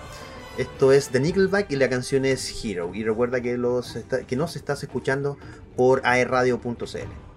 Esto 0.58 0.92
es 0.92 1.10
The 1.10 1.20
Nickelback 1.20 1.70
y 1.70 1.76
la 1.76 1.90
canción 1.90 2.26
es 2.26 2.66
Hero. 2.66 2.90
Y 2.96 3.04
recuerda 3.04 3.40
que, 3.40 3.56
los 3.56 4.00
que 4.28 4.36
nos 4.36 4.56
estás 4.56 4.82
escuchando 4.82 5.38
por 5.78 6.02
aerradio.cl. 6.06 7.29